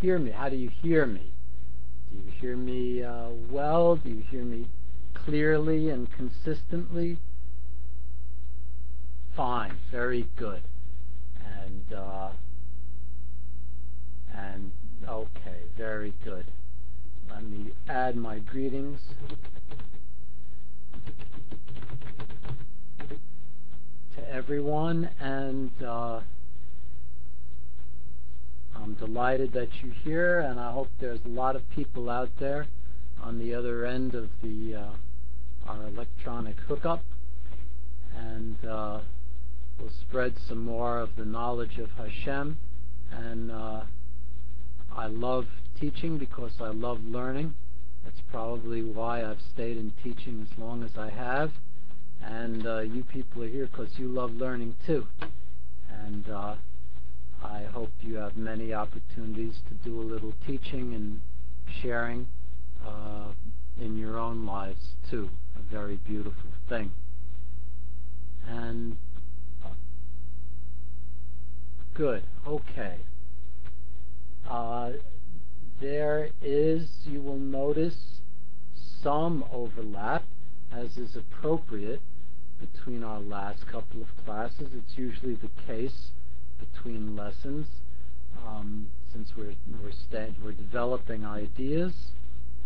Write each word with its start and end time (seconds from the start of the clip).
hear 0.00 0.18
me? 0.18 0.30
How 0.30 0.48
do 0.48 0.56
you 0.56 0.70
hear 0.82 1.06
me? 1.06 1.32
Do 2.10 2.16
you 2.16 2.30
hear 2.40 2.56
me 2.56 3.02
uh, 3.02 3.28
well? 3.50 3.96
Do 3.96 4.08
you 4.10 4.22
hear 4.30 4.44
me 4.44 4.66
clearly 5.14 5.90
and 5.90 6.08
consistently? 6.12 7.18
Fine, 9.34 9.76
very 9.90 10.26
good. 10.36 10.62
And 11.62 11.92
uh, 11.92 12.30
and 14.34 14.70
okay, 15.08 15.62
very 15.76 16.14
good. 16.24 16.44
Let 17.30 17.44
me 17.44 17.72
add 17.88 18.16
my 18.16 18.38
greetings. 18.38 19.00
To 24.16 24.30
everyone, 24.32 25.10
and 25.20 25.70
uh, 25.82 26.20
I'm 28.82 28.94
delighted 28.94 29.52
that 29.52 29.68
you're 29.82 29.94
here, 30.04 30.40
and 30.40 30.60
I 30.60 30.72
hope 30.72 30.88
there's 31.00 31.24
a 31.24 31.28
lot 31.28 31.56
of 31.56 31.68
people 31.70 32.10
out 32.10 32.30
there 32.38 32.66
on 33.22 33.38
the 33.38 33.54
other 33.54 33.86
end 33.86 34.14
of 34.14 34.28
the 34.42 34.74
uh, 34.74 34.90
our 35.68 35.82
electronic 35.88 36.56
hookup, 36.60 37.02
and 38.16 38.56
uh, 38.64 39.00
we'll 39.78 39.90
spread 40.00 40.34
some 40.48 40.64
more 40.64 40.98
of 40.98 41.16
the 41.16 41.24
knowledge 41.24 41.78
of 41.78 41.90
Hashem. 41.92 42.58
And 43.10 43.50
uh, 43.50 43.82
I 44.94 45.06
love 45.06 45.46
teaching 45.78 46.18
because 46.18 46.52
I 46.60 46.68
love 46.68 47.04
learning. 47.04 47.54
That's 48.04 48.20
probably 48.30 48.82
why 48.82 49.24
I've 49.24 49.40
stayed 49.52 49.76
in 49.76 49.92
teaching 50.02 50.46
as 50.50 50.58
long 50.58 50.82
as 50.82 50.96
I 50.96 51.10
have. 51.10 51.50
And 52.22 52.66
uh, 52.66 52.80
you 52.80 53.04
people 53.04 53.42
are 53.42 53.48
here 53.48 53.66
because 53.66 53.98
you 53.98 54.08
love 54.08 54.32
learning 54.32 54.76
too. 54.86 55.06
And 56.04 56.28
uh, 56.28 56.54
I 57.46 57.62
hope 57.72 57.92
you 58.00 58.16
have 58.16 58.36
many 58.36 58.74
opportunities 58.74 59.60
to 59.68 59.74
do 59.88 60.00
a 60.00 60.02
little 60.02 60.34
teaching 60.46 60.94
and 60.94 61.20
sharing 61.80 62.26
uh, 62.84 63.28
in 63.80 63.96
your 63.96 64.18
own 64.18 64.44
lives 64.44 64.94
too. 65.08 65.30
A 65.56 65.72
very 65.72 65.96
beautiful 65.96 66.50
thing. 66.68 66.90
And 68.48 68.96
good. 71.94 72.24
Okay. 72.46 72.96
Uh, 74.48 74.92
there 75.80 76.30
is, 76.42 76.88
you 77.04 77.20
will 77.20 77.38
notice, 77.38 77.96
some 79.02 79.44
overlap, 79.52 80.24
as 80.72 80.96
is 80.96 81.14
appropriate, 81.14 82.00
between 82.58 83.04
our 83.04 83.20
last 83.20 83.66
couple 83.68 84.02
of 84.02 84.08
classes. 84.24 84.68
It's 84.74 84.98
usually 84.98 85.34
the 85.34 85.50
case 85.66 86.10
between 86.58 87.16
lessons, 87.16 87.66
um, 88.46 88.88
since 89.12 89.30
we're 89.36 89.54
we're, 89.82 90.34
we're 90.42 90.52
developing 90.52 91.24
ideas 91.24 91.92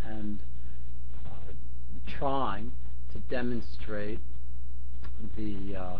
and 0.05 0.41
uh, 1.27 1.52
trying 2.06 2.72
to 3.12 3.18
demonstrate 3.18 4.20
the 5.36 5.77
uh, 5.77 5.98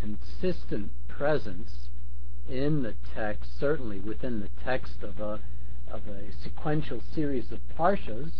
consistent 0.00 0.90
presence 1.08 1.88
in 2.48 2.82
the 2.82 2.94
text, 3.14 3.58
certainly 3.58 3.98
within 3.98 4.40
the 4.40 4.50
text 4.64 5.02
of 5.02 5.20
a 5.20 5.40
of 5.90 6.02
a 6.08 6.32
sequential 6.42 7.00
series 7.14 7.52
of 7.52 7.60
parshas, 7.78 8.30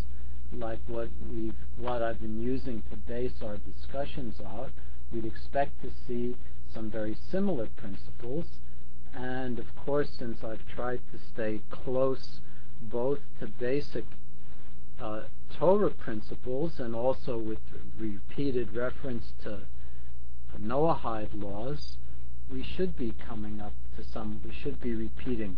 like 0.53 0.81
what 0.87 1.09
we've 1.31 1.55
what 1.77 2.03
I've 2.03 2.21
been 2.21 2.41
using 2.41 2.83
to 2.91 2.97
base 2.97 3.43
our 3.43 3.57
discussions 3.59 4.35
on, 4.45 4.73
we'd 5.13 5.25
expect 5.25 5.83
to 5.83 5.91
see 6.07 6.37
some 6.77 6.91
very 6.91 7.17
similar 7.31 7.67
principles. 7.77 8.45
And 9.15 9.59
of 9.59 9.75
course, 9.75 10.11
since 10.19 10.45
I've 10.45 10.67
tried 10.69 11.01
to 11.11 11.19
stay 11.33 11.63
close 11.71 12.41
both 12.83 13.21
to 13.41 13.47
basic 13.47 14.05
uh, 15.01 15.23
Torah 15.59 15.91
principles 15.91 16.79
and 16.79 16.95
also 16.95 17.39
with 17.39 17.61
repeated 17.99 18.77
reference 18.77 19.33
to 19.45 19.61
Noahide 20.61 21.43
laws, 21.43 21.97
we 22.53 22.63
should 22.63 22.95
be 22.95 23.15
coming 23.27 23.59
up 23.59 23.73
to 23.97 24.05
some, 24.05 24.43
we 24.45 24.53
should 24.53 24.79
be 24.79 24.95
repeating 24.95 25.57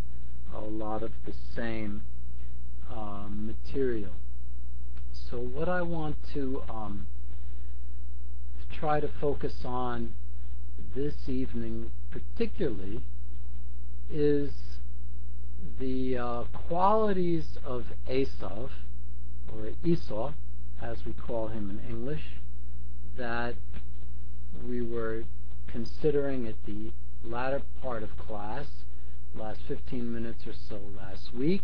a 0.55 0.61
lot 0.61 1.03
of 1.03 1.11
the 1.25 1.33
same 1.53 2.01
um, 2.89 3.45
material. 3.45 4.13
So 5.11 5.37
what 5.37 5.67
I 5.67 5.81
want 5.81 6.15
to 6.33 6.63
um, 6.69 7.07
try 8.71 9.01
to 9.01 9.09
focus 9.19 9.65
on 9.65 10.13
this 10.95 11.13
evening 11.27 11.91
particularly 12.09 13.01
is 14.11 14.51
the 15.79 16.17
uh, 16.17 16.43
qualities 16.67 17.57
of 17.65 17.85
Esav, 18.09 18.69
or 19.53 19.71
Esau, 19.83 20.33
as 20.81 21.05
we 21.05 21.13
call 21.13 21.47
him 21.47 21.69
in 21.69 21.79
English, 21.89 22.23
that 23.17 23.55
we 24.67 24.81
were 24.81 25.23
considering 25.67 26.47
at 26.47 26.55
the 26.65 26.91
latter 27.23 27.61
part 27.81 28.01
of 28.01 28.17
class 28.17 28.65
last 29.35 29.59
15 29.67 30.11
minutes 30.11 30.47
or 30.47 30.53
so 30.53 30.79
last 30.97 31.33
week, 31.33 31.63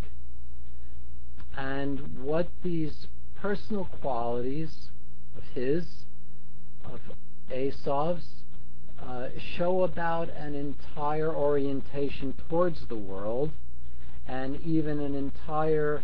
and 1.58 2.22
what 2.22 2.48
these 2.64 3.08
personal 3.36 3.86
qualities 4.02 4.90
of 5.36 5.44
his, 5.54 6.06
of 6.84 7.00
uh, 7.10 7.14
show 9.58 9.84
about 9.84 10.30
an 10.30 10.56
entire 10.56 11.34
orientation 11.34 12.34
towards 12.50 12.86
the 12.88 12.96
world, 12.96 13.52
and 14.28 14.60
even 14.62 15.00
an 15.00 15.16
entire 15.16 16.04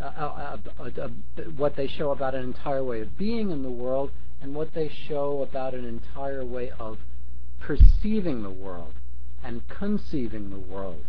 uh, 0.00 0.04
uh, 0.04 0.56
uh, 0.78 0.90
uh 1.00 1.08
what 1.56 1.76
they 1.76 1.86
show 1.86 2.10
about 2.10 2.34
an 2.34 2.44
entire 2.44 2.82
way 2.82 3.00
of 3.00 3.18
being 3.18 3.50
in 3.50 3.62
the 3.62 3.70
world, 3.70 4.10
and 4.40 4.54
what 4.54 4.72
they 4.74 4.90
show 5.08 5.42
about 5.42 5.74
an 5.74 5.84
entire 5.84 6.44
way 6.44 6.70
of 6.78 6.98
perceiving 7.60 8.42
the 8.42 8.50
world 8.50 8.94
and 9.44 9.62
conceiving 9.68 10.50
the 10.50 10.58
world, 10.58 11.04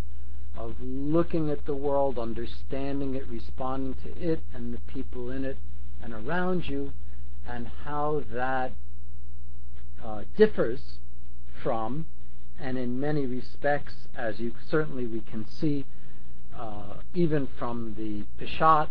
of 0.58 0.76
looking 0.82 1.50
at 1.50 1.66
the 1.66 1.76
world, 1.76 2.18
understanding 2.18 3.16
it, 3.16 3.28
responding 3.28 3.96
to 4.04 4.32
it 4.32 4.40
and 4.54 4.74
the 4.74 4.80
people 4.92 5.30
in 5.30 5.46
it 5.46 5.58
and 6.02 6.14
around 6.14 6.68
you, 6.68 6.92
and 7.48 7.68
how 7.84 8.24
that 8.32 8.72
uh, 10.04 10.24
differs 10.38 10.80
from, 11.62 12.06
and 12.60 12.78
in 12.78 13.00
many 13.00 13.26
respects, 13.26 13.94
as 14.16 14.40
you 14.40 14.54
certainly 14.70 15.06
we 15.06 15.22
can 15.22 15.48
see, 15.48 15.86
uh, 16.56 16.96
even 17.14 17.48
from 17.58 17.96
the 17.98 18.24
Peshat, 18.44 18.90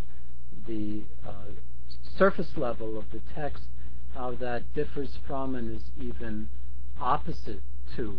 the 0.67 1.01
uh, 1.25 1.51
surface 2.17 2.57
level 2.57 2.97
of 2.97 3.05
the 3.11 3.21
text, 3.35 3.63
how 4.13 4.31
that 4.35 4.61
differs 4.73 5.17
from 5.27 5.55
and 5.55 5.75
is 5.75 5.83
even 5.99 6.49
opposite 6.99 7.61
to 7.95 8.17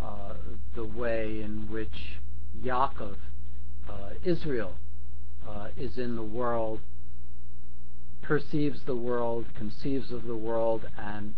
uh, 0.00 0.34
the 0.74 0.84
way 0.84 1.40
in 1.40 1.68
which 1.70 2.18
Yaakov, 2.64 3.16
uh, 3.88 4.10
Israel, 4.24 4.74
uh, 5.48 5.68
is 5.76 5.98
in 5.98 6.16
the 6.16 6.22
world, 6.22 6.80
perceives 8.22 8.82
the 8.82 8.96
world, 8.96 9.46
conceives 9.56 10.10
of 10.10 10.24
the 10.24 10.36
world, 10.36 10.88
and 10.96 11.34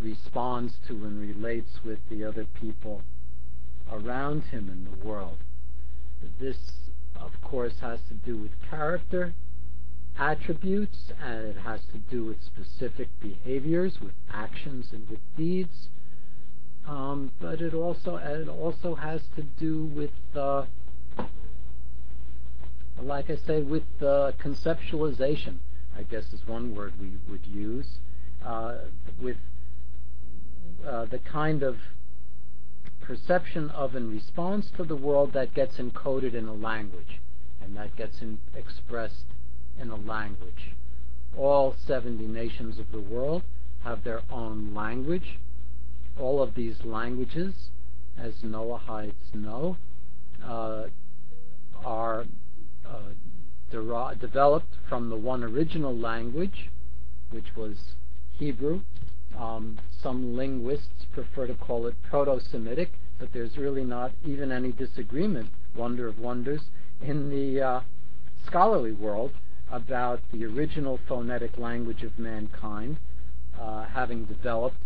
responds 0.00 0.74
to 0.88 0.92
and 1.04 1.18
relates 1.20 1.84
with 1.84 1.98
the 2.08 2.24
other 2.24 2.44
people 2.44 3.02
around 3.90 4.42
him 4.44 4.68
in 4.68 4.84
the 4.84 5.06
world. 5.06 5.38
This, 6.40 6.56
of 7.16 7.32
course, 7.42 7.74
has 7.80 8.00
to 8.08 8.14
do 8.14 8.36
with 8.36 8.52
character, 8.68 9.34
attributes, 10.18 11.12
and 11.22 11.46
it 11.46 11.56
has 11.58 11.80
to 11.92 11.98
do 11.98 12.24
with 12.24 12.42
specific 12.42 13.08
behaviors, 13.20 14.00
with 14.00 14.14
actions 14.32 14.88
and 14.92 15.08
with 15.08 15.20
deeds. 15.36 15.88
Um, 16.86 17.32
but 17.40 17.60
it 17.60 17.74
also 17.74 18.16
it 18.16 18.48
also 18.48 18.94
has 18.94 19.22
to 19.36 19.42
do 19.42 19.84
with, 19.84 20.10
uh, 20.36 20.64
like 23.00 23.30
I 23.30 23.36
say, 23.36 23.62
with 23.62 23.84
uh, 24.00 24.32
conceptualization. 24.38 25.58
I 25.96 26.02
guess 26.02 26.32
is 26.32 26.46
one 26.46 26.74
word 26.74 26.94
we 27.00 27.12
would 27.30 27.46
use. 27.46 27.86
Uh, 28.44 28.78
with 29.20 29.36
uh, 31.04 31.10
the 31.10 31.18
kind 31.18 31.62
of 31.62 31.76
perception 33.00 33.70
of 33.70 33.94
and 33.94 34.10
response 34.10 34.70
to 34.76 34.84
the 34.84 34.96
world 34.96 35.32
that 35.32 35.54
gets 35.54 35.76
encoded 35.76 36.34
in 36.34 36.46
a 36.46 36.54
language 36.54 37.20
and 37.62 37.76
that 37.76 37.94
gets 37.96 38.20
in, 38.22 38.38
expressed 38.54 39.26
in 39.80 39.90
a 39.90 39.96
language. 39.96 40.72
All 41.36 41.74
70 41.86 42.26
nations 42.26 42.78
of 42.78 42.92
the 42.92 43.00
world 43.00 43.42
have 43.82 44.04
their 44.04 44.22
own 44.30 44.74
language 44.74 45.38
all 46.18 46.42
of 46.42 46.54
these 46.54 46.84
languages, 46.84 47.54
as 48.16 48.34
Noahides 48.42 49.34
know, 49.34 49.76
uh, 50.44 50.84
are 51.84 52.24
uh, 52.86 54.14
developed 54.14 54.74
from 54.88 55.10
the 55.10 55.16
one 55.16 55.42
original 55.42 55.96
language, 55.96 56.70
which 57.30 57.56
was 57.56 57.94
Hebrew. 58.38 58.82
Um, 59.38 59.78
some 60.02 60.36
linguists 60.36 61.06
prefer 61.12 61.46
to 61.46 61.54
call 61.54 61.86
it 61.86 61.94
Proto-Semitic, 62.02 62.90
but 63.18 63.32
there's 63.32 63.56
really 63.56 63.84
not 63.84 64.12
even 64.24 64.52
any 64.52 64.72
disagreement 64.72 65.50
wonder 65.74 66.06
of 66.06 66.18
wonders, 66.18 66.62
in 67.00 67.30
the 67.30 67.60
uh, 67.60 67.80
scholarly 68.46 68.92
world 68.92 69.32
about 69.72 70.20
the 70.32 70.44
original 70.44 71.00
phonetic 71.08 71.58
language 71.58 72.02
of 72.02 72.18
mankind 72.18 72.96
uh, 73.60 73.84
having 73.84 74.24
developed 74.24 74.76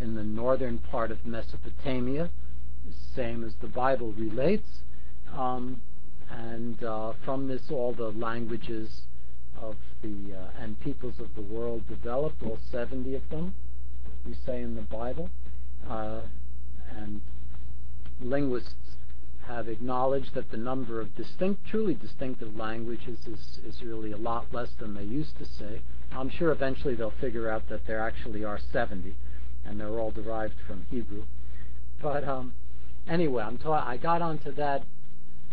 in 0.00 0.14
the 0.14 0.24
northern 0.24 0.78
part 0.78 1.10
of 1.10 1.24
Mesopotamia, 1.24 2.28
the 2.84 2.92
same 3.14 3.44
as 3.44 3.54
the 3.60 3.66
Bible 3.66 4.12
relates. 4.12 4.80
Um, 5.32 5.80
and 6.30 6.82
uh, 6.82 7.12
from 7.24 7.48
this, 7.48 7.70
all 7.70 7.92
the 7.92 8.10
languages 8.10 9.02
of 9.60 9.76
the 10.02 10.34
uh, 10.34 10.62
and 10.62 10.78
peoples 10.80 11.14
of 11.20 11.34
the 11.34 11.42
world 11.42 11.86
developed, 11.88 12.42
all 12.42 12.58
70 12.70 13.14
of 13.14 13.28
them, 13.30 13.54
we 14.24 14.34
say 14.46 14.62
in 14.62 14.74
the 14.74 14.82
Bible. 14.82 15.30
Uh, 15.88 16.20
and 16.90 17.20
linguists 18.20 18.96
have 19.46 19.68
acknowledged 19.68 20.34
that 20.34 20.50
the 20.50 20.56
number 20.56 21.00
of 21.00 21.14
distinct, 21.14 21.66
truly 21.66 21.94
distinctive 21.94 22.56
languages 22.56 23.26
is, 23.26 23.58
is 23.66 23.82
really 23.82 24.12
a 24.12 24.16
lot 24.16 24.46
less 24.52 24.70
than 24.78 24.94
they 24.94 25.02
used 25.02 25.36
to 25.38 25.44
say. 25.44 25.82
I'm 26.12 26.30
sure 26.30 26.50
eventually 26.50 26.94
they'll 26.94 27.12
figure 27.20 27.50
out 27.50 27.68
that 27.68 27.86
there 27.86 28.00
actually 28.00 28.44
are 28.44 28.58
70, 28.72 29.14
and 29.64 29.78
they're 29.78 29.98
all 29.98 30.10
derived 30.10 30.54
from 30.66 30.86
Hebrew. 30.90 31.24
But 32.00 32.26
um, 32.26 32.54
anyway, 33.06 33.42
I'm 33.42 33.58
ta- 33.58 33.86
I 33.86 33.96
got 33.96 34.22
onto 34.22 34.52
that 34.52 34.84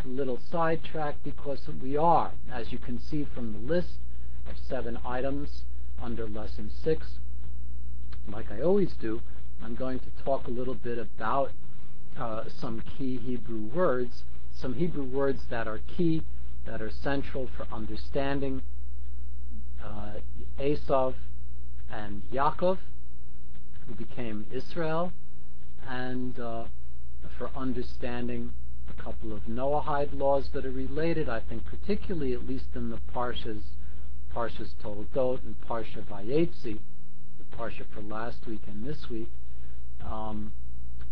little 0.06 0.39
sidetrack 0.50 1.15
because 1.23 1.59
we 1.81 1.97
are, 1.97 2.31
as 2.51 2.71
you 2.71 2.77
can 2.77 3.00
see 3.00 3.27
from 3.35 3.53
the 3.53 3.73
list 3.73 3.95
of 4.50 4.56
seven 4.68 4.97
items 5.06 5.63
under 6.01 6.27
lesson 6.27 6.71
six, 6.83 7.19
like 8.27 8.51
I 8.51 8.62
always 8.62 8.94
do, 8.94 9.21
I'm 9.63 9.75
going 9.75 10.00
to 10.00 10.23
talk 10.23 10.47
a 10.47 10.51
little 10.51 10.75
bit 10.75 10.97
about 10.97 11.51
uh, 12.18 12.44
some 12.59 12.83
key 12.97 13.18
Hebrew 13.18 13.68
words, 13.73 14.23
some 14.53 14.73
Hebrew 14.73 15.03
words 15.03 15.44
that 15.50 15.68
are 15.68 15.79
key, 15.97 16.23
that 16.65 16.81
are 16.81 16.91
central 16.91 17.50
for 17.56 17.65
understanding 17.73 18.62
uh, 19.83 20.13
Esav 20.59 21.15
and 21.89 22.21
Yaakov, 22.31 22.77
who 23.88 23.94
became 23.95 24.45
Israel, 24.51 25.12
and 25.88 26.39
uh, 26.39 26.65
for 27.38 27.50
understanding 27.56 28.51
a 28.89 29.01
couple 29.01 29.33
of 29.33 29.41
Noahide 29.44 30.18
laws 30.18 30.50
that 30.53 30.65
are 30.65 30.71
related, 30.71 31.29
I 31.29 31.39
think 31.39 31.65
particularly 31.65 32.33
at 32.33 32.47
least 32.47 32.65
in 32.75 32.89
the 32.89 33.00
Parshas, 33.13 33.62
Parshas 34.35 34.73
Toldot 34.83 35.44
and 35.44 35.56
Parsha 35.68 36.03
Vayetzi, 36.06 36.79
Parsha 37.57 37.86
for 37.94 38.01
last 38.01 38.48
week 38.48 38.62
and 38.68 38.86
this 38.86 39.09
week, 39.09 39.30
um, 40.03 40.53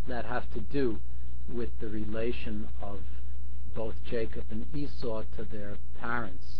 that 0.08 0.26
have 0.26 0.52
to 0.54 0.60
do 0.60 1.00
with 1.48 1.70
the 1.80 1.88
relation 1.88 2.68
of 2.82 3.00
both 3.76 3.96
Jacob 4.10 4.46
and 4.50 4.66
Esau 4.76 5.24
to 5.38 5.44
their 5.44 5.78
parents, 6.00 6.60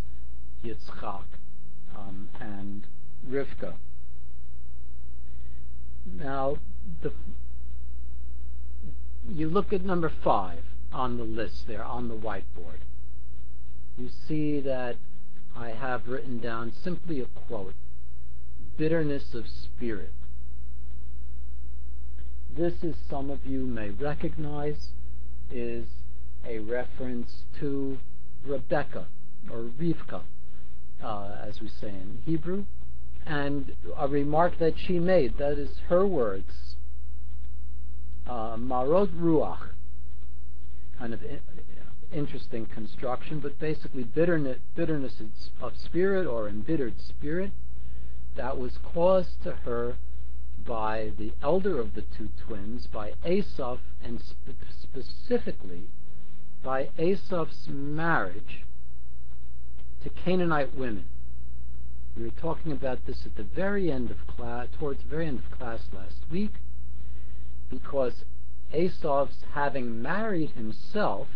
Yitzchak 0.64 1.24
um, 1.98 2.30
and 2.40 2.86
Rivka. 3.28 3.74
Now, 6.06 6.58
the, 7.02 7.12
you 9.28 9.50
look 9.50 9.74
at 9.74 9.84
number 9.84 10.12
five 10.24 10.64
on 10.92 11.18
the 11.18 11.24
list 11.24 11.68
there 11.68 11.84
on 11.84 12.08
the 12.08 12.16
whiteboard. 12.16 12.82
You 13.98 14.10
see 14.28 14.60
that 14.62 14.96
I 15.56 15.70
have 15.70 16.08
written 16.08 16.40
down 16.40 16.72
simply 16.72 17.20
a 17.20 17.26
quote 17.26 17.74
bitterness 18.80 19.34
of 19.34 19.44
spirit. 19.48 20.14
This, 22.56 22.74
as 22.82 22.96
some 23.10 23.30
of 23.30 23.46
you 23.46 23.66
may 23.66 23.90
recognize, 23.90 24.92
is 25.52 25.86
a 26.48 26.60
reference 26.60 27.44
to 27.60 27.98
Rebecca 28.46 29.08
or 29.52 29.70
Rivka, 29.80 30.22
uh, 31.04 31.36
as 31.46 31.60
we 31.60 31.68
say 31.68 31.90
in 31.90 32.22
Hebrew, 32.26 32.64
and 33.26 33.76
a 33.98 34.08
remark 34.08 34.58
that 34.60 34.76
she 34.80 34.98
made. 34.98 35.38
That 35.38 35.60
is 35.60 35.72
her 35.90 36.08
words. 36.08 36.76
Uh, 38.26 38.56
Marot 38.56 39.10
ruach, 39.14 39.72
kind 40.98 41.14
of 41.14 41.20
interesting 42.14 42.66
construction, 42.66 43.42
but 43.42 43.60
basically 43.60 44.04
bitterness, 44.04 44.60
bitterness 44.74 45.22
of 45.62 45.74
spirit 45.84 46.26
or 46.26 46.48
embittered 46.48 46.94
spirit 47.02 47.52
that 48.40 48.58
was 48.58 48.80
caused 48.94 49.44
to 49.44 49.52
her 49.52 49.98
by 50.66 51.12
the 51.18 51.34
elder 51.44 51.78
of 51.78 51.94
the 51.94 52.04
two 52.04 52.30
twins, 52.48 52.88
by 52.88 53.12
Esav, 53.26 53.80
and 54.02 54.22
spe- 54.22 54.56
specifically 54.82 55.90
by 56.64 56.88
Esav's 56.98 57.68
marriage 57.68 58.64
to 60.02 60.10
Canaanite 60.10 60.74
women. 60.74 61.04
We 62.16 62.24
were 62.24 62.32
talking 62.32 62.72
about 62.72 63.06
this 63.06 63.26
at 63.26 63.36
the 63.36 63.44
very 63.44 63.92
end 63.92 64.10
of 64.10 64.26
class, 64.26 64.68
towards 64.80 65.04
the 65.04 65.10
very 65.10 65.28
end 65.28 65.40
of 65.40 65.52
class 65.52 65.90
last 65.92 66.24
week, 66.32 66.54
because 67.70 68.24
Esav's 68.74 69.44
having 69.54 70.02
married 70.02 70.52
himself, 70.52 71.28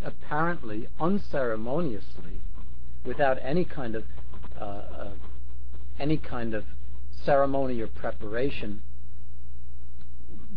apparently 0.00 0.86
unceremoniously, 1.00 2.40
without 3.04 3.36
any 3.42 3.64
kind 3.64 3.96
of 3.96 4.04
uh, 4.60 4.64
uh, 4.64 5.10
any 5.98 6.16
kind 6.16 6.54
of 6.54 6.64
ceremony 7.10 7.80
or 7.80 7.86
preparation 7.86 8.82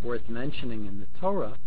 worth 0.03 0.29
mentioning 0.29 0.85
in 0.85 0.99
the 0.99 1.19
Torah, 1.19 1.57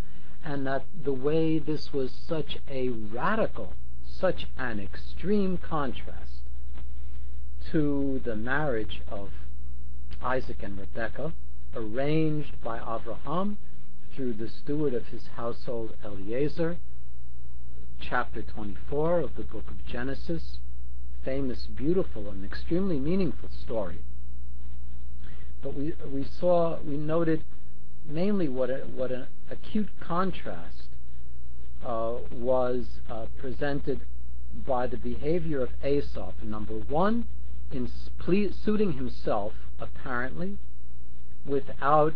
and 0.45 0.67
that 0.67 0.85
the 1.05 1.13
way 1.13 1.59
this 1.59 1.93
was 1.93 2.11
such 2.11 2.59
a 2.69 2.89
radical, 2.89 3.75
such 4.05 4.47
an 4.59 4.81
extreme 4.81 5.59
contrast 5.59 6.43
to 7.71 8.21
the 8.25 8.37
marriage 8.37 9.03
of 9.09 9.31
Isaac 10.23 10.63
and 10.63 10.79
Rebekah, 10.79 11.33
arranged 11.75 12.61
by 12.63 12.79
Abraham 12.79 13.59
through 14.15 14.35
the 14.35 14.49
steward 14.49 14.95
of 14.95 15.07
his 15.09 15.27
household 15.37 15.95
Eliezer, 16.05 16.77
chapter 18.01 18.43
24 18.43 19.21
of 19.21 19.37
the 19.37 19.43
book 19.43 19.71
of 19.71 19.87
Genesis, 19.87 20.59
famous, 21.25 21.67
beautiful, 21.67 22.29
and 22.31 22.45
extremely 22.45 22.99
meaningful 22.99 23.49
story. 23.63 23.99
But 25.63 25.75
we, 25.75 25.95
we 26.11 26.25
saw, 26.25 26.81
we 26.81 26.97
noted 26.97 27.45
mainly 28.05 28.49
what, 28.49 28.71
a, 28.71 28.79
what 28.95 29.13
an 29.13 29.27
acute 29.51 29.89
contrast 30.01 30.89
uh, 31.85 32.15
was 32.33 32.87
uh, 33.09 33.27
presented 33.39 34.01
by 34.67 34.87
the 34.87 34.97
behavior 34.97 35.63
of 35.63 35.71
Esav. 35.85 36.43
Number 36.43 36.75
one, 36.75 37.27
in 37.71 37.89
suiting 38.65 38.93
himself, 38.95 39.53
apparently, 39.81 40.59
without 41.47 42.15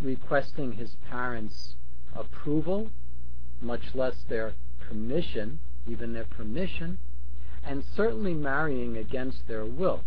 requesting 0.00 0.72
his 0.72 0.96
parents' 1.10 1.74
approval, 2.14 2.90
much 3.60 3.94
less 3.94 4.24
their 4.28 4.52
permission, 4.88 5.58
even 5.88 6.12
their 6.12 6.24
permission, 6.24 6.98
and 7.66 7.82
certainly 7.96 8.34
marrying 8.34 8.96
against 8.96 9.46
their 9.48 9.64
will. 9.64 10.04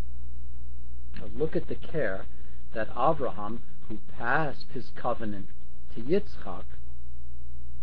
Now 1.18 1.26
look 1.36 1.56
at 1.56 1.68
the 1.68 1.76
care 1.76 2.26
that 2.74 2.90
Abraham, 2.92 3.62
who 3.90 3.98
passed 4.18 4.66
his 4.74 4.92
covenant 4.96 5.48
to 5.96 6.02
Yitzchak, 6.02 6.64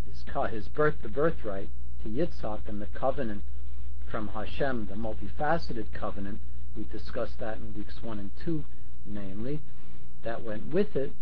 his, 0.09 0.53
his 0.53 0.69
birth, 0.69 0.97
the 1.03 1.09
birthright 1.09 1.69
to 2.03 2.09
Yitzchak, 2.09 2.61
and 2.69 2.81
the 2.81 2.87
covenant 2.87 3.43
from 4.11 4.29
Hashem, 4.29 4.87
the 4.87 4.95
multifaceted 4.95 5.93
covenant, 5.93 6.39
we 6.77 6.85
discussed 6.85 7.41
that 7.41 7.57
in 7.57 7.75
weeks 7.75 8.03
one 8.03 8.19
and 8.19 8.31
two, 8.45 8.65
namely, 9.07 9.61
that 10.23 10.43
went 10.43 10.73
with 10.73 10.95
it, 10.95 11.13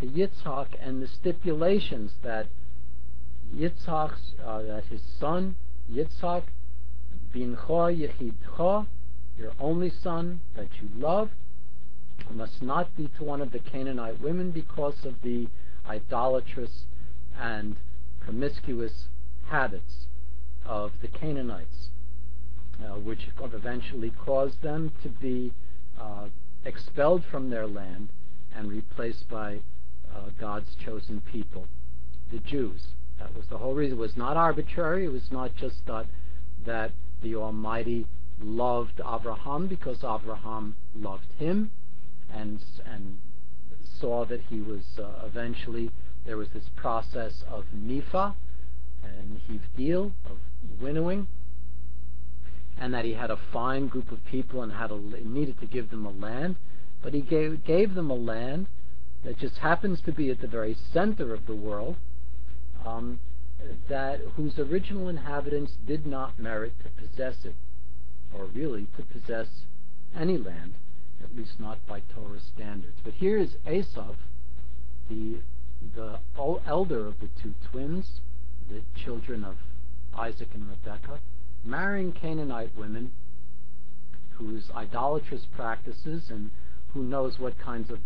to 0.00 0.06
Yitzhak 0.06 0.68
and 0.80 1.02
the 1.02 1.08
stipulations 1.08 2.12
that 2.22 2.46
Yitzhak's, 3.54 4.34
uh, 4.44 4.62
that 4.62 4.84
his 4.84 5.00
son 5.18 5.56
Yitzhak, 5.90 6.44
your 9.38 9.52
only 9.60 9.90
son 9.90 10.40
that 10.56 10.68
you 10.80 10.88
love, 10.96 11.30
must 12.34 12.62
not 12.62 12.94
be 12.96 13.08
to 13.16 13.24
one 13.24 13.40
of 13.40 13.52
the 13.52 13.58
Canaanite 13.58 14.20
women 14.20 14.50
because 14.50 15.04
of 15.04 15.14
the 15.22 15.48
idolatrous 15.88 16.84
and 17.38 17.76
promiscuous 18.20 19.08
habits 19.46 20.06
of 20.66 20.92
the 21.00 21.08
Canaanites, 21.08 21.88
uh, 22.82 22.98
which 22.98 23.28
eventually 23.40 24.10
caused 24.10 24.60
them 24.62 24.92
to 25.02 25.08
be 25.08 25.52
uh, 25.98 26.26
expelled 26.64 27.24
from 27.24 27.48
their 27.48 27.66
land 27.66 28.10
and 28.54 28.68
replaced 28.68 29.28
by 29.28 29.60
uh, 30.14 30.30
God's 30.38 30.74
chosen 30.74 31.20
people, 31.20 31.66
the 32.30 32.38
Jews. 32.38 32.88
That 33.18 33.34
was 33.34 33.46
the 33.46 33.58
whole 33.58 33.74
reason. 33.74 33.98
It 33.98 34.00
was 34.00 34.16
not 34.16 34.36
arbitrary. 34.36 35.06
It 35.06 35.12
was 35.12 35.32
not 35.32 35.54
just 35.56 35.86
that, 35.86 36.06
that 36.66 36.92
the 37.22 37.34
Almighty 37.34 38.06
loved 38.40 39.00
Abraham 39.00 39.66
because 39.66 39.98
Abraham 39.98 40.76
loved 40.94 41.32
him 41.38 41.70
and, 42.32 42.62
and 42.84 43.18
saw 44.00 44.24
that 44.26 44.40
he 44.48 44.60
was 44.60 44.84
uh, 44.98 45.26
eventually, 45.26 45.90
there 46.24 46.36
was 46.36 46.48
this 46.50 46.68
process 46.76 47.42
of 47.48 47.64
Nifa, 47.74 48.34
and 49.02 49.40
deal 49.78 50.12
of 50.26 50.38
winnowing, 50.80 51.28
and 52.78 52.92
that 52.92 53.04
he 53.04 53.14
had 53.14 53.30
a 53.30 53.38
fine 53.52 53.86
group 53.86 54.12
of 54.12 54.24
people 54.24 54.62
and 54.62 54.72
had 54.72 54.90
a, 54.90 54.98
needed 55.26 55.58
to 55.60 55.66
give 55.66 55.90
them 55.90 56.04
a 56.04 56.10
land, 56.10 56.56
but 57.02 57.14
he 57.14 57.20
gave, 57.20 57.64
gave 57.64 57.94
them 57.94 58.10
a 58.10 58.14
land 58.14 58.66
that 59.24 59.38
just 59.38 59.58
happens 59.58 60.00
to 60.02 60.12
be 60.12 60.30
at 60.30 60.40
the 60.40 60.46
very 60.46 60.76
center 60.92 61.32
of 61.32 61.46
the 61.46 61.54
world, 61.54 61.96
um, 62.84 63.18
that 63.88 64.20
whose 64.36 64.58
original 64.58 65.08
inhabitants 65.08 65.72
did 65.86 66.06
not 66.06 66.38
merit 66.38 66.72
to 66.82 66.88
possess 66.90 67.44
it, 67.44 67.54
or 68.34 68.44
really 68.46 68.86
to 68.96 69.02
possess 69.02 69.48
any 70.14 70.38
land, 70.38 70.74
at 71.22 71.34
least 71.36 71.58
not 71.58 71.78
by 71.86 72.00
Torah 72.14 72.40
standards. 72.40 72.96
But 73.02 73.14
here 73.14 73.38
is 73.38 73.56
Esav, 73.66 74.16
the 75.08 75.38
the 75.94 76.18
elder 76.66 77.06
of 77.06 77.20
the 77.20 77.28
two 77.40 77.54
twins, 77.70 78.20
the 78.68 78.82
children 79.04 79.44
of 79.44 79.56
Isaac 80.12 80.48
and 80.54 80.68
Rebekah, 80.68 81.20
marrying 81.64 82.12
Canaanite 82.12 82.76
women 82.76 83.12
whose 84.32 84.70
idolatrous 84.74 85.46
practices 85.56 86.30
and 86.30 86.50
who 86.92 87.02
knows 87.02 87.38
what 87.38 87.58
kinds 87.58 87.90
of 87.90 87.98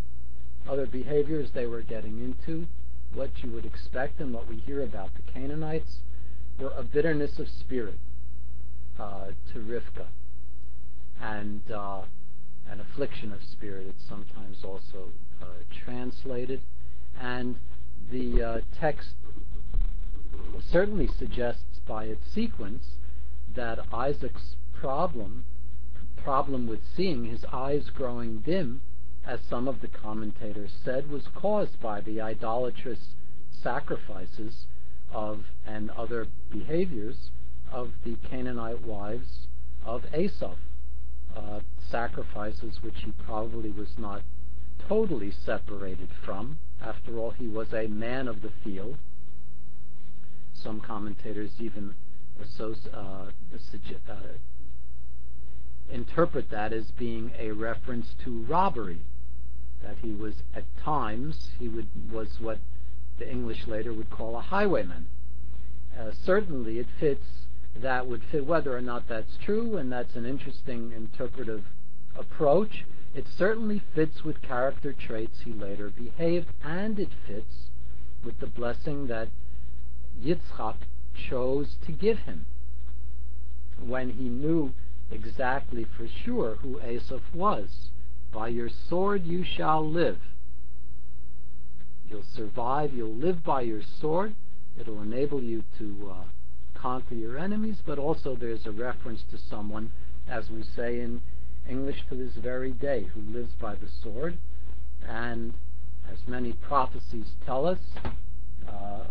other 0.69 0.87
behaviors 0.87 1.51
they 1.53 1.67
were 1.67 1.83
getting 1.83 2.23
into 2.23 2.67
what 3.15 3.31
you 3.43 3.51
would 3.51 3.65
expect 3.65 4.21
and 4.21 4.33
what 4.33 4.49
we 4.49 4.57
hear 4.57 4.83
about 4.83 5.11
the 5.15 5.33
Canaanites 5.33 5.99
were 6.59 6.73
a 6.77 6.83
bitterness 6.83 7.39
of 7.39 7.49
spirit 7.49 7.99
uh, 8.99 9.27
to 9.53 9.59
Rivka 9.59 10.07
and 11.21 11.63
uh, 11.71 12.03
an 12.69 12.81
affliction 12.81 13.33
of 13.33 13.43
spirit. 13.43 13.87
It's 13.89 14.09
sometimes 14.09 14.65
also 14.65 15.11
uh, 15.41 15.47
translated, 15.85 16.61
and 17.21 17.57
the 18.11 18.43
uh, 18.43 18.61
text 18.79 19.11
certainly 20.71 21.09
suggests 21.19 21.81
by 21.87 22.05
its 22.05 22.27
sequence 22.33 22.85
that 23.55 23.79
Isaac's 23.93 24.57
problem 24.73 25.45
problem 26.17 26.69
with 26.69 26.81
seeing 26.97 27.25
his 27.25 27.45
eyes 27.53 27.91
growing 27.91 28.39
dim 28.39 28.81
as 29.27 29.41
some 29.49 29.69
of 29.69 29.81
the 29.81 29.89
commentators 29.89 30.73
said, 30.85 31.11
was 31.11 31.29
caused 31.35 31.81
by 31.81 32.01
the 32.01 32.21
idolatrous 32.21 33.15
sacrifices 33.63 34.67
of 35.13 35.45
and 35.67 35.91
other 35.91 36.27
behaviors 36.51 37.31
of 37.71 37.91
the 38.05 38.17
Canaanite 38.29 38.83
wives 38.83 39.47
of 39.85 40.03
Esau. 40.15 40.55
Uh, 41.37 41.61
sacrifices 41.91 42.83
which 42.83 43.03
he 43.05 43.13
probably 43.25 43.71
was 43.71 43.97
not 43.97 44.23
totally 44.89 45.31
separated 45.31 46.09
from. 46.25 46.59
After 46.81 47.19
all, 47.19 47.31
he 47.31 47.47
was 47.47 47.73
a 47.73 47.87
man 47.87 48.29
of 48.29 48.43
the 48.43 48.51
field. 48.65 48.99
Some 50.53 50.81
commentators 50.81 51.53
even 51.59 51.95
uh, 52.61 52.65
uh, 52.93 53.27
interpret 55.91 56.51
that 56.51 56.73
as 56.73 56.91
being 56.91 57.31
a 57.39 57.51
reference 57.53 58.15
to 58.25 58.43
robbery 58.45 59.01
that 59.83 59.97
he 60.03 60.13
was 60.13 60.43
at 60.55 60.65
times 60.77 61.51
he 61.59 61.69
would 61.69 61.89
was 62.11 62.41
what 62.41 62.59
the 63.19 63.31
English 63.31 63.67
later 63.67 63.93
would 63.93 64.11
call 64.11 64.37
a 64.37 64.41
highwayman. 64.41 65.07
Uh, 65.99 66.11
certainly, 66.25 66.79
it 66.79 66.87
fits. 66.99 67.27
That 67.75 68.07
would 68.07 68.23
fit 68.25 68.47
whether 68.47 68.77
or 68.77 68.83
not 68.83 69.09
that's 69.09 69.37
true, 69.37 69.77
and 69.77 69.91
that's 69.91 70.15
an 70.15 70.27
interesting 70.27 70.93
interpretive 70.93 71.65
approach. 72.17 72.85
It 73.15 73.27
certainly 73.29 73.83
fits 73.95 74.25
with 74.25 74.43
character 74.43 74.93
traits 74.93 75.41
he 75.41 75.53
later 75.53 75.91
behaved, 75.91 76.49
and 76.63 76.99
it 76.99 77.11
fits 77.27 77.71
with 78.25 78.39
the 78.41 78.47
blessing 78.47 79.07
that 79.09 79.29
Yitzchak 80.23 80.77
chose 81.15 81.77
to 81.87 81.93
give 81.93 82.21
him 82.21 82.47
when 83.79 84.11
he 84.11 84.29
knew 84.29 84.73
exactly 85.11 85.85
for 85.85 86.07
sure 86.07 86.57
who 86.57 86.79
Esav 86.81 87.23
was. 87.35 87.91
By 88.33 88.49
your 88.49 88.71
sword 88.89 89.27
you 89.27 89.45
shall 89.45 89.87
live. 89.87 90.19
You'll 92.09 92.25
survive, 92.35 92.93
you'll 92.95 93.15
live 93.15 93.45
by 93.45 93.63
your 93.63 93.83
sword. 94.01 94.35
It'll 94.79 95.03
enable 95.03 95.43
you 95.43 95.65
to 95.79 96.13
uh, 96.15 96.25
conquer 96.75 97.15
your 97.15 97.39
enemies, 97.39 97.77
but 97.85 97.99
also 97.99 98.35
there's 98.35 98.67
a 98.67 98.73
reference 98.73 99.23
to 99.31 99.39
someone, 99.51 99.93
as 100.29 100.51
we 100.51 100.63
say 100.63 101.01
in 101.01 101.21
English 101.69 102.03
to 102.09 102.15
this 102.15 102.35
very 102.35 102.73
day, 102.73 103.07
who 103.15 103.21
lives 103.21 103.53
by 103.61 103.75
the 103.75 103.89
sword. 104.03 104.39
And 105.07 105.53
as 106.11 106.19
many 106.27 106.53
prophecies 106.55 107.27
tell 107.45 107.67
us, 107.67 107.79
uh, 108.67 109.05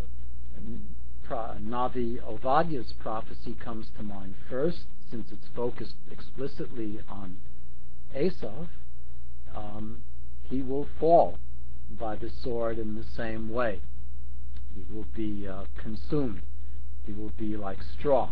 Navi 1.29 2.19
Ovadia's 2.21 2.93
prophecy 2.99 3.55
comes 3.63 3.87
to 3.97 4.03
mind 4.03 4.35
first, 4.49 4.85
since 5.09 5.31
it's 5.31 5.47
focused 5.55 5.95
explicitly 6.11 6.99
on 7.09 7.37
Esav 8.15 8.67
um, 9.55 10.03
he 10.49 10.61
will 10.61 10.87
fall 10.99 11.37
by 11.99 12.15
the 12.15 12.29
sword 12.29 12.77
in 12.77 12.95
the 12.95 13.05
same 13.15 13.49
way. 13.49 13.81
He 14.75 14.83
will 14.93 15.07
be 15.15 15.47
uh, 15.47 15.65
consumed. 15.77 16.41
He 17.05 17.13
will 17.13 17.33
be 17.37 17.57
like 17.57 17.79
straw 17.97 18.29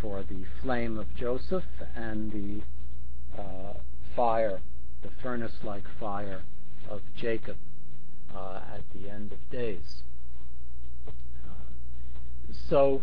for 0.00 0.22
the 0.22 0.44
flame 0.62 0.98
of 0.98 1.14
Joseph 1.14 1.64
and 1.94 2.32
the 2.32 3.40
uh, 3.40 3.74
fire, 4.14 4.60
the 5.02 5.10
furnace-like 5.22 5.84
fire 5.98 6.42
of 6.88 7.00
Jacob 7.16 7.56
uh, 8.34 8.60
at 8.74 8.82
the 8.94 9.08
end 9.10 9.32
of 9.32 9.50
days. 9.50 10.02
Uh, 11.06 11.50
so, 12.68 13.02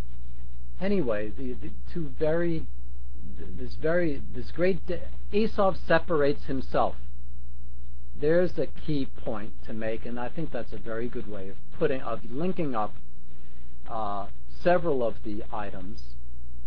anyway, 0.80 1.32
the, 1.36 1.54
the 1.54 1.72
two 1.92 2.14
very, 2.20 2.66
this 3.58 3.74
very, 3.76 4.22
this 4.36 4.52
great, 4.52 4.86
de- 4.88 5.02
Esau 5.32 5.74
separates 5.88 6.46
himself 6.46 6.96
there's 8.22 8.58
a 8.60 8.68
key 8.68 9.08
point 9.24 9.52
to 9.66 9.74
make, 9.74 10.06
and 10.06 10.20
I 10.20 10.30
think 10.30 10.52
that's 10.52 10.72
a 10.74 10.78
very 10.78 11.10
good 11.10 11.28
way 11.28 11.50
of 11.50 11.56
putting 11.78 12.02
of 12.02 12.20
linking 12.32 12.76
up 12.76 12.94
uh, 13.90 14.28
several 14.62 15.04
of 15.06 15.16
the 15.24 15.44
items 15.52 16.16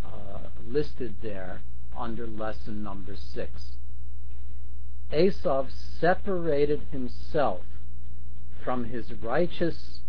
uh, 0.05 0.39
listed 0.67 1.15
there 1.21 1.61
under 1.97 2.27
lesson 2.27 2.83
number 2.83 3.15
six. 3.15 3.77
Esav 5.11 5.67
separated 5.71 6.81
himself 6.91 7.61
from 8.63 8.85
his 8.85 9.13
righteous, 9.13 10.01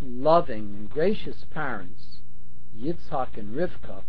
loving, 0.00 0.74
and 0.78 0.90
gracious 0.90 1.44
parents, 1.50 2.20
Yitzhak 2.78 3.36
and 3.36 3.56
Rivka, 3.56 4.02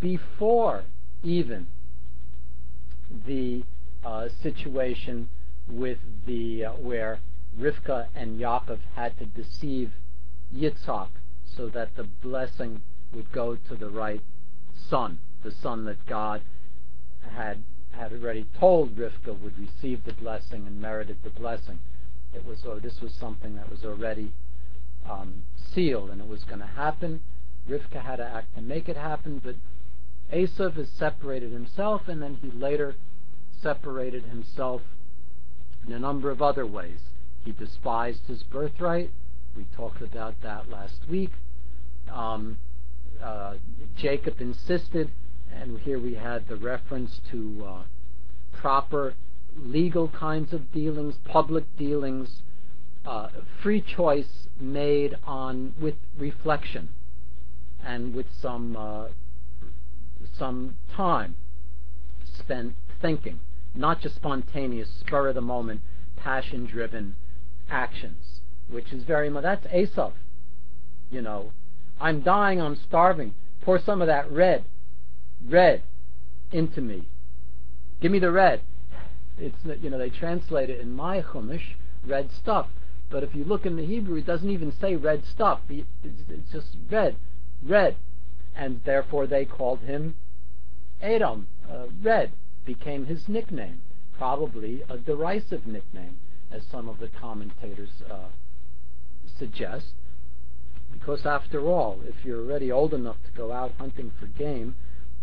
before 0.00 0.84
even 1.22 1.68
the 3.26 3.62
uh, 4.04 4.28
situation 4.42 5.28
where 5.66 7.18
Rivka 7.58 8.08
and 8.14 8.40
Yaakov 8.40 8.80
had 8.94 9.18
to 9.18 9.26
deceive 9.26 9.92
Yitzhak 10.54 11.08
so 11.44 11.68
that 11.68 11.94
the 11.96 12.04
blessing 12.04 12.82
would 13.12 13.30
go 13.32 13.56
to 13.56 13.74
the 13.74 13.88
right 13.88 14.22
son, 14.88 15.18
the 15.42 15.50
son 15.50 15.84
that 15.84 16.04
God 16.06 16.42
had 17.20 17.62
had 17.92 18.12
already 18.12 18.44
told 18.58 18.96
Rivka 18.96 19.38
would 19.40 19.56
receive 19.56 20.04
the 20.04 20.12
blessing 20.12 20.66
and 20.66 20.80
merited 20.80 21.18
the 21.22 21.30
blessing. 21.30 21.78
It 22.34 22.44
was 22.44 22.64
oh, 22.66 22.80
this 22.80 23.00
was 23.00 23.14
something 23.14 23.54
that 23.54 23.70
was 23.70 23.84
already 23.84 24.32
um, 25.08 25.44
sealed 25.54 26.10
and 26.10 26.20
it 26.20 26.26
was 26.26 26.44
going 26.44 26.60
to 26.60 26.66
happen. 26.66 27.20
Rivka 27.68 28.02
had 28.02 28.16
to 28.16 28.24
act 28.24 28.54
to 28.56 28.62
make 28.62 28.88
it 28.88 28.96
happen, 28.96 29.40
but 29.42 29.56
Esav 30.32 30.74
has 30.74 30.88
separated 30.90 31.52
himself, 31.52 32.08
and 32.08 32.20
then 32.20 32.38
he 32.42 32.50
later 32.50 32.96
separated 33.60 34.24
himself 34.24 34.82
in 35.86 35.92
a 35.92 35.98
number 35.98 36.30
of 36.30 36.40
other 36.42 36.66
ways. 36.66 37.00
He 37.44 37.52
despised 37.52 38.26
his 38.26 38.42
birthright. 38.42 39.10
We 39.56 39.66
talked 39.76 40.02
about 40.02 40.40
that 40.42 40.68
last 40.68 41.08
week. 41.08 41.32
Um, 42.10 42.58
uh, 43.22 43.54
Jacob 43.96 44.40
insisted, 44.40 45.10
and 45.52 45.78
here 45.80 45.98
we 45.98 46.14
had 46.14 46.48
the 46.48 46.56
reference 46.56 47.20
to 47.30 47.64
uh, 47.66 47.82
proper 48.52 49.14
legal 49.56 50.08
kinds 50.08 50.52
of 50.52 50.72
dealings, 50.72 51.16
public 51.24 51.64
dealings, 51.76 52.42
uh, 53.04 53.28
free 53.62 53.80
choice 53.80 54.48
made 54.58 55.16
on 55.24 55.74
with 55.80 55.94
reflection 56.18 56.88
and 57.84 58.14
with 58.14 58.26
some 58.40 58.76
uh, 58.76 59.08
some 60.38 60.76
time 60.96 61.36
spent 62.38 62.74
thinking 63.00 63.38
not 63.74 64.00
just 64.00 64.16
spontaneous, 64.16 64.88
spur 65.00 65.28
of 65.28 65.34
the 65.34 65.40
moment, 65.40 65.80
passion 66.16 66.66
driven 66.66 67.16
actions, 67.68 68.40
which 68.68 68.92
is 68.92 69.02
very 69.04 69.28
much 69.28 69.42
that's 69.42 69.66
Esav. 69.66 70.12
You 71.10 71.22
know, 71.22 71.52
I'm 72.00 72.20
dying, 72.20 72.60
I'm 72.60 72.76
starving. 72.76 73.34
Pour 73.60 73.78
some 73.78 74.00
of 74.00 74.08
that 74.08 74.30
red, 74.30 74.64
red 75.46 75.82
into 76.52 76.80
me. 76.80 77.08
Give 78.00 78.12
me 78.12 78.18
the 78.18 78.30
red. 78.30 78.60
It's 79.38 79.56
you 79.82 79.90
know 79.90 79.98
they 79.98 80.10
translate 80.10 80.70
it 80.70 80.80
in 80.80 80.92
my 80.92 81.22
Chumash 81.22 81.74
red 82.06 82.30
stuff, 82.30 82.68
But 83.10 83.22
if 83.22 83.34
you 83.34 83.44
look 83.44 83.66
in 83.66 83.76
the 83.76 83.86
Hebrew, 83.86 84.16
it 84.16 84.26
doesn't 84.26 84.50
even 84.50 84.72
say 84.72 84.96
red 84.96 85.24
stuff. 85.24 85.60
It's 85.68 86.52
just 86.52 86.76
red, 86.90 87.16
red. 87.62 87.96
And 88.54 88.80
therefore 88.84 89.26
they 89.26 89.44
called 89.44 89.80
him 89.80 90.14
Adam, 91.02 91.48
uh, 91.68 91.86
red, 92.02 92.32
became 92.64 93.06
his 93.06 93.28
nickname. 93.28 93.80
Probably 94.16 94.82
a 94.88 94.96
derisive 94.96 95.66
nickname, 95.66 96.18
as 96.50 96.62
some 96.70 96.88
of 96.88 96.98
the 96.98 97.08
commentators 97.08 97.90
uh, 98.10 98.28
suggest. 99.38 99.94
Because 100.92 101.26
after 101.26 101.66
all, 101.66 102.00
if 102.06 102.24
you're 102.24 102.40
already 102.40 102.70
old 102.70 102.94
enough 102.94 103.16
to 103.24 103.32
go 103.36 103.52
out 103.52 103.72
hunting 103.78 104.12
for 104.18 104.26
game, 104.26 104.76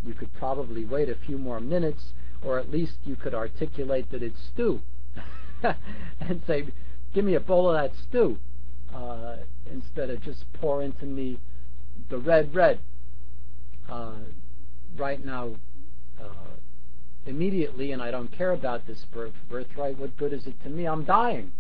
you 0.05 0.13
could 0.13 0.33
probably 0.33 0.83
wait 0.83 1.09
a 1.09 1.15
few 1.15 1.37
more 1.37 1.59
minutes, 1.59 2.13
or 2.43 2.59
at 2.59 2.69
least 2.69 2.97
you 3.05 3.15
could 3.15 3.33
articulate 3.33 4.11
that 4.11 4.21
it's 4.21 4.39
stew. 4.53 4.81
and 6.19 6.41
say, 6.45 6.65
give 7.13 7.23
me 7.23 7.35
a 7.35 7.39
bowl 7.39 7.69
of 7.69 7.81
that 7.81 7.95
stew, 7.95 8.37
uh, 8.93 9.37
instead 9.71 10.09
of 10.09 10.21
just 10.21 10.51
pour 10.53 10.81
into 10.81 11.05
me 11.05 11.39
the 12.09 12.17
red, 12.17 12.53
red. 12.53 12.79
Uh, 13.89 14.15
right 14.97 15.23
now, 15.23 15.55
uh, 16.21 16.27
immediately, 17.25 17.91
and 17.91 18.01
I 18.01 18.11
don't 18.11 18.31
care 18.31 18.51
about 18.51 18.87
this 18.87 19.05
birth, 19.13 19.33
birthright, 19.49 19.97
what 19.97 20.17
good 20.17 20.33
is 20.33 20.47
it 20.47 20.61
to 20.63 20.69
me? 20.69 20.85
I'm 20.85 21.03
dying. 21.03 21.51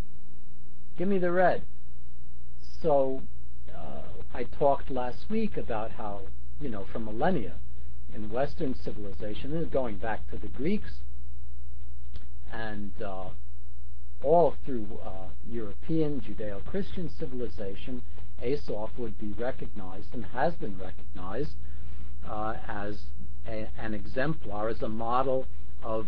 Give 0.97 1.07
me 1.07 1.17
the 1.17 1.31
red. 1.31 1.63
So, 2.81 3.21
uh, 3.75 4.01
I 4.33 4.43
talked 4.43 4.89
last 4.89 5.29
week 5.29 5.57
about 5.57 5.91
how, 5.91 6.21
you 6.59 6.69
know, 6.69 6.85
for 6.91 6.99
millennia 6.99 7.55
in 8.13 8.29
Western 8.29 8.75
civilization, 8.75 9.51
this 9.51 9.63
is 9.63 9.69
going 9.69 9.97
back 9.97 10.29
to 10.31 10.37
the 10.37 10.47
Greeks, 10.47 10.91
and 12.51 12.91
uh, 13.03 13.29
all 14.23 14.55
through 14.65 14.87
uh, 15.03 15.27
European 15.47 16.21
Judeo-Christian 16.21 17.09
civilization, 17.17 18.01
Esau 18.43 18.89
would 18.97 19.17
be 19.19 19.33
recognized 19.33 20.13
and 20.13 20.25
has 20.25 20.53
been 20.55 20.77
recognized 20.77 21.53
uh, 22.27 22.55
as 22.67 23.01
a, 23.47 23.69
an 23.77 23.93
exemplar, 23.93 24.69
as 24.69 24.81
a 24.81 24.89
model 24.89 25.47
of 25.83 26.07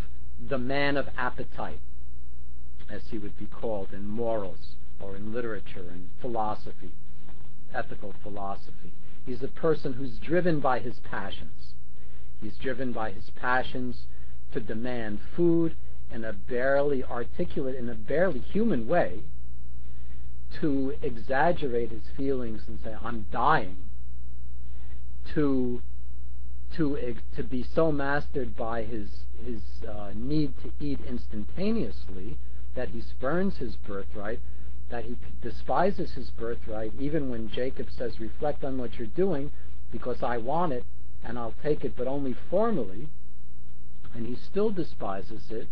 the 0.49 0.57
man 0.57 0.97
of 0.97 1.07
appetite, 1.17 1.79
as 2.89 3.01
he 3.09 3.17
would 3.17 3.37
be 3.37 3.45
called 3.45 3.93
in 3.93 4.07
morals 4.07 4.75
or 4.99 5.15
in 5.15 5.33
literature 5.33 5.89
and 5.91 6.09
philosophy, 6.21 6.91
ethical 7.73 8.13
philosophy. 8.21 8.93
He's 9.25 9.41
a 9.41 9.47
person 9.47 9.93
who's 9.93 10.17
driven 10.19 10.59
by 10.59 10.79
his 10.79 10.99
passions. 11.09 11.73
He's 12.41 12.57
driven 12.57 12.91
by 12.91 13.11
his 13.11 13.29
passions 13.35 14.05
to 14.51 14.59
demand 14.59 15.19
food 15.35 15.75
in 16.11 16.23
a 16.23 16.33
barely 16.33 17.03
articulate, 17.03 17.75
in 17.75 17.89
a 17.89 17.95
barely 17.95 18.39
human 18.39 18.87
way, 18.87 19.21
to 20.61 20.93
exaggerate 21.01 21.89
his 21.89 22.03
feelings 22.15 22.61
and 22.67 22.79
say, 22.83 22.95
I'm 23.01 23.25
dying, 23.31 23.77
to 25.33 25.81
to 26.75 27.15
to 27.35 27.43
be 27.43 27.63
so 27.63 27.91
mastered 27.91 28.55
by 28.55 28.83
his 28.83 29.09
his 29.45 29.61
uh, 29.87 30.11
need 30.15 30.53
to 30.63 30.71
eat 30.79 30.99
instantaneously 31.07 32.37
that 32.75 32.89
he 32.89 33.01
spurns 33.01 33.57
his 33.57 33.75
birthright, 33.75 34.39
that 34.89 35.05
he 35.05 35.17
despises 35.41 36.13
his 36.13 36.31
birthright, 36.31 36.93
even 36.99 37.29
when 37.29 37.49
Jacob 37.49 37.89
says, 37.91 38.19
"Reflect 38.19 38.63
on 38.63 38.77
what 38.77 38.97
you're 38.97 39.07
doing, 39.07 39.51
because 39.91 40.23
I 40.23 40.37
want 40.37 40.73
it, 40.73 40.85
and 41.23 41.37
I'll 41.37 41.55
take 41.61 41.85
it, 41.85 41.95
but 41.95 42.07
only 42.07 42.35
formally," 42.49 43.09
and 44.13 44.25
he 44.25 44.35
still 44.35 44.71
despises 44.71 45.51
it 45.51 45.67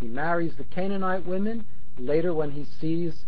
he 0.00 0.08
marries 0.08 0.56
the 0.56 0.64
Canaanite 0.64 1.24
women. 1.24 1.66
Later, 1.98 2.34
when 2.34 2.50
he 2.50 2.64
sees 2.64 3.24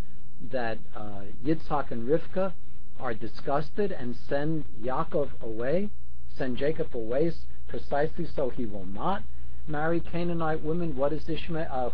that 0.51 0.79
uh, 0.95 1.23
Yitzhak 1.45 1.91
and 1.91 2.09
Rivka 2.09 2.53
are 2.99 3.15
disgusted 3.15 3.93
and 3.93 4.17
send 4.17 4.65
Yaakov 4.83 5.41
away, 5.41 5.91
send 6.37 6.57
Jacob 6.57 6.95
away 6.95 7.33
precisely 7.69 8.26
so 8.35 8.50
he 8.50 8.66
will 8.66 8.87
not 8.87 9.23
marry 9.67 10.00
Canaanite 10.00 10.63
women. 10.63 10.97
What 10.97 11.11
does? 11.11 11.28
Uh, 11.28 11.91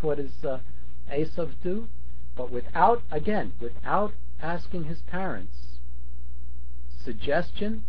uh, 0.48 0.58
Esav 1.10 1.50
do? 1.62 1.88
But 2.36 2.50
without, 2.50 3.02
again, 3.10 3.52
without 3.60 4.12
asking 4.40 4.84
his 4.84 5.02
parents, 5.02 5.78
suggestion, 7.04 7.84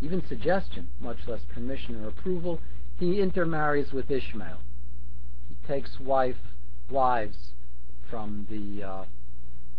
even 0.00 0.26
suggestion, 0.26 0.88
much 1.00 1.18
less 1.26 1.40
permission 1.54 2.04
or 2.04 2.08
approval, 2.08 2.60
he 2.98 3.20
intermarries 3.20 3.92
with 3.92 4.10
Ishmael 4.10 4.60
He 5.48 5.66
takes 5.66 5.98
wife 5.98 6.36
wives 6.90 7.52
from 8.10 8.46
the 8.50 8.82
uh, 8.82 9.04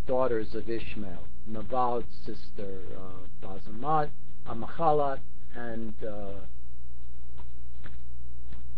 daughters 0.08 0.56
of 0.56 0.70
Ishmael, 0.70 1.28
Nabal's 1.48 2.06
sister 2.26 2.80
uh, 2.98 3.46
Bazamat, 3.46 4.10
Amachalat, 4.48 5.20
and 5.56 5.94
uh, 6.04 6.42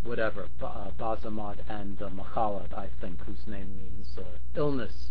whatever, 0.04 0.48
uh, 0.62 0.90
Bazamat 0.98 1.56
and 1.68 2.00
uh, 2.00 2.08
Machalat, 2.10 2.72
I 2.72 2.88
think, 3.00 3.20
whose 3.24 3.46
name 3.46 3.76
means 3.76 4.16
uh, 4.18 4.22
illness. 4.54 5.10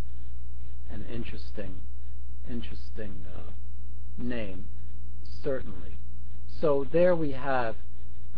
An 0.92 1.06
interesting, 1.12 1.76
interesting 2.50 3.26
uh, 3.36 3.52
name, 4.18 4.66
certainly. 5.44 5.98
So 6.62 6.86
there 6.92 7.16
we 7.16 7.32
have 7.32 7.76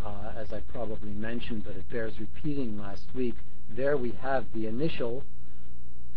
uh, 0.06 0.32
as 0.36 0.54
I 0.54 0.60
probably 0.60 1.12
mentioned, 1.12 1.64
but 1.66 1.76
it 1.76 1.90
bears 1.90 2.14
repeating 2.20 2.78
last 2.78 3.04
week, 3.14 3.36
there 3.70 3.98
we 3.98 4.12
have 4.22 4.46
the 4.54 4.68
initial 4.68 5.24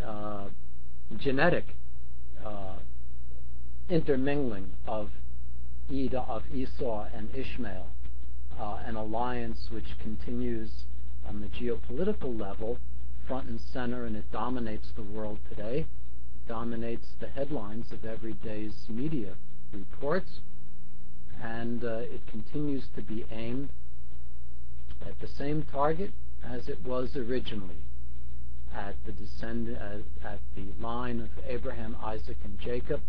uh, 0.04 0.46
genetic 1.16 1.76
uh, 2.44 2.76
intermingling 3.88 4.70
of 4.86 5.10
of 5.90 6.44
Esau 6.54 7.08
and 7.12 7.34
Ishmael, 7.34 7.88
uh, 8.60 8.78
an 8.84 8.94
alliance 8.94 9.68
which 9.70 9.98
continues 10.00 10.70
on 11.26 11.40
the 11.40 11.48
geopolitical 11.48 12.38
level, 12.38 12.78
front 13.26 13.48
and 13.48 13.60
center, 13.60 14.04
and 14.04 14.16
it 14.16 14.30
dominates 14.30 14.92
the 14.94 15.02
world 15.02 15.40
today. 15.48 15.78
It 15.80 16.48
dominates 16.48 17.08
the 17.18 17.26
headlines 17.26 17.90
of 17.90 18.04
every 18.04 18.34
day's 18.34 18.86
media 18.88 19.34
reports 19.72 20.40
and 21.42 21.84
uh, 21.84 21.98
it 21.98 22.20
continues 22.26 22.84
to 22.94 23.02
be 23.02 23.24
aimed 23.30 23.70
at 25.06 25.18
the 25.20 25.26
same 25.26 25.64
target 25.72 26.12
as 26.44 26.68
it 26.68 26.84
was 26.84 27.16
originally 27.16 27.82
at 28.74 28.94
the 29.06 29.12
descend 29.12 29.68
at, 29.68 30.02
at 30.24 30.38
the 30.54 30.66
line 30.80 31.20
of 31.20 31.28
Abraham, 31.48 31.96
Isaac, 32.04 32.36
and 32.44 32.58
Jacob, 32.60 33.00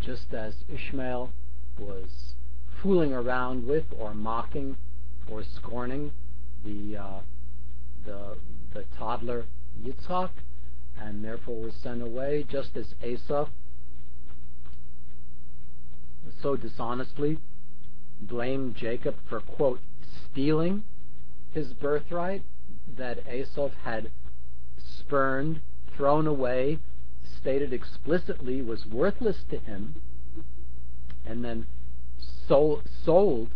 just 0.00 0.34
as 0.34 0.54
Ishmael 0.68 1.30
was 1.78 2.34
fooling 2.82 3.12
around 3.12 3.66
with 3.66 3.84
or 3.98 4.14
mocking 4.14 4.76
or 5.30 5.42
scorning 5.42 6.12
the 6.64 6.96
uh, 6.96 7.20
the 8.04 8.36
the 8.74 8.84
toddler 8.96 9.44
Yitzhak, 9.84 10.30
and 11.00 11.24
therefore 11.24 11.60
was 11.60 11.74
sent 11.74 12.02
away, 12.02 12.44
just 12.48 12.76
as 12.76 12.94
Esau 13.04 13.48
so 16.42 16.56
dishonestly 16.56 17.38
blamed 18.20 18.74
Jacob 18.74 19.16
for, 19.28 19.40
quote, 19.40 19.80
stealing 20.24 20.82
his 21.52 21.72
birthright 21.72 22.42
that 22.96 23.18
Esau 23.32 23.70
had 23.84 24.10
spurned, 24.78 25.60
thrown 25.96 26.26
away, 26.26 26.78
stated 27.24 27.72
explicitly 27.72 28.62
was 28.62 28.86
worthless 28.86 29.44
to 29.50 29.58
him, 29.58 30.00
and 31.32 31.42
then 31.44 31.66
sold, 32.46 32.82
sold 33.04 33.48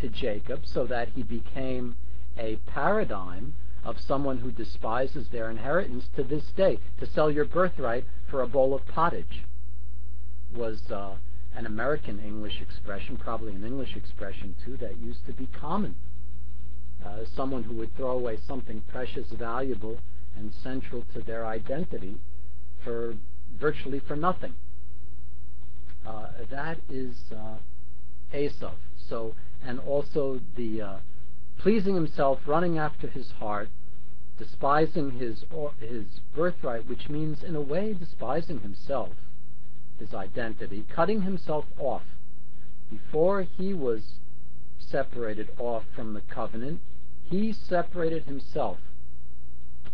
to 0.00 0.08
Jacob 0.08 0.66
so 0.66 0.84
that 0.86 1.10
he 1.10 1.22
became 1.22 1.96
a 2.36 2.56
paradigm 2.66 3.54
of 3.84 4.00
someone 4.00 4.38
who 4.38 4.50
despises 4.50 5.28
their 5.28 5.48
inheritance 5.48 6.08
to 6.16 6.24
this 6.24 6.44
day. 6.56 6.78
To 6.98 7.06
sell 7.06 7.30
your 7.30 7.44
birthright 7.44 8.04
for 8.28 8.42
a 8.42 8.48
bowl 8.48 8.74
of 8.74 8.84
pottage 8.86 9.44
was 10.54 10.90
uh, 10.90 11.14
an 11.54 11.66
American 11.66 12.18
English 12.18 12.60
expression, 12.60 13.16
probably 13.16 13.54
an 13.54 13.64
English 13.64 13.94
expression 13.94 14.56
too, 14.64 14.76
that 14.78 14.98
used 14.98 15.24
to 15.26 15.32
be 15.32 15.46
common. 15.46 15.94
Uh, 17.04 17.18
someone 17.36 17.62
who 17.62 17.74
would 17.74 17.96
throw 17.96 18.10
away 18.10 18.36
something 18.46 18.82
precious, 18.88 19.28
valuable, 19.30 19.98
and 20.36 20.52
central 20.62 21.04
to 21.14 21.20
their 21.20 21.46
identity 21.46 22.16
for 22.82 23.14
virtually 23.58 24.00
for 24.00 24.16
nothing. 24.16 24.54
Uh, 26.08 26.28
that 26.48 26.78
is 26.88 27.16
uh, 27.30 27.56
Esav. 28.32 28.76
So, 28.96 29.34
and 29.62 29.78
also 29.78 30.40
the 30.56 30.80
uh, 30.80 30.96
pleasing 31.58 31.94
himself, 31.94 32.40
running 32.46 32.78
after 32.78 33.08
his 33.08 33.32
heart, 33.32 33.68
despising 34.38 35.10
his 35.18 35.44
his 35.80 36.20
birthright, 36.34 36.88
which 36.88 37.10
means 37.10 37.42
in 37.42 37.54
a 37.54 37.60
way 37.60 37.92
despising 37.92 38.60
himself 38.60 39.12
his 39.98 40.14
identity, 40.14 40.86
cutting 40.88 41.22
himself 41.22 41.66
off. 41.78 42.04
Before 42.90 43.42
he 43.42 43.74
was 43.74 44.14
separated 44.78 45.50
off 45.58 45.84
from 45.94 46.14
the 46.14 46.22
covenant, 46.22 46.80
he 47.24 47.52
separated 47.52 48.24
himself. 48.24 48.78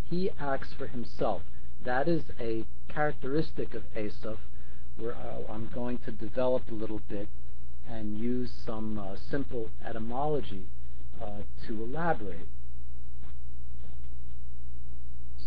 He 0.09 0.31
acts 0.39 0.73
for 0.73 0.87
himself. 0.87 1.43
that 1.83 2.07
is 2.07 2.23
a 2.39 2.67
characteristic 2.89 3.75
of 3.75 3.83
Esav 3.95 4.39
where 4.97 5.15
uh, 5.15 5.53
I'm 5.53 5.71
going 5.75 5.99
to 5.99 6.13
develop 6.13 6.71
a 6.71 6.75
little 6.75 7.01
bit 7.09 7.29
and 7.89 8.19
use 8.19 8.51
some 8.65 8.99
uh, 8.99 9.17
simple 9.31 9.69
etymology 9.85 10.67
uh, 11.23 11.43
to 11.67 11.83
elaborate. 11.83 12.49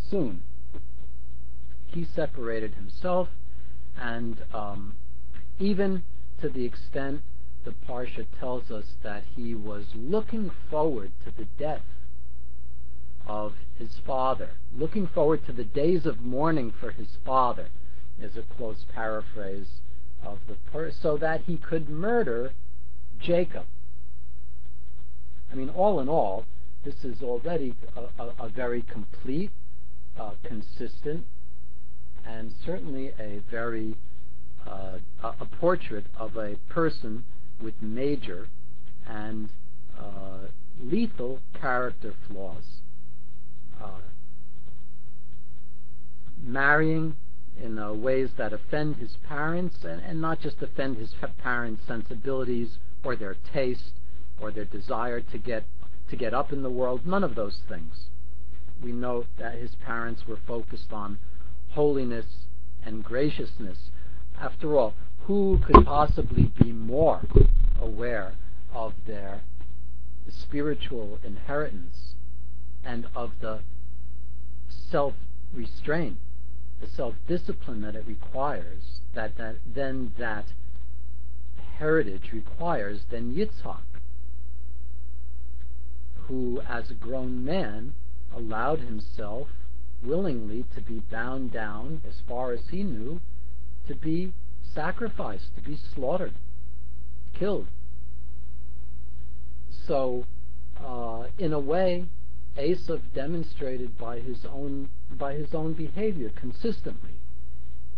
Soon, 0.10 0.44
he 1.88 2.06
separated 2.06 2.76
himself, 2.76 3.30
and 4.00 4.44
um, 4.54 4.96
even 5.60 6.04
to 6.42 6.50
the 6.50 6.66
extent 6.66 7.22
the 7.66 7.74
Parsha 7.90 8.26
tells 8.40 8.72
us 8.72 8.86
that 9.04 9.24
he 9.36 9.54
was 9.54 9.86
looking 9.96 10.52
forward 10.70 11.12
to 11.26 11.32
the 11.36 11.48
death 11.58 11.82
of 13.26 13.54
his 13.78 14.00
father, 14.06 14.52
looking 14.74 15.08
forward 15.08 15.46
to 15.46 15.52
the 15.52 15.64
days 15.64 16.06
of 16.06 16.22
mourning 16.22 16.72
for 16.80 16.92
his 16.92 17.18
father, 17.26 17.68
is 18.22 18.36
a 18.38 18.44
close 18.56 18.86
paraphrase 18.94 19.68
of 20.24 20.40
the 20.48 20.56
per- 20.72 20.92
so 20.92 21.18
that 21.18 21.42
he 21.42 21.58
could 21.58 21.90
murder 21.90 22.52
Jacob. 23.20 23.66
I 25.52 25.56
mean, 25.56 25.70
all 25.70 26.00
in 26.00 26.10
all, 26.10 26.46
this 26.84 27.04
is 27.04 27.22
already 27.22 27.76
a, 27.96 28.24
a, 28.24 28.34
a 28.40 28.50
very 28.50 28.82
complete, 28.82 29.52
uh, 30.20 30.32
consistent, 30.44 31.26
and 32.26 32.54
certainly 32.66 33.14
a 33.20 33.42
very 33.50 33.96
uh, 34.68 34.98
a 35.24 35.46
portrait 35.60 36.06
of 36.18 36.36
a 36.36 36.56
person 36.70 37.24
with 37.62 37.74
major 37.82 38.48
and 39.08 39.50
uh, 39.98 40.48
lethal 40.82 41.40
character 41.60 42.14
flaws. 42.28 42.64
Uh, 43.82 44.02
marrying 46.44 47.16
in 47.62 47.80
uh, 47.80 47.94
ways 47.94 48.30
that 48.38 48.54
offend 48.54 48.98
his 48.98 49.18
parents, 49.28 49.84
and, 49.84 50.02
and 50.02 50.22
not 50.22 50.40
just 50.40 50.62
offend 50.62 50.98
his 50.98 51.14
parents' 51.42 51.84
sensibilities 51.88 52.78
or 53.04 53.16
their 53.16 53.36
taste 53.54 53.94
or 54.40 54.52
their 54.52 54.66
desire 54.66 55.22
to 55.22 55.38
get 55.38 55.64
to 56.10 56.16
get 56.16 56.34
up 56.34 56.54
in 56.54 56.64
the 56.64 56.70
world. 56.70 57.06
None 57.06 57.24
of 57.24 57.36
those 57.36 57.62
things. 57.68 58.10
We 58.82 58.92
know 58.92 59.26
that 59.38 59.56
his 59.56 59.76
parents 59.76 60.28
were 60.28 60.40
focused 60.48 60.94
on 60.94 61.20
holiness 61.70 62.26
and 62.84 63.04
graciousness. 63.04 63.90
After 64.40 64.78
all, 64.78 64.94
who 65.26 65.60
could 65.66 65.86
possibly 65.86 66.52
be 66.62 66.72
more 66.72 67.22
aware 67.82 68.34
of 68.74 68.94
their 69.06 69.42
spiritual 70.30 71.20
inheritance 71.24 72.14
and 72.84 73.08
of 73.16 73.32
the 73.42 73.60
self 74.70 75.14
restraint 75.54 76.18
the 76.80 76.88
self-discipline 76.88 77.82
that 77.82 77.96
it 77.96 78.06
requires, 78.08 79.02
that, 79.14 79.36
that 79.38 79.56
then 79.66 80.14
that 80.18 80.46
heritage 81.78 82.32
requires, 82.32 83.02
then 83.10 83.34
Yitzhak, 83.34 83.82
who 86.28 86.62
as 86.68 86.92
a 86.92 86.94
grown 86.94 87.44
man 87.44 87.94
allowed 88.36 88.80
himself 88.80 89.48
willingly 90.04 90.66
to 90.76 90.82
be 90.82 91.00
bound 91.12 91.52
down, 91.52 92.02
as 92.08 92.22
far 92.28 92.52
as 92.52 92.62
he 92.70 92.84
knew, 92.84 93.20
to 93.88 93.96
be 93.96 94.34
sacrificed, 94.74 95.56
to 95.56 95.62
be 95.62 95.78
slaughtered, 95.94 96.34
killed. 97.34 97.68
So, 99.86 100.26
uh, 100.84 101.28
in 101.40 101.54
a 101.54 101.60
way, 101.60 102.06
Esav 102.58 103.02
demonstrated 103.14 103.98
by 103.98 104.20
his 104.20 104.46
own 104.46 104.90
by 105.12 105.34
his 105.36 105.54
own 105.54 105.74
behavior 105.74 106.30
consistently 106.36 107.14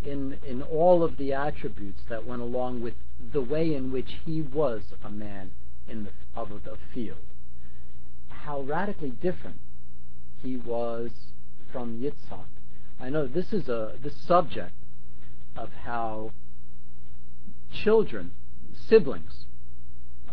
in 0.04 0.38
in 0.46 0.62
all 0.62 1.02
of 1.04 1.18
the 1.18 1.34
attributes 1.34 2.02
that 2.10 2.26
went 2.26 2.42
along 2.42 2.82
with 2.82 2.94
the 3.32 3.42
way 3.42 3.74
in 3.74 3.92
which 3.92 4.18
he 4.26 4.42
was 4.42 4.94
a 5.04 5.10
man 5.10 5.52
in 5.88 6.04
the 6.04 6.12
of 6.36 6.64
the 6.64 6.78
field. 6.94 7.18
How 8.30 8.62
radically 8.62 9.10
different 9.10 9.60
he 10.42 10.56
was 10.56 11.12
from 11.72 12.00
Yitzhak. 12.00 12.48
I 13.00 13.10
know 13.10 13.28
this 13.28 13.54
is 13.54 13.70
a 13.70 13.98
this 14.02 14.16
subject 14.16 14.74
of 15.56 15.72
how 15.84 16.32
children, 17.72 18.32
siblings, 18.74 19.46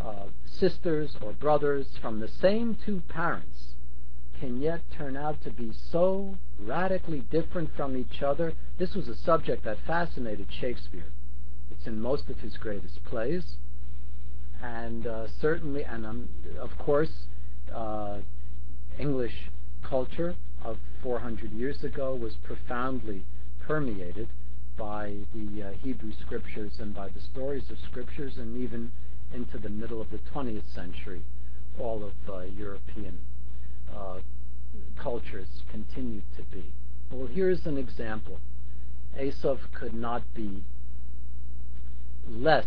uh, 0.00 0.26
sisters 0.44 1.16
or 1.20 1.32
brothers 1.32 1.86
from 2.00 2.20
the 2.20 2.28
same 2.28 2.74
two 2.74 3.02
parents 3.08 3.75
can 4.38 4.60
yet 4.60 4.80
turn 4.96 5.16
out 5.16 5.42
to 5.42 5.50
be 5.50 5.72
so 5.90 6.36
radically 6.58 7.20
different 7.30 7.70
from 7.76 7.96
each 7.96 8.22
other. 8.22 8.52
This 8.78 8.94
was 8.94 9.08
a 9.08 9.16
subject 9.16 9.64
that 9.64 9.78
fascinated 9.86 10.48
Shakespeare. 10.60 11.06
It's 11.70 11.86
in 11.86 12.00
most 12.00 12.28
of 12.28 12.40
his 12.40 12.56
greatest 12.56 13.04
plays. 13.04 13.56
And 14.62 15.06
uh, 15.06 15.26
certainly, 15.40 15.84
and 15.84 16.06
um, 16.06 16.28
of 16.58 16.76
course, 16.78 17.26
uh, 17.74 18.18
English 18.98 19.50
culture 19.82 20.34
of 20.64 20.78
400 21.02 21.52
years 21.52 21.84
ago 21.84 22.14
was 22.14 22.34
profoundly 22.42 23.24
permeated 23.60 24.28
by 24.76 25.16
the 25.34 25.62
uh, 25.62 25.70
Hebrew 25.82 26.12
scriptures 26.24 26.72
and 26.78 26.94
by 26.94 27.08
the 27.08 27.20
stories 27.20 27.70
of 27.70 27.78
scriptures, 27.90 28.36
and 28.38 28.60
even 28.62 28.92
into 29.34 29.58
the 29.58 29.68
middle 29.68 30.00
of 30.00 30.10
the 30.10 30.18
20th 30.34 30.72
century, 30.74 31.22
all 31.78 32.04
of 32.04 32.12
uh, 32.32 32.40
European 32.40 33.18
uh, 33.94 34.18
cultures 34.96 35.48
continue 35.70 36.22
to 36.36 36.42
be. 36.44 36.72
Well, 37.10 37.26
here's 37.26 37.66
an 37.66 37.76
example. 37.76 38.40
Esav 39.18 39.58
could 39.72 39.94
not 39.94 40.22
be 40.34 40.62
less 42.28 42.66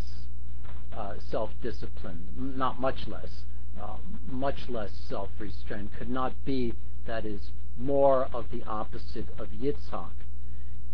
uh, 0.96 1.14
self-disciplined, 1.30 2.28
not 2.38 2.80
much 2.80 3.08
less, 3.08 3.44
uh, 3.82 3.98
much 4.30 4.70
less 4.70 4.92
self-restrained, 5.08 5.90
could 5.98 6.10
not 6.10 6.34
be, 6.46 6.74
that 7.06 7.26
is, 7.26 7.52
more 7.78 8.28
of 8.34 8.46
the 8.52 8.64
opposite 8.64 9.28
of 9.38 9.48
Yitzhak, 9.50 10.12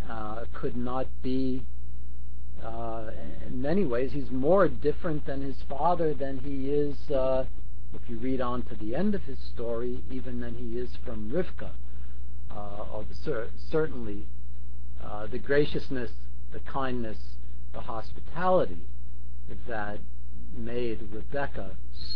uh, 0.09 0.45
could 0.53 0.75
not 0.75 1.07
be, 1.23 1.63
uh, 2.63 3.09
in 3.45 3.61
many 3.61 3.85
ways, 3.85 4.11
he's 4.11 4.29
more 4.29 4.67
different 4.67 5.25
than 5.25 5.41
his 5.41 5.57
father 5.67 6.13
than 6.13 6.39
he 6.39 6.69
is 6.69 7.09
uh, 7.09 7.45
if 7.95 8.09
you 8.09 8.17
read 8.17 8.41
on 8.41 8.63
to 8.63 8.75
the 8.75 8.95
end 8.95 9.15
of 9.15 9.23
his 9.23 9.39
story, 9.53 10.03
even 10.11 10.39
than 10.39 10.55
he 10.55 10.77
is 10.77 10.89
from 11.05 11.29
Rivka, 11.31 11.71
uh, 12.51 12.85
or 12.93 13.05
the, 13.05 13.47
certainly 13.69 14.27
uh, 15.03 15.27
the 15.27 15.39
graciousness, 15.39 16.11
the 16.51 16.59
kindness, 16.59 17.17
the 17.73 17.81
hospitality 17.81 18.87
that 19.67 19.99
made 20.55 20.99
Rebecca 21.11 21.71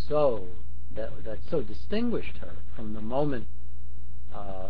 so 0.08 0.48
that 0.96 1.24
that 1.26 1.40
so 1.50 1.62
distinguished 1.62 2.38
her 2.38 2.54
from 2.76 2.94
the 2.94 3.02
moment 3.02 3.48
uh, 4.34 4.70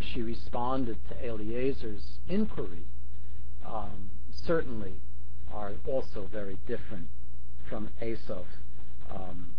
she 0.00 0.22
responded 0.22 0.96
to 1.08 1.14
Eliezer's 1.26 2.18
inquiry, 2.28 2.84
um, 3.66 4.10
certainly 4.30 4.94
are 5.52 5.72
also 5.86 6.28
very 6.30 6.58
different 6.66 7.08
from 7.68 7.88
Esav. 8.02 8.44
Um, 9.10 9.54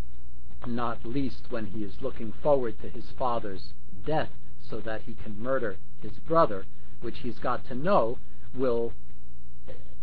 not 0.65 1.05
least 1.05 1.43
when 1.49 1.67
he 1.67 1.83
is 1.83 2.01
looking 2.01 2.33
forward 2.43 2.79
to 2.81 2.89
his 2.89 3.05
father's 3.17 3.73
death 4.05 4.29
so 4.69 4.79
that 4.81 5.01
he 5.03 5.13
can 5.13 5.41
murder 5.41 5.77
his 6.01 6.13
brother, 6.27 6.65
which 7.01 7.19
he's 7.19 7.39
got 7.39 7.65
to 7.67 7.75
know 7.75 8.17
will 8.53 8.93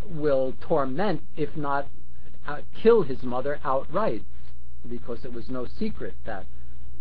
will 0.09 0.55
torment, 0.61 1.23
if 1.37 1.57
not 1.57 1.87
uh, 2.47 2.61
kill 2.75 3.03
his 3.03 3.23
mother 3.23 3.61
outright, 3.65 4.25
because 4.89 5.25
it 5.25 5.33
was 5.33 5.49
no 5.49 5.67
secret 5.79 6.15
that 6.27 6.45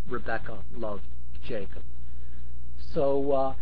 Rebecca 0.08 0.60
loved 0.76 1.04
Jacob. 1.44 1.84
So, 2.94 3.32
uh, 3.32 3.54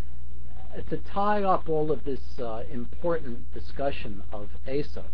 to 0.89 0.97
tie 0.97 1.43
up 1.43 1.69
all 1.69 1.91
of 1.91 2.03
this 2.03 2.19
uh, 2.39 2.63
important 2.71 3.53
discussion 3.53 4.23
of 4.31 4.49
Esav, 4.67 5.05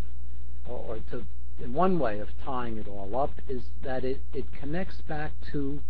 or, 0.68 0.78
or 0.78 0.98
to 1.10 1.24
one 1.64 1.98
way 1.98 2.18
of 2.18 2.28
tying 2.44 2.76
it 2.76 2.86
all 2.86 3.16
up 3.16 3.40
is 3.48 3.62
that 3.82 4.04
it, 4.04 4.20
it 4.32 4.44
connects 4.52 5.00
back 5.02 5.32
to 5.52 5.80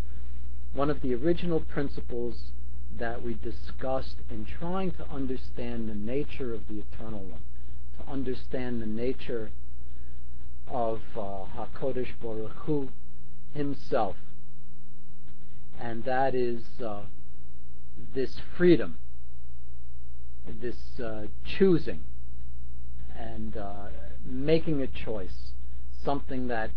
one 0.72 0.90
of 0.90 1.00
the 1.00 1.14
original 1.14 1.61
principles 1.61 2.52
that 2.98 3.22
we 3.22 3.35
discussed 3.35 4.16
in 4.31 4.46
trying 4.46 4.90
to 4.92 5.09
understand 5.11 5.88
the 5.88 5.94
nature 5.94 6.55
of 6.55 6.68
the 6.68 6.83
Eternal 6.92 7.24
One, 7.24 7.42
to 7.98 8.11
understand 8.11 8.81
the 8.81 8.87
nature 8.87 9.50
of 10.68 11.00
uh, 11.16 11.46
HaKodesh 11.57 12.11
Baruch 12.20 12.57
Hu 12.64 12.90
himself. 13.55 14.16
And 15.81 16.05
that 16.05 16.35
is 16.35 16.62
uh, 16.85 17.02
this 18.14 18.40
freedom, 18.57 18.98
this 20.46 21.00
uh, 21.02 21.26
choosing, 21.44 22.00
and 23.18 23.57
uh, 23.57 23.87
making 24.24 24.83
a 24.83 24.87
choice 24.87 25.45
something 26.06 26.46
that 26.46 26.70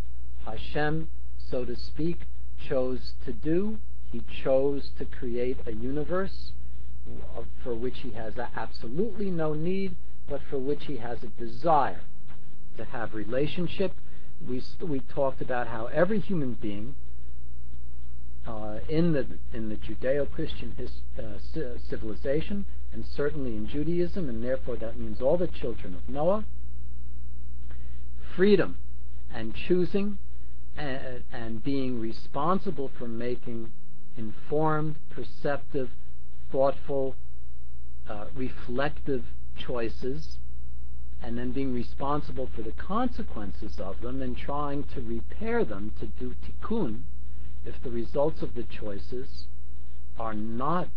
Hashem, 0.46 1.08
so 1.50 1.64
to 1.64 1.76
speak, 1.76 2.22
chose 2.68 3.14
to 3.26 3.32
do. 3.32 3.78
He 4.12 4.24
chose 4.44 4.90
to 4.98 5.06
create 5.06 5.58
a 5.68 5.72
universe 5.72 6.52
for 7.64 7.76
which 7.76 8.00
he 8.00 8.12
has 8.12 8.34
absolutely 8.56 9.30
no 9.30 9.54
need, 9.54 9.96
but 10.28 10.42
for 10.50 10.58
which 10.58 10.86
he 10.86 10.98
has 10.98 11.20
a 11.24 11.28
desire 11.28 12.02
to 12.78 12.86
have 12.86 13.14
relationship. 13.14 13.94
We 14.48 14.64
we 14.82 15.02
talked 15.02 15.42
about 15.42 15.68
how 15.68 15.88
every 15.88 16.20
human 16.20 16.54
being 16.54 16.96
uh, 18.48 18.80
in 18.88 19.12
the 19.12 19.28
in 19.54 19.70
the 19.70 19.76
Judeo-Christian 19.76 20.76
uh, 21.20 21.22
civilization, 21.90 22.66
and 22.94 23.06
certainly 23.06 23.56
in 23.56 23.68
Judaism, 23.68 24.28
and 24.28 24.44
therefore 24.44 24.78
that 24.78 24.98
means 24.98 25.22
all 25.22 25.38
the 25.38 25.48
children 25.48 25.94
of 25.94 26.08
Noah, 26.10 26.46
freedom 28.36 28.78
and 29.34 29.54
choosing 29.54 30.18
and, 30.78 31.24
and 31.32 31.64
being 31.64 32.00
responsible 32.00 32.92
for 32.98 33.08
making 33.08 33.72
informed, 34.18 34.96
perceptive, 35.10 35.90
thoughtful, 36.52 37.16
uh, 38.10 38.26
reflective 38.36 39.24
choices, 39.58 40.38
and 41.22 41.38
then 41.38 41.52
being 41.52 41.74
responsible 41.74 42.50
for 42.56 42.62
the 42.62 42.72
consequences 42.72 43.80
of 43.80 44.02
them 44.02 44.22
and 44.22 44.38
trying 44.38 44.84
to 44.84 45.02
repair 45.02 45.66
them 45.66 45.92
to 46.00 46.06
do 46.06 46.34
tikkun 46.46 47.02
if 47.66 47.82
the 47.84 47.90
results 47.90 48.42
of 48.42 48.56
the 48.56 48.64
choices 48.64 49.46
are 50.18 50.34
not 50.34 50.88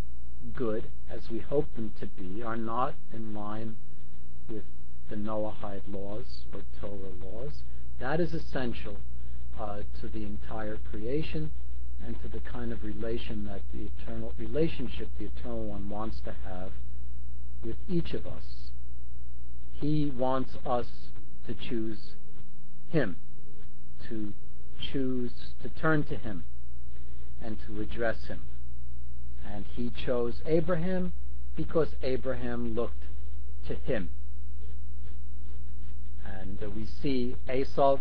good 0.55 0.85
as 1.11 1.29
we 1.31 1.39
hope 1.39 1.75
them 1.75 1.93
to 1.99 2.07
be, 2.07 2.43
are 2.43 2.57
not 2.57 2.95
in 3.13 3.35
line 3.35 3.77
with 4.49 4.65
the 5.09 5.17
Noahide 5.17 5.83
laws 5.89 6.45
or 6.53 6.61
Torah 6.81 7.13
laws, 7.23 7.63
that 8.01 8.21
is 8.21 8.33
essential 8.33 8.97
uh, 9.61 9.81
to 10.01 10.09
the 10.09 10.25
entire 10.25 10.79
creation 10.91 11.51
and 12.05 12.21
to 12.23 12.29
the 12.29 12.41
kind 12.41 12.73
of 12.73 12.83
relation 12.83 13.45
that 13.47 13.61
the 13.73 13.89
eternal 13.97 14.33
relationship 14.39 15.09
the 15.19 15.27
eternal 15.27 15.65
one 15.65 15.89
wants 15.89 16.21
to 16.21 16.35
have 16.45 16.73
with 17.65 17.77
each 17.89 18.13
of 18.13 18.27
us. 18.27 18.71
He 19.73 20.13
wants 20.17 20.57
us 20.67 20.87
to 21.47 21.55
choose 21.55 21.99
him, 22.89 23.17
to 24.09 24.33
choose 24.93 25.33
to 25.63 25.69
turn 25.69 26.05
to 26.05 26.17
him 26.17 26.45
and 27.43 27.59
to 27.67 27.81
address 27.81 28.25
him. 28.27 28.41
And 29.45 29.65
he 29.75 29.91
chose 29.91 30.35
Abraham 30.47 31.13
because 31.57 31.89
Abraham 32.03 32.75
looked 32.75 33.05
to 33.67 33.75
him. 33.75 34.11
And 36.43 36.61
uh, 36.61 36.71
we 36.71 36.87
see 36.87 37.37
Esau 37.53 37.99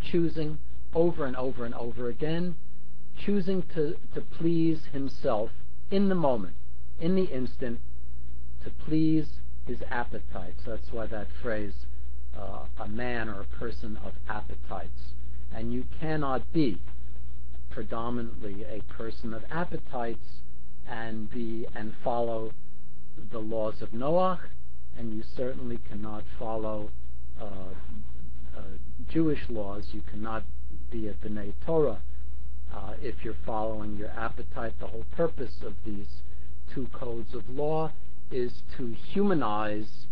choosing 0.00 0.58
over 0.92 1.24
and 1.24 1.36
over 1.36 1.64
and 1.64 1.74
over 1.74 2.08
again, 2.08 2.56
choosing 3.16 3.62
to, 3.74 3.96
to 4.14 4.20
please 4.20 4.86
himself 4.92 5.50
in 5.92 6.08
the 6.08 6.16
moment, 6.16 6.56
in 7.00 7.14
the 7.14 7.26
instant, 7.26 7.78
to 8.64 8.70
please 8.70 9.26
his 9.66 9.78
appetites. 9.88 10.64
That's 10.66 10.90
why 10.90 11.06
that 11.06 11.28
phrase, 11.40 11.74
uh, 12.36 12.64
a 12.76 12.88
man 12.88 13.28
or 13.28 13.42
a 13.42 13.56
person 13.56 13.96
of 14.04 14.14
appetites. 14.28 15.12
And 15.54 15.72
you 15.72 15.84
cannot 16.00 16.52
be 16.52 16.80
predominantly 17.70 18.64
a 18.64 18.82
person 18.92 19.32
of 19.32 19.44
appetites 19.48 20.40
and 20.88 21.30
be 21.30 21.66
and 21.72 21.94
follow 22.02 22.52
the 23.30 23.38
laws 23.38 23.80
of 23.80 23.92
Noah, 23.92 24.40
and 24.98 25.14
you 25.14 25.22
certainly 25.36 25.78
cannot 25.88 26.24
follow 26.36 26.90
Jewish 29.08 29.48
laws. 29.48 29.88
You 29.92 30.02
cannot 30.10 30.44
be 30.90 31.08
a 31.08 31.14
B'nai 31.14 31.54
Torah 31.64 32.00
uh, 32.74 32.94
if 33.00 33.24
you're 33.24 33.36
following 33.46 33.96
your 33.96 34.10
appetite. 34.10 34.74
The 34.78 34.88
whole 34.88 35.06
purpose 35.16 35.62
of 35.62 35.74
these 35.86 36.22
two 36.74 36.88
codes 36.92 37.34
of 37.34 37.48
law 37.48 37.92
is 38.30 38.62
to 38.76 38.94
humanize 39.12 40.06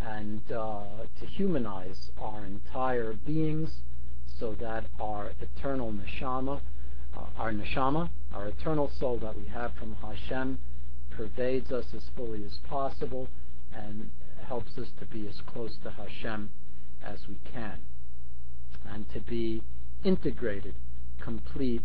and 0.00 0.40
uh, 0.50 1.04
to 1.18 1.26
humanize 1.26 2.10
our 2.18 2.46
entire 2.46 3.12
beings 3.12 3.82
so 4.38 4.54
that 4.58 4.84
our 4.98 5.32
eternal 5.40 5.92
neshama 5.92 6.62
uh, 7.16 7.20
our 7.36 7.52
neshama, 7.52 8.08
our 8.32 8.48
eternal 8.48 8.90
soul 8.98 9.18
that 9.18 9.36
we 9.36 9.46
have 9.48 9.72
from 9.74 9.96
Hashem, 9.96 10.58
pervades 11.10 11.72
us 11.72 11.86
as 11.94 12.04
fully 12.16 12.44
as 12.44 12.56
possible 12.68 13.28
and 13.74 14.10
helps 14.50 14.76
us 14.78 14.88
to 14.98 15.06
be 15.06 15.28
as 15.28 15.40
close 15.46 15.76
to 15.80 15.88
Hashem 15.92 16.50
as 17.04 17.20
we 17.28 17.38
can, 17.52 17.78
and 18.84 19.08
to 19.12 19.20
be 19.20 19.62
integrated, 20.02 20.74
complete, 21.22 21.82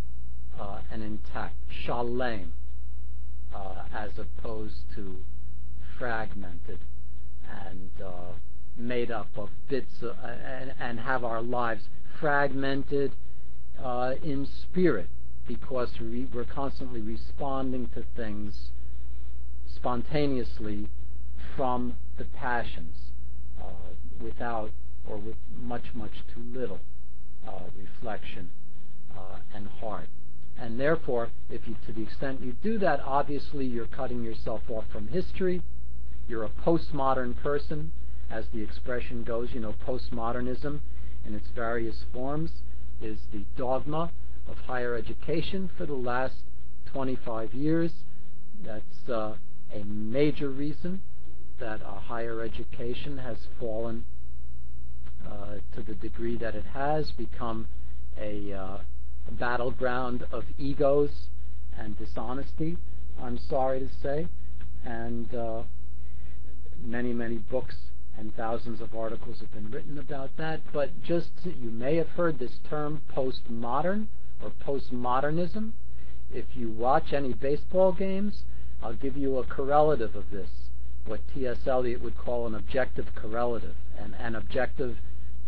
uh, 0.60 0.80
and 0.92 1.04
intact, 1.04 1.54
shalem, 1.70 2.54
uh, 3.54 3.84
as 3.94 4.18
opposed 4.18 4.78
to 4.96 5.18
fragmented 6.00 6.80
and 7.68 7.92
uh, 8.04 8.34
made 8.76 9.12
up 9.12 9.28
of 9.38 9.50
bits 9.70 10.02
uh, 10.02 10.14
and, 10.24 10.74
and, 10.80 11.00
have 11.00 11.24
our 11.24 11.44
lives 11.44 11.84
fragmented 12.20 13.12
uh, 13.80 14.14
in 14.24 14.48
spirit 14.48 15.08
because 15.48 15.90
we, 16.02 16.28
we're 16.34 16.44
constantly 16.44 17.00
responding 17.00 17.88
to 17.94 18.04
things 18.16 18.72
spontaneously 19.68 20.90
from 21.56 21.94
the 22.18 22.26
passions 22.26 22.96
uh, 23.62 23.94
without 24.22 24.72
or 25.08 25.18
with 25.18 25.36
much, 25.56 25.94
much 25.94 26.12
too 26.34 26.42
little 26.42 26.80
uh, 27.48 27.66
reflection 27.78 28.50
uh, 29.16 29.38
and 29.54 29.68
heart. 29.68 30.08
And 30.58 30.80
therefore, 30.80 31.30
if 31.50 31.68
you, 31.68 31.76
to 31.86 31.94
the 31.94 32.02
extent 32.02 32.42
you 32.42 32.56
do 32.64 32.80
that, 32.80 33.02
obviously 33.02 33.66
you're 33.66 33.88
cutting 33.88 34.24
yourself 34.24 34.62
off 34.70 34.86
from 34.92 35.10
history. 35.10 35.62
You're 36.28 36.46
a 36.46 36.50
postmodern 36.50 37.36
person, 37.42 37.92
as 38.32 38.46
the 38.54 38.62
expression 38.62 39.24
goes. 39.24 39.50
You 39.54 39.60
know, 39.60 39.76
postmodernism 39.86 40.80
in 41.26 41.36
its 41.36 41.48
various 41.54 42.06
forms 42.14 42.52
is 43.02 43.20
the 43.32 43.46
dogma 43.58 44.12
of 44.50 44.58
higher 44.60 44.96
education 44.96 45.70
for 45.78 45.86
the 45.86 45.94
last 45.94 46.36
25 46.86 47.54
years. 47.54 47.92
That's 48.64 49.10
uh, 49.10 49.36
a 49.74 49.84
major 49.84 50.50
reason 50.50 51.02
that 51.60 51.82
higher 51.82 52.42
education 52.42 53.18
has 53.18 53.38
fallen 53.60 54.06
uh, 55.28 55.56
to 55.74 55.82
the 55.82 55.96
degree 55.96 56.38
that 56.38 56.56
it 56.56 56.66
has, 56.74 57.12
become 57.12 57.68
a, 58.18 58.54
uh, 58.54 58.78
a 59.28 59.32
battleground 59.32 60.26
of 60.32 60.44
egos 60.58 61.30
and 61.78 61.98
dishonesty, 61.98 62.78
I'm 63.22 63.38
sorry 63.38 63.80
to 63.80 63.90
say. 64.02 64.28
And 64.86 65.34
uh, 65.34 65.64
many, 66.84 67.14
many 67.14 67.38
books 67.38 67.76
and 68.18 68.36
thousands 68.36 68.82
of 68.82 68.96
articles 68.96 69.40
have 69.40 69.52
been 69.54 69.70
written 69.70 69.98
about 69.98 70.36
that. 70.38 70.62
But 70.72 71.02
just 71.04 71.32
you 71.44 71.72
may 71.72 71.96
have 71.96 72.10
heard 72.10 72.40
this 72.40 72.60
term 72.70 73.02
postmodern 73.14 74.08
or 74.42 74.52
postmodernism. 74.66 75.72
If 76.32 76.46
you 76.54 76.70
watch 76.70 77.14
any 77.14 77.34
baseball 77.34 77.92
games, 77.92 78.44
I'll 78.82 78.94
give 78.94 79.18
you 79.18 79.38
a 79.38 79.46
correlative 79.46 80.16
of 80.16 80.30
this, 80.32 80.50
what 81.06 81.22
T.S. 81.34 81.68
Eliot 81.68 82.02
would 82.02 82.18
call 82.18 82.48
an 82.48 82.56
objective 82.56 83.14
correlative, 83.16 83.76
and 83.98 84.16
an 84.16 84.36
objective 84.36 84.98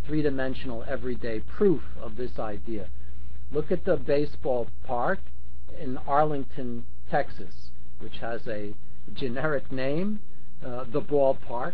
three-dimensional 0.06 0.84
everyday 0.88 1.40
proof 1.40 1.82
of 2.00 2.16
this 2.16 2.38
idea. 2.38 2.88
Look 3.52 3.72
at 3.72 3.84
the 3.84 3.98
baseball 3.98 4.68
park 4.84 5.20
in 5.80 5.98
Arlington, 5.98 6.86
Texas, 7.10 7.72
which 8.00 8.20
has 8.20 8.48
a 8.48 8.74
generic 9.14 9.72
name, 9.72 10.20
uh, 10.66 10.86
the 10.92 11.02
ballpark 11.02 11.74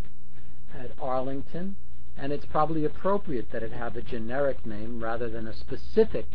at 0.73 0.91
Arlington, 1.01 1.75
and 2.17 2.31
it's 2.31 2.45
probably 2.45 2.85
appropriate 2.85 3.51
that 3.51 3.63
it 3.63 3.71
have 3.71 3.95
a 3.95 4.01
generic 4.01 4.65
name 4.65 5.03
rather 5.03 5.29
than 5.29 5.47
a 5.47 5.53
specific 5.53 6.25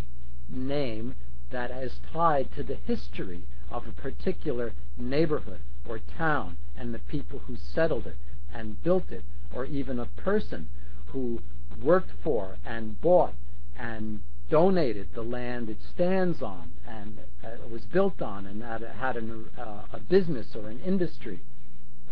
name 0.49 1.15
that 1.51 1.71
is 1.71 2.01
tied 2.13 2.53
to 2.55 2.63
the 2.63 2.75
history 2.75 3.43
of 3.71 3.87
a 3.87 3.93
particular 3.93 4.73
neighborhood 4.97 5.61
or 5.89 6.01
town 6.17 6.57
and 6.77 6.95
the 6.95 6.99
people 6.99 7.41
who 7.41 7.57
settled 7.57 8.07
it 8.07 8.17
and 8.53 8.83
built 8.83 9.11
it, 9.11 9.25
or 9.55 9.65
even 9.65 9.99
a 9.99 10.07
person 10.07 10.69
who 11.07 11.41
worked 11.83 12.11
for 12.23 12.57
and 12.65 13.01
bought 13.01 13.35
and 13.77 14.21
donated 14.51 15.09
the 15.15 15.23
land 15.23 15.69
it 15.69 15.79
stands 15.95 16.43
on 16.43 16.71
and 16.87 17.19
uh, 17.45 17.51
was 17.71 17.83
built 17.93 18.23
on 18.23 18.47
and 18.47 18.63
had, 18.63 18.83
had 18.83 19.17
an, 19.17 19.47
uh, 19.59 19.83
a 19.93 19.99
business 19.99 20.47
or 20.55 20.69
an 20.69 20.81
industry 20.81 21.41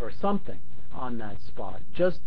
or 0.00 0.12
something 0.20 0.58
on 0.92 1.18
that 1.18 1.40
spot. 1.46 1.80
Just 1.94 2.20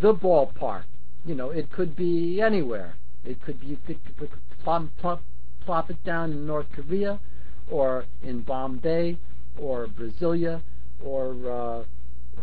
the 0.00 0.14
ballpark. 0.14 0.84
You 1.24 1.34
know, 1.34 1.50
it 1.50 1.70
could 1.70 1.94
be 1.94 2.40
anywhere. 2.40 2.94
It 3.24 3.42
could 3.42 3.60
be 3.60 3.66
you 3.68 3.78
could, 3.86 3.98
plump, 4.64 4.96
plump, 4.98 5.22
plop 5.64 5.90
it 5.90 6.02
down 6.04 6.32
in 6.32 6.46
North 6.46 6.66
Korea, 6.72 7.20
or 7.70 8.04
in 8.22 8.40
Bombay, 8.40 9.18
or 9.60 9.86
Brasilia, 9.86 10.62
or 11.04 11.34
uh, 11.50 11.84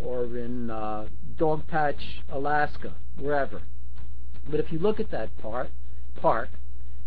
or 0.04 0.38
in 0.38 0.70
uh, 0.70 1.08
Dogpatch, 1.38 2.22
Alaska, 2.32 2.94
wherever. 3.20 3.62
But 4.50 4.60
if 4.60 4.72
you 4.72 4.80
look 4.80 5.00
at 5.00 5.12
that 5.12 5.36
part, 5.40 5.70
park, 6.16 6.50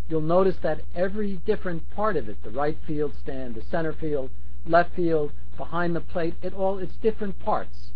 you'll 0.09 0.21
notice 0.21 0.57
that 0.61 0.81
every 0.95 1.37
different 1.45 1.89
part 1.91 2.17
of 2.17 2.29
it, 2.29 2.43
the 2.43 2.49
right 2.51 2.77
field 2.85 3.13
stand, 3.21 3.55
the 3.55 3.63
center 3.71 3.93
field, 3.93 4.29
left 4.65 4.95
field, 4.95 5.31
behind 5.57 5.95
the 5.95 6.01
plate, 6.01 6.35
it 6.41 6.53
all 6.53 6.77
it's 6.79 6.95
different 7.01 7.39
parts. 7.39 7.91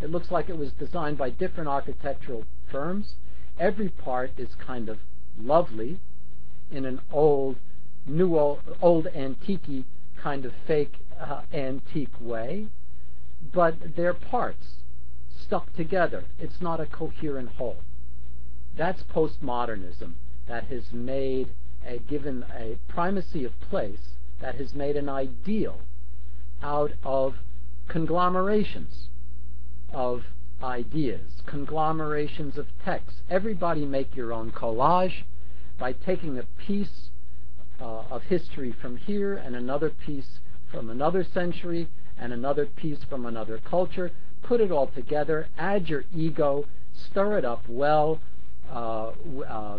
It 0.00 0.10
looks 0.10 0.30
like 0.30 0.48
it 0.48 0.58
was 0.58 0.72
designed 0.72 1.18
by 1.18 1.30
different 1.30 1.68
architectural 1.68 2.44
firms. 2.70 3.14
Every 3.58 3.88
part 3.88 4.32
is 4.36 4.48
kind 4.56 4.88
of 4.88 4.98
lovely 5.38 6.00
in 6.70 6.84
an 6.84 7.00
old, 7.12 7.56
new 8.06 8.36
old, 8.36 8.60
old 8.80 9.06
antique 9.08 9.84
kind 10.16 10.44
of 10.44 10.52
fake 10.66 10.96
uh, 11.22 11.42
antique 11.52 12.20
way, 12.20 12.66
but 13.52 13.74
they're 13.96 14.14
parts 14.14 14.74
stuck 15.40 15.72
together. 15.74 16.24
It's 16.38 16.60
not 16.60 16.80
a 16.80 16.86
coherent 16.86 17.50
whole. 17.50 17.78
That's 18.76 19.02
postmodernism 19.02 20.14
that 20.48 20.64
has 20.64 20.92
made 20.92 21.50
a 21.86 21.98
given 21.98 22.44
a 22.54 22.78
primacy 22.88 23.44
of 23.44 23.52
place 23.60 24.14
that 24.40 24.54
has 24.56 24.74
made 24.74 24.96
an 24.96 25.08
ideal 25.08 25.80
out 26.62 26.92
of 27.02 27.34
conglomerations 27.88 29.08
of 29.92 30.22
ideas, 30.62 31.42
conglomerations 31.46 32.56
of 32.56 32.66
texts. 32.84 33.20
Everybody 33.28 33.84
make 33.84 34.16
your 34.16 34.32
own 34.32 34.52
collage 34.52 35.24
by 35.78 35.92
taking 35.92 36.38
a 36.38 36.44
piece 36.66 37.10
uh, 37.80 38.04
of 38.10 38.22
history 38.24 38.72
from 38.80 38.96
here 38.96 39.34
and 39.34 39.56
another 39.56 39.90
piece 39.90 40.38
from 40.72 40.90
another 40.90 41.22
century 41.22 41.86
and 42.18 42.32
another 42.32 42.66
piece 42.66 43.04
from 43.04 43.26
another 43.26 43.58
culture. 43.58 44.10
Put 44.42 44.60
it 44.60 44.72
all 44.72 44.88
together, 44.88 45.46
add 45.56 45.88
your 45.88 46.04
ego, 46.14 46.66
stir 46.92 47.38
it 47.38 47.44
up 47.44 47.68
well, 47.68 48.20
uh, 48.70 49.12
uh, 49.46 49.78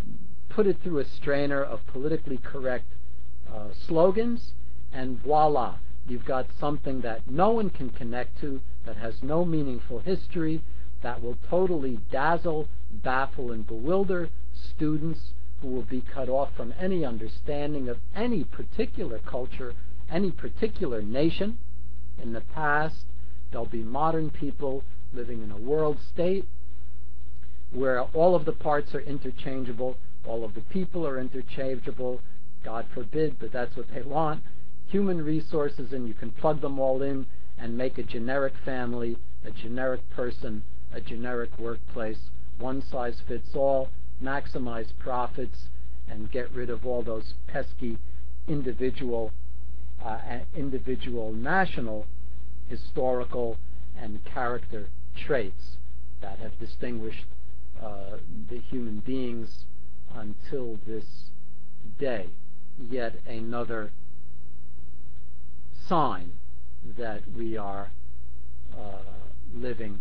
put 0.49 0.67
it 0.67 0.77
through 0.83 0.99
a 0.99 1.05
strainer 1.05 1.63
of 1.63 1.85
politically 1.87 2.37
correct 2.37 2.85
uh, 3.51 3.69
slogans, 3.87 4.53
and 4.91 5.21
voila, 5.21 5.79
you've 6.07 6.25
got 6.25 6.45
something 6.59 7.01
that 7.01 7.29
no 7.29 7.49
one 7.49 7.69
can 7.69 7.89
connect 7.89 8.39
to, 8.39 8.61
that 8.85 8.97
has 8.97 9.23
no 9.23 9.43
meaningful 9.43 9.99
history, 9.99 10.61
that 11.01 11.21
will 11.21 11.37
totally 11.49 11.99
dazzle, 12.11 12.67
baffle, 12.91 13.51
and 13.51 13.67
bewilder 13.67 14.29
students 14.53 15.33
who 15.61 15.67
will 15.67 15.83
be 15.83 16.01
cut 16.01 16.29
off 16.29 16.49
from 16.55 16.73
any 16.79 17.05
understanding 17.05 17.89
of 17.89 17.97
any 18.15 18.43
particular 18.43 19.19
culture, 19.19 19.73
any 20.13 20.31
particular 20.31 21.01
nation. 21.01 21.57
In 22.21 22.33
the 22.33 22.41
past, 22.41 23.05
there'll 23.51 23.65
be 23.65 23.83
modern 23.83 24.29
people 24.29 24.83
living 25.11 25.41
in 25.41 25.51
a 25.51 25.57
world 25.57 25.97
state 26.13 26.45
where 27.71 28.01
all 28.01 28.35
of 28.35 28.45
the 28.45 28.51
parts 28.51 28.93
are 28.93 29.01
interchangeable, 29.01 29.97
all 30.25 30.45
of 30.45 30.53
the 30.53 30.61
people 30.61 31.05
are 31.07 31.19
interchangeable, 31.19 32.21
God 32.63 32.85
forbid, 32.93 33.37
but 33.39 33.51
that's 33.51 33.75
what 33.75 33.91
they 33.93 34.03
want. 34.03 34.43
Human 34.87 35.23
resources, 35.23 35.91
and 35.91 36.07
you 36.07 36.13
can 36.13 36.29
plug 36.31 36.61
them 36.61 36.79
all 36.79 37.01
in 37.01 37.25
and 37.57 37.75
make 37.75 37.97
a 37.97 38.03
generic 38.03 38.53
family, 38.63 39.17
a 39.43 39.51
generic 39.51 40.07
person, 40.11 40.63
a 40.93 41.01
generic 41.01 41.49
workplace, 41.57 42.29
one 42.59 42.83
size 42.83 43.21
fits 43.27 43.55
all, 43.55 43.89
maximize 44.21 44.87
profits, 44.99 45.69
and 46.07 46.31
get 46.31 46.51
rid 46.51 46.69
of 46.69 46.85
all 46.85 47.01
those 47.01 47.33
pesky 47.47 47.97
individual, 48.47 49.31
individual 50.55 51.31
national, 51.31 52.05
historical, 52.67 53.57
and 53.97 54.23
character 54.25 54.87
traits 55.15 55.77
that 56.21 56.39
have 56.39 56.57
distinguished 56.59 57.25
uh, 57.81 58.17
the 58.49 58.59
human 58.59 58.99
beings 58.99 59.65
until 60.15 60.79
this 60.85 61.05
day. 61.99 62.27
Yet 62.89 63.15
another 63.27 63.91
sign 65.87 66.31
that 66.97 67.21
we 67.35 67.57
are 67.57 67.91
uh, 68.77 68.97
living 69.53 69.99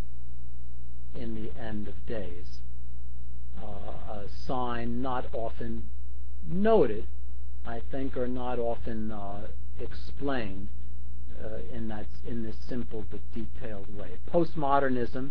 in 1.15 1.35
the 1.35 1.51
end 1.61 1.89
of 1.89 2.07
days. 2.07 2.61
Uh, 3.63 4.13
a 4.13 4.25
sign 4.47 5.03
not 5.03 5.27
often 5.33 5.85
noted, 6.49 7.07
I 7.67 7.81
think, 7.91 8.17
or 8.17 8.27
not 8.27 8.59
often 8.59 9.13
explained 9.83 10.69
uh, 11.43 11.59
in 11.75 11.89
that 11.89 12.07
in 12.27 12.45
this 12.45 12.57
simple 12.69 13.05
but 13.11 13.21
detailed 13.35 13.95
way. 13.97 14.11
Postmodernism, 14.33 15.31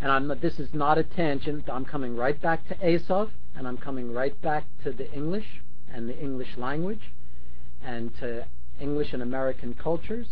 and 0.00 0.12
I'm, 0.12 0.28
this 0.40 0.58
is 0.58 0.72
not 0.72 0.98
a 0.98 1.02
tangent. 1.02 1.68
I'm 1.70 1.84
coming 1.84 2.16
right 2.16 2.40
back 2.40 2.66
to 2.68 2.74
Esav, 2.76 3.30
and 3.56 3.66
I'm 3.66 3.78
coming 3.78 4.12
right 4.12 4.40
back 4.40 4.64
to 4.84 4.92
the 4.92 5.10
English 5.12 5.62
and 5.92 6.08
the 6.08 6.18
English 6.18 6.56
language, 6.56 7.12
and 7.84 8.16
to 8.18 8.46
English 8.80 9.12
and 9.12 9.22
American 9.22 9.74
cultures, 9.74 10.26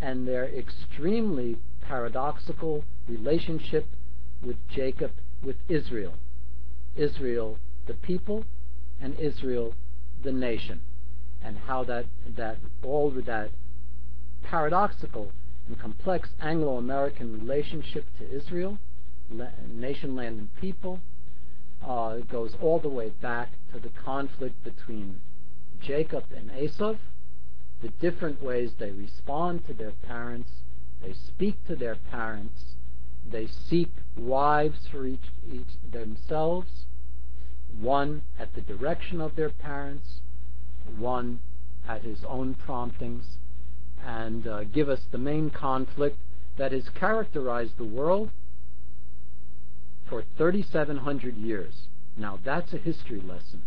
and 0.00 0.26
their 0.26 0.44
extremely 0.44 1.56
paradoxical 1.80 2.84
relationship 3.08 3.86
with 4.42 4.56
Jacob, 4.68 5.12
with 5.42 5.56
Israel. 5.68 6.14
Israel, 6.96 7.58
the 7.86 7.94
people, 7.94 8.44
and 9.00 9.18
Israel, 9.18 9.74
the 10.22 10.32
nation. 10.32 10.80
And 11.44 11.58
how 11.58 11.84
that, 11.84 12.06
that 12.36 12.58
all 12.82 13.10
that 13.10 13.50
paradoxical 14.42 15.32
and 15.66 15.78
complex 15.78 16.30
Anglo 16.40 16.76
American 16.76 17.32
relationship 17.32 18.06
to 18.18 18.30
Israel, 18.30 18.78
nation, 19.68 20.14
land, 20.14 20.38
and 20.38 20.56
people, 20.60 21.00
uh, 21.86 22.18
goes 22.18 22.54
all 22.60 22.78
the 22.78 22.88
way 22.88 23.10
back 23.20 23.50
to 23.72 23.80
the 23.80 23.88
conflict 23.88 24.62
between 24.62 25.20
Jacob 25.80 26.24
and 26.36 26.50
Esau, 26.56 26.94
the 27.80 27.88
different 27.88 28.42
ways 28.42 28.72
they 28.78 28.90
respond 28.90 29.66
to 29.66 29.74
their 29.74 29.90
parents, 29.90 30.50
they 31.02 31.12
speak 31.12 31.56
to 31.66 31.74
their 31.74 31.96
parents, 31.96 32.76
they 33.28 33.46
seek 33.46 33.90
wives 34.16 34.86
for 34.86 35.06
each, 35.06 35.32
each 35.50 35.90
themselves, 35.90 36.86
one 37.80 38.22
at 38.38 38.54
the 38.54 38.60
direction 38.60 39.20
of 39.20 39.34
their 39.34 39.48
parents, 39.48 40.20
one 40.98 41.40
at 41.88 42.02
his 42.02 42.18
own 42.26 42.54
promptings, 42.54 43.24
and 44.04 44.46
uh, 44.46 44.64
give 44.64 44.88
us 44.88 45.00
the 45.10 45.18
main 45.18 45.50
conflict 45.50 46.18
that 46.56 46.72
has 46.72 46.88
characterized 46.90 47.76
the 47.78 47.84
world 47.84 48.30
for 50.08 50.24
3,700 50.36 51.36
years. 51.36 51.86
Now 52.16 52.38
that's 52.44 52.72
a 52.72 52.78
history 52.78 53.20
lesson. 53.20 53.62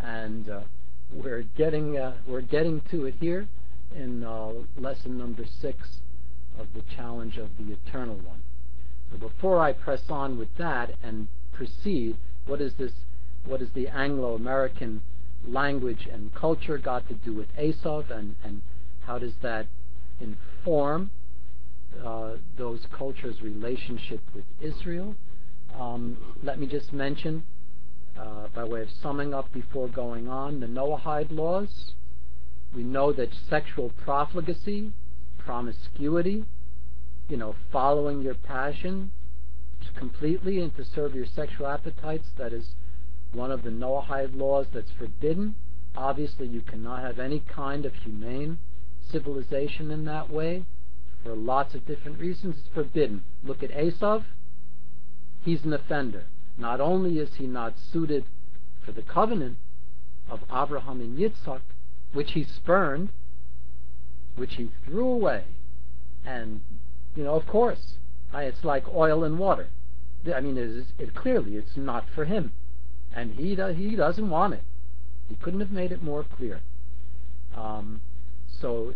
And 0.00 0.48
uh, 0.48 0.60
we're 1.12 1.44
getting 1.56 1.96
uh, 1.96 2.14
we're 2.26 2.40
getting 2.40 2.80
to 2.90 3.06
it 3.06 3.14
here 3.20 3.46
in 3.94 4.24
uh, 4.24 4.52
lesson 4.76 5.16
number 5.16 5.44
six 5.60 5.98
of 6.58 6.66
the 6.74 6.82
challenge 6.96 7.38
of 7.38 7.50
the 7.56 7.72
eternal 7.72 8.16
one. 8.16 8.42
So 9.10 9.18
before 9.18 9.60
I 9.60 9.72
press 9.72 10.02
on 10.08 10.38
with 10.38 10.48
that 10.58 10.94
and 11.02 11.28
proceed, 11.52 12.16
what 12.46 12.60
is 12.60 12.74
this? 12.74 12.92
What 13.46 13.60
is 13.60 13.68
the 13.74 13.88
Anglo-American 13.88 15.02
language 15.46 16.08
and 16.10 16.34
culture 16.34 16.78
got 16.78 17.06
to 17.08 17.14
do 17.14 17.32
with 17.32 17.48
Esau, 17.58 18.02
and 18.10 18.36
and 18.44 18.62
how 19.00 19.18
does 19.18 19.34
that 19.42 19.66
inform 20.20 21.10
uh, 22.04 22.32
those 22.56 22.86
cultures' 22.96 23.42
relationship 23.42 24.20
with 24.34 24.44
Israel? 24.60 25.14
Um, 25.78 26.16
let 26.42 26.58
me 26.58 26.66
just 26.66 26.92
mention 26.92 27.44
uh, 28.18 28.48
by 28.54 28.64
way 28.64 28.82
of 28.82 28.88
summing 29.02 29.34
up 29.34 29.52
before 29.52 29.88
going 29.88 30.28
on, 30.28 30.60
the 30.60 30.66
Noahide 30.66 31.30
laws. 31.30 31.92
We 32.74 32.82
know 32.82 33.12
that 33.12 33.28
sexual 33.48 33.90
profligacy, 34.04 34.92
promiscuity, 35.38 36.44
you 37.28 37.36
know, 37.36 37.54
following 37.70 38.22
your 38.22 38.34
passion 38.34 39.12
completely 39.96 40.60
and 40.60 40.74
to 40.76 40.84
serve 40.84 41.14
your 41.14 41.26
sexual 41.26 41.66
appetites, 41.66 42.28
that 42.38 42.52
is 42.52 42.74
one 43.34 43.50
of 43.50 43.62
the 43.62 43.70
Noahide 43.70 44.36
laws 44.36 44.66
that's 44.72 44.90
forbidden. 44.92 45.54
Obviously, 45.96 46.46
you 46.46 46.60
cannot 46.60 47.02
have 47.02 47.18
any 47.18 47.40
kind 47.40 47.84
of 47.84 47.94
humane 47.94 48.58
civilization 49.10 49.90
in 49.90 50.04
that 50.04 50.30
way 50.30 50.64
for 51.22 51.34
lots 51.34 51.74
of 51.74 51.86
different 51.86 52.18
reasons. 52.18 52.56
It's 52.58 52.68
forbidden. 52.74 53.22
Look 53.42 53.62
at 53.62 53.70
Esav. 53.70 54.24
He's 55.42 55.64
an 55.64 55.72
offender. 55.72 56.24
Not 56.56 56.80
only 56.80 57.18
is 57.18 57.34
he 57.34 57.46
not 57.46 57.74
suited 57.78 58.24
for 58.84 58.92
the 58.92 59.02
covenant 59.02 59.58
of 60.28 60.40
Abraham 60.44 61.00
and 61.00 61.18
Yitzhak, 61.18 61.60
which 62.12 62.32
he 62.32 62.44
spurned, 62.44 63.10
which 64.36 64.54
he 64.54 64.70
threw 64.84 65.08
away, 65.08 65.44
and 66.24 66.60
you 67.14 67.24
know, 67.24 67.34
of 67.34 67.46
course, 67.46 67.94
it's 68.32 68.64
like 68.64 68.84
oil 68.92 69.24
and 69.24 69.38
water. 69.38 69.68
I 70.34 70.40
mean, 70.40 70.56
it, 70.56 70.64
is, 70.64 70.86
it 70.98 71.14
clearly 71.14 71.56
it's 71.56 71.76
not 71.76 72.06
for 72.14 72.24
him, 72.24 72.52
and 73.14 73.32
he 73.32 73.56
he 73.74 73.96
doesn't 73.96 74.28
want 74.28 74.54
it. 74.54 74.62
He 75.28 75.36
couldn't 75.36 75.60
have 75.60 75.70
made 75.70 75.92
it 75.92 76.02
more 76.02 76.24
clear. 76.24 76.60
Um, 77.56 78.00
so 78.60 78.92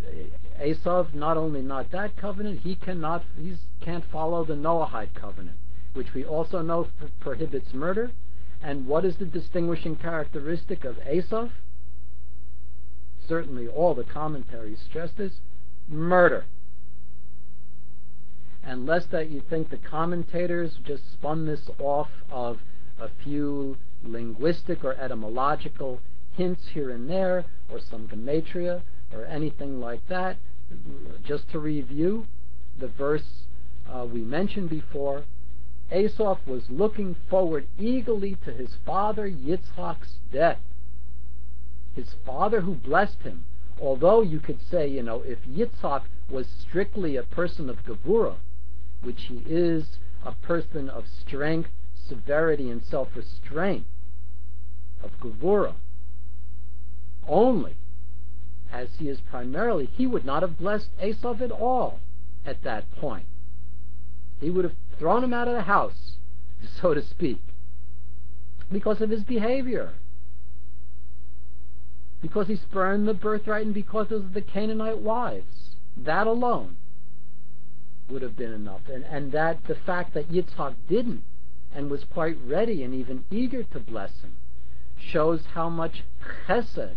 Esav 0.60 1.14
not 1.14 1.36
only 1.36 1.62
not 1.62 1.90
that 1.92 2.16
covenant, 2.16 2.60
he 2.60 2.74
cannot 2.74 3.24
he 3.38 3.54
can't 3.80 4.04
follow 4.10 4.44
the 4.44 4.54
Noahide 4.54 5.14
covenant 5.14 5.56
which 5.98 6.14
we 6.14 6.24
also 6.24 6.62
know 6.62 6.86
prohibits 7.20 7.74
murder. 7.74 8.12
And 8.62 8.86
what 8.86 9.04
is 9.04 9.16
the 9.16 9.24
distinguishing 9.24 9.96
characteristic 9.96 10.84
of 10.84 10.96
Esav? 10.98 11.50
Certainly 13.26 13.66
all 13.68 13.94
the 13.94 14.04
commentaries 14.04 14.78
stress 14.88 15.10
this. 15.16 15.40
murder. 15.88 16.44
And 18.62 18.86
lest 18.86 19.10
that 19.10 19.30
you 19.30 19.40
think 19.40 19.70
the 19.70 19.76
commentators 19.76 20.78
just 20.84 21.10
spun 21.12 21.46
this 21.46 21.68
off 21.78 22.10
of 22.30 22.58
a 23.00 23.08
few 23.24 23.76
linguistic 24.04 24.84
or 24.84 24.94
etymological 24.94 26.00
hints 26.34 26.68
here 26.68 26.90
and 26.90 27.08
there, 27.10 27.44
or 27.70 27.80
some 27.80 28.06
gematria, 28.08 28.82
or 29.12 29.24
anything 29.26 29.80
like 29.80 30.06
that. 30.08 30.36
Just 31.24 31.50
to 31.50 31.58
review 31.58 32.26
the 32.78 32.88
verse 32.88 33.44
uh, 33.90 34.04
we 34.04 34.20
mentioned 34.20 34.70
before, 34.70 35.24
Esau 35.94 36.38
was 36.46 36.68
looking 36.68 37.16
forward 37.30 37.66
eagerly 37.78 38.36
to 38.44 38.52
his 38.52 38.76
father 38.84 39.28
Yitzhak's 39.28 40.18
death. 40.30 40.60
His 41.94 42.14
father 42.24 42.60
who 42.60 42.74
blessed 42.74 43.22
him. 43.22 43.44
Although 43.80 44.20
you 44.20 44.40
could 44.40 44.60
say, 44.60 44.86
you 44.86 45.02
know, 45.02 45.22
if 45.22 45.38
Yitzhak 45.46 46.02
was 46.28 46.46
strictly 46.46 47.16
a 47.16 47.22
person 47.22 47.70
of 47.70 47.84
Gevurah, 47.84 48.36
which 49.02 49.24
he 49.24 49.42
is 49.46 49.98
a 50.24 50.32
person 50.32 50.90
of 50.90 51.06
strength, 51.08 51.70
severity, 52.08 52.70
and 52.70 52.82
self-restraint, 52.84 53.84
of 55.02 55.10
Gevurah, 55.20 55.74
only, 57.28 57.76
as 58.72 58.88
he 58.98 59.08
is 59.08 59.20
primarily, 59.20 59.86
he 59.86 60.06
would 60.06 60.24
not 60.24 60.42
have 60.42 60.58
blessed 60.58 60.88
Esav 61.00 61.40
at 61.40 61.50
all 61.50 62.00
at 62.44 62.62
that 62.62 62.90
point. 62.96 63.26
He 64.40 64.50
would 64.50 64.64
have 64.64 64.74
thrown 64.98 65.24
him 65.24 65.34
out 65.34 65.48
of 65.48 65.54
the 65.54 65.62
house, 65.62 66.16
so 66.80 66.94
to 66.94 67.02
speak, 67.02 67.40
because 68.70 69.00
of 69.00 69.10
his 69.10 69.22
behavior. 69.22 69.94
Because 72.20 72.48
he 72.48 72.56
spurned 72.56 73.06
the 73.06 73.14
birthright 73.14 73.64
and 73.64 73.74
because 73.74 74.10
of 74.10 74.32
the 74.32 74.40
Canaanite 74.40 74.98
wives. 74.98 75.76
That 75.96 76.26
alone 76.26 76.76
would 78.08 78.22
have 78.22 78.36
been 78.36 78.52
enough. 78.52 78.80
And, 78.92 79.04
and 79.04 79.30
that 79.32 79.64
the 79.68 79.74
fact 79.74 80.14
that 80.14 80.30
Yitzhak 80.30 80.74
didn't 80.88 81.22
and 81.74 81.90
was 81.90 82.04
quite 82.04 82.36
ready 82.44 82.82
and 82.82 82.94
even 82.94 83.24
eager 83.30 83.62
to 83.62 83.80
bless 83.80 84.20
him 84.20 84.36
shows 84.98 85.40
how 85.54 85.68
much 85.68 86.02
chesed, 86.46 86.96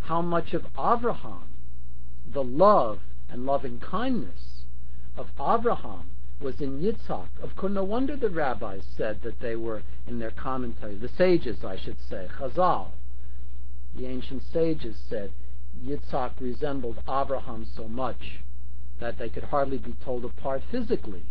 how 0.00 0.22
much 0.22 0.54
of 0.54 0.66
Abraham, 0.78 1.44
the 2.32 2.42
love 2.42 3.00
and 3.28 3.46
loving 3.46 3.78
kindness 3.78 4.64
of 5.16 5.28
Abraham 5.38 6.10
was 6.40 6.60
in 6.60 6.80
Yitzhak. 6.80 7.28
Of 7.40 7.54
course, 7.54 7.72
no 7.72 7.84
wonder 7.84 8.16
the 8.16 8.30
rabbis 8.30 8.84
said 8.96 9.22
that 9.22 9.40
they 9.40 9.56
were 9.56 9.82
in 10.06 10.18
their 10.18 10.30
commentary, 10.30 10.96
the 10.96 11.08
sages, 11.08 11.64
I 11.64 11.76
should 11.76 12.00
say, 12.08 12.28
Chazal. 12.38 12.88
The 13.94 14.06
ancient 14.06 14.42
sages 14.42 14.96
said 15.08 15.30
Yitzhak 15.84 16.40
resembled 16.40 16.98
Abraham 17.08 17.64
so 17.64 17.86
much 17.86 18.40
that 18.98 19.18
they 19.18 19.28
could 19.28 19.44
hardly 19.44 19.78
be 19.78 19.94
told 20.04 20.24
apart 20.24 20.62
physically. 20.70 21.24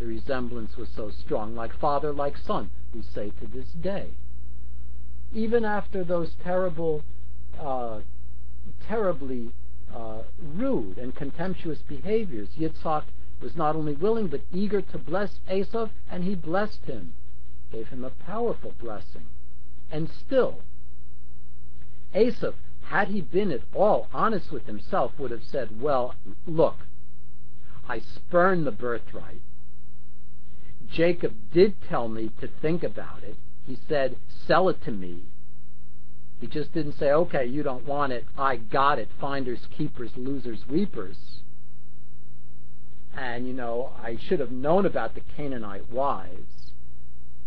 The 0.00 0.06
resemblance 0.06 0.78
was 0.78 0.88
so 0.88 1.10
strong, 1.10 1.54
like 1.54 1.74
father, 1.74 2.10
like 2.10 2.38
son, 2.38 2.70
we 2.94 3.02
say 3.02 3.32
to 3.38 3.46
this 3.46 3.70
day. 3.72 4.14
Even 5.34 5.62
after 5.62 6.02
those 6.02 6.32
terrible, 6.42 7.04
uh, 7.58 8.00
terribly 8.88 9.52
uh, 9.94 10.22
rude 10.38 10.96
and 10.96 11.14
contemptuous 11.14 11.82
behaviors, 11.82 12.48
Yitzhak 12.58 13.04
was 13.42 13.54
not 13.56 13.76
only 13.76 13.92
willing 13.92 14.28
but 14.28 14.40
eager 14.50 14.80
to 14.80 14.96
bless 14.96 15.38
Esav, 15.50 15.90
and 16.10 16.24
he 16.24 16.34
blessed 16.34 16.86
him, 16.86 17.12
gave 17.70 17.88
him 17.88 18.02
a 18.02 18.08
powerful 18.10 18.72
blessing. 18.80 19.26
And 19.90 20.08
still, 20.08 20.62
Esav, 22.14 22.54
had 22.84 23.08
he 23.08 23.20
been 23.20 23.52
at 23.52 23.64
all 23.74 24.08
honest 24.14 24.50
with 24.50 24.64
himself, 24.64 25.18
would 25.18 25.30
have 25.30 25.44
said, 25.44 25.78
Well, 25.78 26.14
look, 26.46 26.86
I 27.86 27.98
spurn 27.98 28.64
the 28.64 28.72
birthright. 28.72 29.42
Jacob 30.92 31.34
did 31.52 31.74
tell 31.88 32.08
me 32.08 32.30
to 32.40 32.48
think 32.60 32.82
about 32.82 33.22
it. 33.22 33.36
He 33.66 33.78
said, 33.88 34.16
Sell 34.46 34.68
it 34.68 34.82
to 34.84 34.90
me. 34.90 35.22
He 36.40 36.46
just 36.46 36.72
didn't 36.72 36.98
say, 36.98 37.10
Okay, 37.10 37.46
you 37.46 37.62
don't 37.62 37.86
want 37.86 38.12
it. 38.12 38.24
I 38.36 38.56
got 38.56 38.98
it. 38.98 39.08
Finders, 39.20 39.60
keepers, 39.76 40.10
losers, 40.16 40.66
weepers 40.68 41.16
and 43.16 43.46
you 43.46 43.52
know 43.52 43.92
I 44.02 44.16
should 44.16 44.40
have 44.40 44.52
known 44.52 44.86
about 44.86 45.14
the 45.14 45.22
Canaanite 45.36 45.90
wives. 45.90 46.72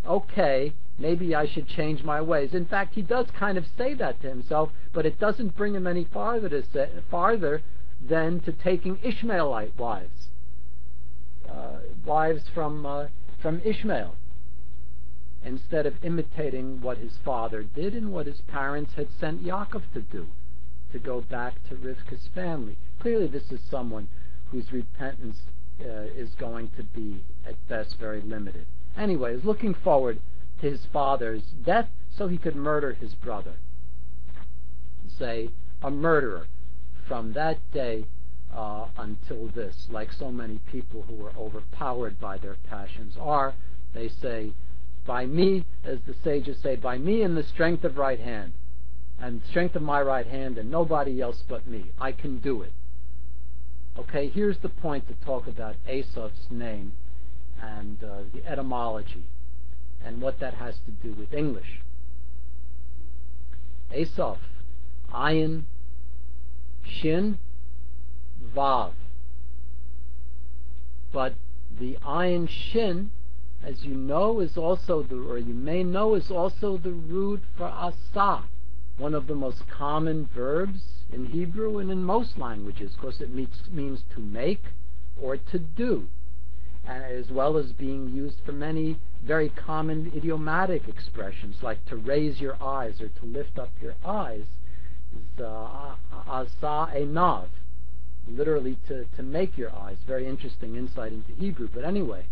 Okay, 0.05 0.73
maybe 0.97 1.33
I 1.33 1.47
should 1.47 1.67
change 1.67 2.03
my 2.03 2.21
ways. 2.21 2.53
In 2.53 2.65
fact, 2.65 2.95
he 2.95 3.01
does 3.01 3.27
kind 3.31 3.57
of 3.57 3.65
say 3.77 3.93
that 3.93 4.21
to 4.21 4.29
himself, 4.29 4.69
but 4.91 5.05
it 5.05 5.19
doesn't 5.19 5.55
bring 5.55 5.75
him 5.75 5.87
any 5.87 6.03
farther 6.03 6.49
to 6.49 6.63
say, 6.73 6.89
farther 7.09 7.61
than 8.05 8.41
to 8.41 8.51
taking 8.51 8.99
Ishmaelite 9.01 9.77
wives, 9.77 10.27
uh, 11.49 11.77
wives 12.05 12.43
from 12.53 12.85
uh, 12.85 13.07
from 13.43 13.61
Ishmael, 13.65 14.15
instead 15.43 15.85
of 15.85 16.01
imitating 16.01 16.79
what 16.79 16.97
his 16.97 17.17
father 17.25 17.61
did 17.61 17.93
and 17.93 18.13
what 18.13 18.25
his 18.25 18.39
parents 18.47 18.93
had 18.93 19.09
sent 19.19 19.43
Yaakov 19.43 19.81
to 19.93 19.99
do, 19.99 20.27
to 20.93 20.97
go 20.97 21.19
back 21.19 21.55
to 21.67 21.75
Rivka's 21.75 22.29
family. 22.33 22.77
Clearly, 23.01 23.27
this 23.27 23.51
is 23.51 23.59
someone 23.69 24.07
whose 24.49 24.71
repentance 24.71 25.41
uh, 25.81 26.03
is 26.15 26.29
going 26.35 26.69
to 26.77 26.83
be 26.83 27.21
at 27.45 27.55
best 27.67 27.99
very 27.99 28.21
limited. 28.21 28.65
Anyway, 28.95 29.35
he's 29.35 29.43
looking 29.43 29.73
forward 29.73 30.19
to 30.61 30.69
his 30.69 30.85
father's 30.93 31.43
death 31.65 31.89
so 32.15 32.29
he 32.29 32.37
could 32.37 32.55
murder 32.55 32.93
his 32.93 33.13
brother. 33.13 33.55
Say, 35.19 35.49
a 35.81 35.91
murderer 35.91 36.47
from 37.05 37.33
that 37.33 37.57
day 37.73 38.05
until 38.97 39.47
this, 39.49 39.87
like 39.89 40.11
so 40.11 40.31
many 40.31 40.59
people 40.71 41.03
who 41.03 41.25
are 41.25 41.33
overpowered 41.37 42.19
by 42.19 42.37
their 42.37 42.55
passions 42.69 43.15
are. 43.19 43.53
They 43.93 44.09
say, 44.09 44.53
by 45.05 45.25
me, 45.25 45.65
as 45.83 45.99
the 46.07 46.15
sages 46.23 46.57
say, 46.61 46.75
by 46.75 46.97
me 46.97 47.21
in 47.21 47.35
the 47.35 47.43
strength 47.43 47.83
of 47.83 47.97
right 47.97 48.19
hand, 48.19 48.53
and 49.19 49.41
strength 49.49 49.75
of 49.75 49.81
my 49.81 50.01
right 50.01 50.25
hand, 50.25 50.57
and 50.57 50.71
nobody 50.71 51.21
else 51.21 51.43
but 51.47 51.67
me. 51.67 51.91
I 51.99 52.11
can 52.11 52.39
do 52.39 52.61
it. 52.61 52.73
Okay, 53.97 54.27
here's 54.29 54.57
the 54.59 54.69
point 54.69 55.07
to 55.07 55.25
talk 55.25 55.47
about 55.47 55.75
Esav's 55.87 56.49
name 56.49 56.93
and 57.61 58.03
uh, 58.03 58.21
the 58.33 58.45
etymology 58.49 59.25
and 60.03 60.19
what 60.19 60.39
that 60.39 60.55
has 60.55 60.75
to 60.85 60.91
do 60.91 61.13
with 61.13 61.33
English. 61.33 61.81
Esav, 63.95 64.37
Ayin, 65.13 65.63
Shin, 66.83 67.37
Vav. 68.55 68.93
But 71.11 71.35
the 71.79 71.97
Ayin 72.03 72.47
Shin, 72.49 73.11
as 73.63 73.85
you 73.85 73.95
know, 73.95 74.39
is 74.39 74.57
also 74.57 75.03
the, 75.03 75.15
or 75.15 75.37
you 75.37 75.53
may 75.53 75.83
know, 75.83 76.15
is 76.15 76.31
also 76.31 76.77
the 76.77 76.91
root 76.91 77.41
for 77.55 77.65
Asa, 77.65 78.43
one 78.97 79.13
of 79.13 79.27
the 79.27 79.35
most 79.35 79.67
common 79.69 80.27
verbs 80.35 80.79
in 81.11 81.25
Hebrew 81.27 81.77
and 81.77 81.91
in 81.91 82.03
most 82.03 82.37
languages, 82.37 82.93
because 82.93 83.21
it 83.21 83.33
means, 83.33 83.61
means 83.71 84.03
to 84.13 84.19
make 84.19 84.63
or 85.21 85.37
to 85.37 85.59
do, 85.59 86.07
as 86.85 87.29
well 87.29 87.57
as 87.57 87.71
being 87.73 88.09
used 88.09 88.37
for 88.45 88.51
many 88.51 88.97
very 89.23 89.49
common 89.49 90.11
idiomatic 90.15 90.87
expressions, 90.87 91.61
like 91.61 91.85
to 91.85 91.95
raise 91.95 92.41
your 92.41 92.61
eyes 92.61 92.99
or 92.99 93.07
to 93.07 93.25
lift 93.25 93.57
up 93.57 93.69
your 93.81 93.95
eyes, 94.03 94.45
uh, 95.39 95.95
asa 96.27 96.91
enav, 96.95 97.47
literally 98.27 98.77
to, 98.87 99.05
to 99.15 99.23
make 99.23 99.57
your 99.57 99.73
eyes. 99.73 99.97
Very 100.07 100.27
interesting 100.27 100.75
insight 100.75 101.11
into 101.11 101.33
Hebrew. 101.33 101.69
But 101.73 101.85
anyway, 101.85 102.25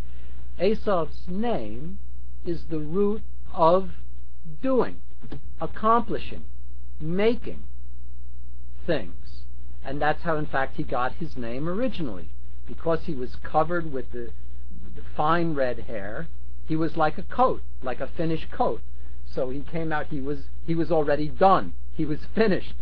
Esav's 0.60 1.28
name 1.28 2.00
is 2.46 2.66
the 2.70 2.80
root 2.80 3.22
of 3.54 3.90
doing, 4.62 5.02
accomplishing, 5.60 6.46
making 7.00 7.64
things. 8.86 9.44
And 9.84 10.02
that's 10.02 10.22
how, 10.24 10.38
in 10.38 10.46
fact, 10.46 10.78
he 10.78 10.84
got 10.84 11.14
his 11.14 11.36
name 11.36 11.68
originally. 11.68 12.30
Because 12.68 13.02
he 13.06 13.14
was 13.14 13.36
covered 13.44 13.92
with 13.92 14.12
the, 14.12 14.32
the 14.96 15.02
fine 15.16 15.56
red 15.56 15.80
hair, 15.80 16.28
he 16.68 16.76
was 16.76 16.96
like 16.96 17.18
a 17.18 17.24
coat, 17.24 17.62
like 17.82 18.00
a 18.00 18.08
finished 18.08 18.52
coat. 18.52 18.82
So 19.34 19.50
he 19.50 19.62
came 19.62 19.92
out, 19.92 20.08
he 20.08 20.22
was, 20.22 20.40
he 20.66 20.76
was 20.76 20.92
already 20.92 21.28
done. 21.28 21.74
He 21.94 22.06
was 22.06 22.20
finished, 22.36 22.76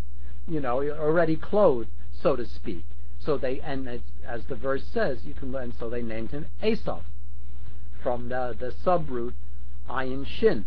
you 0.47 0.59
know, 0.59 0.81
already 0.81 1.35
clothed, 1.35 1.89
so 2.21 2.35
to 2.35 2.45
speak. 2.45 2.85
So 3.29 3.37
they, 3.37 3.59
and 3.59 3.87
as, 3.87 3.99
as 4.25 4.45
the 4.45 4.55
verse 4.55 4.83
says, 4.91 5.23
you 5.23 5.35
can 5.35 5.51
learn, 5.51 5.71
so 5.77 5.87
they 5.87 6.01
named 6.01 6.31
him 6.31 6.47
Esav 6.63 7.01
from 8.01 8.29
the, 8.29 8.55
the 8.57 8.73
subroot 8.83 9.33
ayin 9.87 10.25
shin. 10.25 10.65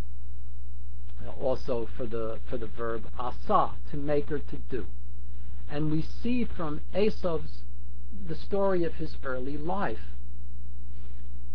Also 1.41 1.89
for 1.97 2.07
the, 2.07 2.39
for 2.49 2.57
the 2.57 2.69
verb 2.69 3.09
asa, 3.19 3.73
to 3.91 3.97
make 3.97 4.31
or 4.31 4.39
to 4.39 4.57
do. 4.71 4.87
And 5.69 5.91
we 5.91 6.03
see 6.03 6.45
from 6.45 6.83
Esav's 6.95 7.63
the 8.29 8.37
story 8.37 8.85
of 8.85 8.95
his 8.95 9.17
early 9.25 9.57
life 9.57 10.13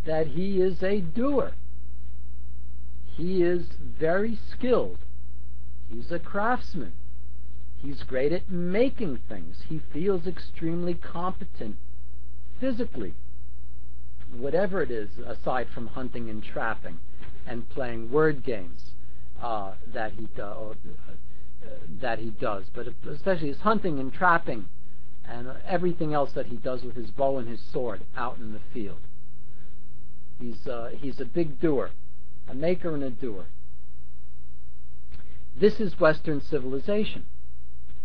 that 0.05 0.27
he 0.27 0.59
is 0.59 0.83
a 0.83 0.99
doer. 0.99 1.53
He 3.15 3.43
is 3.43 3.67
very 3.81 4.37
skilled. 4.51 4.97
He's 5.89 6.11
a 6.11 6.19
craftsman. 6.19 6.91
He's 7.77 8.03
great 8.03 8.33
at 8.33 8.51
making 8.51 9.19
things. 9.29 9.57
He 9.69 9.81
feels 9.93 10.25
extremely 10.25 10.95
competent 10.95 11.77
physically. 12.59 13.13
Whatever 14.35 14.81
it 14.81 14.91
is, 14.91 15.09
aside 15.25 15.67
from 15.73 15.87
hunting 15.87 16.29
and 16.29 16.43
trapping 16.43 16.99
and 17.45 17.69
playing 17.69 18.11
word 18.11 18.43
games 18.43 18.91
uh, 19.41 19.73
that 19.93 20.13
he 20.13 20.27
do, 20.35 20.41
or, 20.41 20.71
uh, 20.71 21.69
that 22.01 22.19
he 22.19 22.31
does, 22.31 22.65
but 22.73 22.87
especially 23.09 23.47
his 23.47 23.59
hunting 23.59 23.99
and 23.99 24.11
trapping 24.11 24.65
and 25.23 25.51
everything 25.65 26.13
else 26.13 26.31
that 26.33 26.47
he 26.47 26.55
does 26.57 26.83
with 26.83 26.95
his 26.95 27.11
bow 27.11 27.37
and 27.37 27.47
his 27.47 27.59
sword 27.71 28.01
out 28.15 28.37
in 28.37 28.53
the 28.53 28.61
field. 28.73 28.99
He's 30.39 30.67
uh, 30.67 30.91
he's 30.99 31.19
a 31.19 31.25
big 31.25 31.59
doer, 31.59 31.91
a 32.47 32.53
maker 32.53 32.93
and 32.93 33.03
a 33.03 33.09
doer. 33.09 33.45
This 35.59 35.79
is 35.79 35.99
Western 35.99 36.41
civilization. 36.41 37.25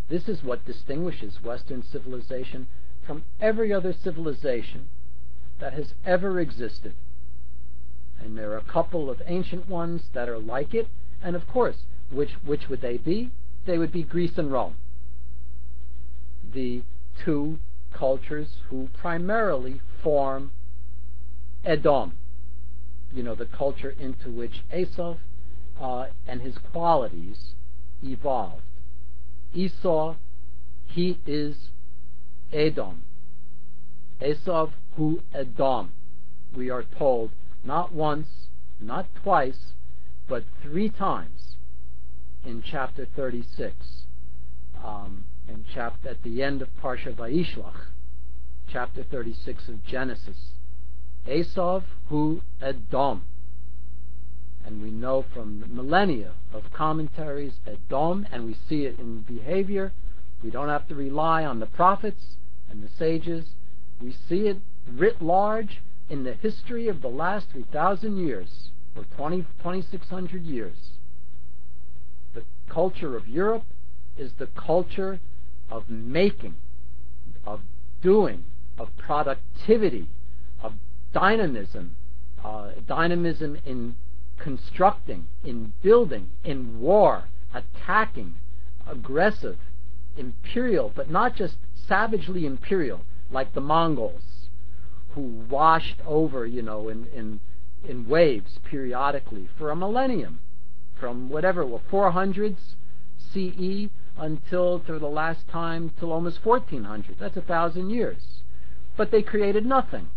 This 0.09 0.27
is 0.27 0.43
what 0.43 0.65
distinguishes 0.65 1.41
Western 1.41 1.81
civilization 1.81 2.67
from 3.05 3.23
every 3.39 3.71
other 3.71 3.93
civilization 3.93 4.89
that 5.59 5.73
has 5.73 5.93
ever 6.05 6.39
existed. 6.39 6.93
And 8.19 8.37
there 8.37 8.51
are 8.51 8.57
a 8.57 8.61
couple 8.61 9.09
of 9.09 9.21
ancient 9.25 9.67
ones 9.67 10.09
that 10.13 10.29
are 10.29 10.39
like 10.39 10.73
it, 10.73 10.87
and 11.21 11.35
of 11.35 11.47
course, 11.47 11.83
which 12.09 12.33
which 12.45 12.69
would 12.69 12.81
they 12.81 12.97
be? 12.97 13.31
They 13.65 13.77
would 13.77 13.91
be 13.91 14.03
Greece 14.03 14.37
and 14.37 14.51
Rome. 14.51 14.75
The 16.53 16.83
two 17.23 17.59
cultures 17.93 18.57
who 18.69 18.89
primarily 18.93 19.81
form 20.01 20.51
Edom, 21.63 22.17
you 23.13 23.23
know, 23.23 23.35
the 23.35 23.45
culture 23.45 23.95
into 23.97 24.29
which 24.29 24.63
Esau 24.75 25.17
uh, 25.79 26.07
and 26.27 26.41
his 26.41 26.57
qualities 26.57 27.55
evolved. 28.03 28.63
Esau, 29.53 30.15
he 30.87 31.19
is 31.25 31.69
Edom. 32.51 33.03
Esau 34.23 34.69
who 34.95 35.21
Edom. 35.33 35.91
We 36.55 36.69
are 36.69 36.83
told 36.83 37.31
not 37.63 37.93
once, 37.93 38.27
not 38.79 39.07
twice, 39.15 39.73
but 40.27 40.43
three 40.61 40.89
times 40.89 41.55
in 42.45 42.61
chapter 42.61 43.07
36. 43.15 43.75
Um, 44.83 45.25
in 45.47 45.65
chapter 45.73 46.09
at 46.09 46.23
the 46.23 46.43
end 46.43 46.61
of 46.61 46.69
Parsha 46.81 47.13
Vayishlach, 47.13 47.87
chapter 48.71 49.03
36 49.03 49.69
of 49.69 49.83
Genesis. 49.85 50.37
Esau 51.29 51.81
who 52.09 52.41
Edom. 52.61 53.23
And 54.65 54.81
we 54.81 54.91
know 54.91 55.25
from 55.33 55.63
millennia 55.67 56.33
of 56.53 56.71
commentaries 56.71 57.53
Edom, 57.67 58.25
and 58.31 58.45
we 58.45 58.55
see 58.67 58.85
it 58.85 58.97
in 58.99 59.21
behavior. 59.21 59.91
We 60.43 60.51
don't 60.51 60.69
have 60.69 60.87
to 60.87 60.95
rely 60.95 61.43
on 61.43 61.59
the 61.59 61.65
prophets 61.65 62.37
and 62.69 62.81
the 62.81 62.89
sages. 62.97 63.45
We 64.01 64.15
see 64.27 64.47
it 64.47 64.57
writ 64.91 65.21
large 65.21 65.81
in 66.09 66.23
the 66.23 66.33
history 66.33 66.87
of 66.87 67.01
the 67.01 67.07
last 67.07 67.49
3,000 67.51 68.17
years, 68.17 68.69
or 68.95 69.05
20, 69.15 69.43
2,600 69.57 70.43
years. 70.43 70.75
The 72.33 72.43
culture 72.69 73.15
of 73.15 73.27
Europe 73.27 73.65
is 74.17 74.33
the 74.33 74.47
culture 74.47 75.19
of 75.69 75.89
making, 75.89 76.55
of 77.45 77.61
doing, 78.01 78.43
of 78.77 78.95
productivity, 78.97 80.07
of 80.61 80.73
dynamism, 81.13 81.95
uh, 82.43 82.71
dynamism 82.85 83.57
in 83.65 83.95
constructing, 84.43 85.25
in 85.45 85.71
building, 85.81 86.29
in 86.43 86.77
war, 86.81 87.23
attacking, 87.53 88.35
aggressive, 88.85 89.57
imperial, 90.17 90.91
but 90.93 91.09
not 91.09 91.33
just 91.33 91.55
savagely 91.73 92.45
imperial, 92.45 93.01
like 93.31 93.53
the 93.53 93.61
Mongols, 93.61 94.49
who 95.15 95.21
washed 95.49 96.01
over, 96.05 96.45
you 96.45 96.61
know, 96.61 96.89
in, 96.89 97.05
in, 97.15 97.39
in 97.87 98.05
waves 98.05 98.59
periodically 98.65 99.47
for 99.57 99.71
a 99.71 99.75
millennium, 99.75 100.39
from 100.99 101.29
whatever, 101.29 101.65
well, 101.65 101.81
400s 101.89 102.75
CE 103.17 103.89
until 104.17 104.79
for 104.79 104.99
the 104.99 105.07
last 105.07 105.47
time 105.47 105.89
till 105.97 106.11
almost 106.11 106.45
1400. 106.45 107.17
That's 107.17 107.37
a 107.37 107.41
thousand 107.41 107.91
years. 107.91 108.43
But 108.97 109.09
they 109.09 109.21
created 109.21 109.65
nothing. 109.65 110.09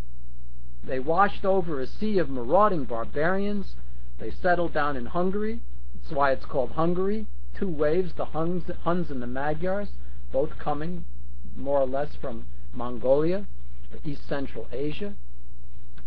They 0.83 0.99
washed 0.99 1.45
over 1.45 1.81
a 1.81 1.87
sea 1.87 2.19
of 2.19 2.29
marauding 2.29 2.85
barbarians. 2.85 3.77
They 4.19 4.31
settled 4.31 4.73
down 4.73 4.97
in 4.97 5.07
Hungary. 5.07 5.61
That's 5.95 6.15
why 6.15 6.33
it's 6.33 6.45
called 6.45 6.73
Hungary. 6.73 7.27
Two 7.59 7.69
waves, 7.69 8.13
the 8.15 8.27
Huns, 8.27 8.65
Huns 8.83 9.11
and 9.11 9.23
the 9.23 9.27
Magyars, 9.27 9.89
both 10.33 10.59
coming 10.59 11.05
more 11.57 11.81
or 11.81 11.87
less 11.87 12.15
from 12.21 12.47
Mongolia, 12.75 13.47
East 14.05 14.27
Central 14.29 14.69
Asia. 14.73 15.15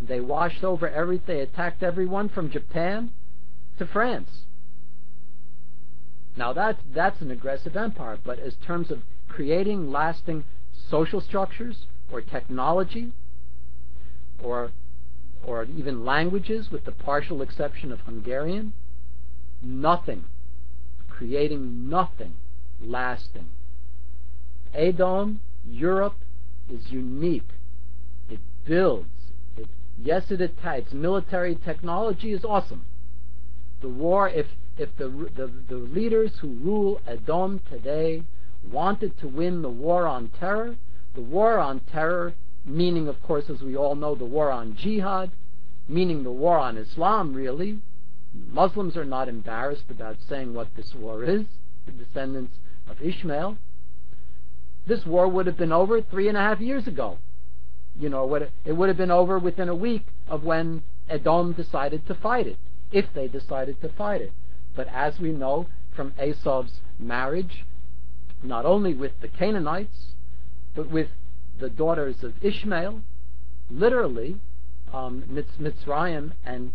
They 0.00 0.20
washed 0.20 0.64
over 0.64 0.88
everything. 0.88 1.36
They 1.36 1.40
attacked 1.42 1.82
everyone 1.82 2.28
from 2.28 2.50
Japan 2.50 3.10
to 3.78 3.86
France. 3.86 4.30
Now 6.36 6.52
that's 6.52 6.80
that's 6.94 7.20
an 7.20 7.30
aggressive 7.30 7.76
empire, 7.76 8.18
but 8.24 8.38
as 8.38 8.54
terms 8.64 8.90
of 8.90 9.02
creating 9.28 9.90
lasting 9.90 10.44
social 10.88 11.20
structures 11.20 11.86
or 12.10 12.20
technology 12.20 13.12
or 14.42 14.70
or 15.44 15.64
even 15.64 16.04
languages 16.04 16.70
with 16.70 16.84
the 16.84 16.92
partial 16.92 17.42
exception 17.42 17.92
of 17.92 18.00
Hungarian, 18.00 18.72
nothing. 19.62 20.24
Creating 21.08 21.88
nothing 21.88 22.34
lasting. 22.80 23.46
Edom, 24.74 25.40
Europe, 25.66 26.16
is 26.68 26.90
unique. 26.90 27.48
It 28.30 28.40
builds. 28.64 29.08
It, 29.56 29.68
yes, 29.98 30.30
it 30.30 30.40
attacks. 30.40 30.92
Military 30.92 31.56
technology 31.56 32.32
is 32.32 32.44
awesome. 32.44 32.84
The 33.80 33.88
war, 33.88 34.28
if 34.28 34.46
if 34.78 34.96
the, 34.96 35.08
the, 35.08 35.50
the 35.68 35.76
leaders 35.76 36.38
who 36.40 36.48
rule 36.48 37.00
Edom 37.06 37.60
today 37.70 38.22
wanted 38.70 39.18
to 39.18 39.28
win 39.28 39.62
the 39.62 39.68
war 39.68 40.06
on 40.06 40.28
terror, 40.28 40.76
the 41.14 41.20
war 41.20 41.58
on 41.58 41.80
terror, 41.80 42.34
meaning, 42.64 43.08
of 43.08 43.22
course, 43.22 43.48
as 43.48 43.62
we 43.62 43.76
all 43.76 43.94
know, 43.94 44.14
the 44.14 44.24
war 44.24 44.50
on 44.50 44.76
jihad, 44.76 45.30
meaning 45.88 46.22
the 46.22 46.30
war 46.30 46.58
on 46.58 46.76
Islam, 46.76 47.34
really. 47.34 47.80
Muslims 48.32 48.96
are 48.96 49.04
not 49.04 49.28
embarrassed 49.28 49.90
about 49.90 50.16
saying 50.28 50.54
what 50.54 50.68
this 50.76 50.94
war 50.94 51.24
is, 51.24 51.44
the 51.86 51.92
descendants 51.92 52.56
of 52.88 53.00
Ishmael. 53.02 53.56
This 54.86 55.04
war 55.04 55.28
would 55.28 55.46
have 55.46 55.56
been 55.56 55.72
over 55.72 56.00
three 56.00 56.28
and 56.28 56.36
a 56.36 56.40
half 56.40 56.60
years 56.60 56.86
ago. 56.86 57.18
You 57.98 58.08
know, 58.08 58.32
it 58.64 58.72
would 58.72 58.88
have 58.88 58.96
been 58.96 59.10
over 59.10 59.38
within 59.38 59.68
a 59.68 59.74
week 59.74 60.06
of 60.28 60.44
when 60.44 60.82
Edom 61.08 61.52
decided 61.52 62.06
to 62.06 62.14
fight 62.14 62.46
it, 62.46 62.56
if 62.92 63.06
they 63.14 63.26
decided 63.26 63.80
to 63.82 63.88
fight 63.88 64.20
it. 64.20 64.32
But 64.76 64.86
as 64.88 65.18
we 65.18 65.32
know 65.32 65.66
from 65.94 66.14
Esau's 66.22 66.80
marriage, 66.98 67.64
not 68.42 68.64
only 68.64 68.94
with 68.94 69.12
the 69.20 69.28
Canaanites, 69.28 70.14
but 70.74 70.88
with 70.88 71.08
the 71.60 71.70
daughters 71.70 72.22
of 72.24 72.34
Ishmael, 72.42 73.02
literally, 73.70 74.36
um, 74.92 75.24
Mitzrayim 75.60 76.32
and 76.44 76.72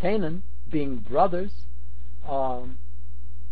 Canaan 0.00 0.42
being 0.70 0.96
brothers, 0.96 1.52
um, 2.28 2.76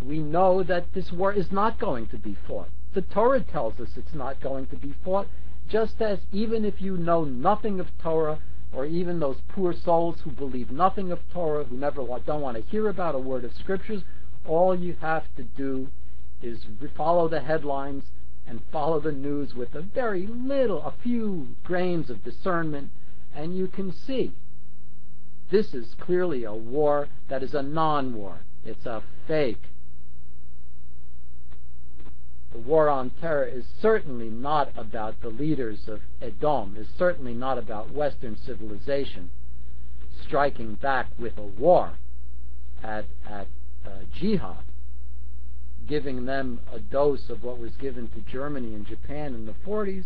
we 0.03 0.19
know 0.19 0.63
that 0.63 0.93
this 0.93 1.13
war 1.13 1.33
is 1.33 1.51
not 1.53 1.79
going 1.79 2.09
to 2.09 2.19
be 2.19 2.37
fought. 2.47 2.69
The 2.93 3.03
Torah 3.03 3.41
tells 3.41 3.81
us 3.81 3.91
it's 3.97 4.15
not 4.15 4.41
going 4.41 4.67
to 4.67 4.77
be 4.77 4.95
fought, 5.05 5.29
just 5.69 6.03
as 6.03 6.19
even 6.33 6.65
if 6.65 6.81
you 6.81 6.97
know 6.97 7.25
nothing 7.25 7.81
of 7.81 7.87
Torah, 7.99 8.41
or 8.73 8.85
even 8.85 9.21
those 9.21 9.41
poor 9.49 9.73
souls 9.73 10.21
who 10.25 10.31
believe 10.31 10.71
nothing 10.71 11.13
of 11.13 11.21
Torah, 11.33 11.65
who 11.65 11.77
never 11.77 12.05
don't 12.27 12.41
want 12.41 12.57
to 12.57 12.71
hear 12.71 12.89
about 12.89 13.15
a 13.15 13.19
word 13.19 13.45
of 13.45 13.55
scriptures, 13.55 14.03
all 14.47 14.75
you 14.75 14.97
have 15.01 15.25
to 15.37 15.45
do 15.45 15.89
is 16.43 16.67
follow 16.97 17.29
the 17.29 17.41
headlines 17.41 18.05
and 18.47 18.61
follow 18.71 19.01
the 19.01 19.13
news 19.13 19.55
with 19.55 19.75
a 19.75 19.81
very 19.81 20.27
little, 20.27 20.83
a 20.83 20.95
few 21.03 21.57
grains 21.65 22.11
of 22.11 22.23
discernment, 22.23 22.91
and 23.35 23.57
you 23.57 23.67
can 23.67 23.93
see 23.93 24.33
this 25.51 25.75
is 25.75 25.95
clearly 26.01 26.45
a 26.45 26.55
war 26.55 27.09
that 27.29 27.43
is 27.43 27.55
a 27.55 27.63
non-war. 27.63 28.41
It's 28.65 28.87
a 28.87 29.03
fake. 29.27 29.63
The 32.53 32.59
war 32.59 32.89
on 32.89 33.11
terror 33.11 33.45
is 33.45 33.65
certainly 33.81 34.31
not 34.31 34.71
about 34.77 35.21
the 35.21 35.29
leaders 35.29 35.89
of 35.89 36.01
Edom, 36.23 36.77
is 36.79 36.87
certainly 36.97 37.35
not 37.35 37.59
about 37.59 37.93
Western 37.93 38.37
civilization 38.37 39.31
striking 40.25 40.75
back 40.77 41.09
with 41.19 41.37
a 41.37 41.43
war 41.43 41.93
at, 42.83 43.05
at 43.29 43.47
uh, 43.87 43.91
jihad, 44.13 44.65
giving 45.87 46.25
them 46.25 46.61
a 46.73 46.79
dose 46.79 47.29
of 47.29 47.43
what 47.43 47.59
was 47.59 47.73
given 47.77 48.09
to 48.09 48.21
Germany 48.21 48.75
and 48.75 48.87
Japan 48.87 49.35
in 49.35 49.47
the 49.47 49.55
40s. 49.67 50.05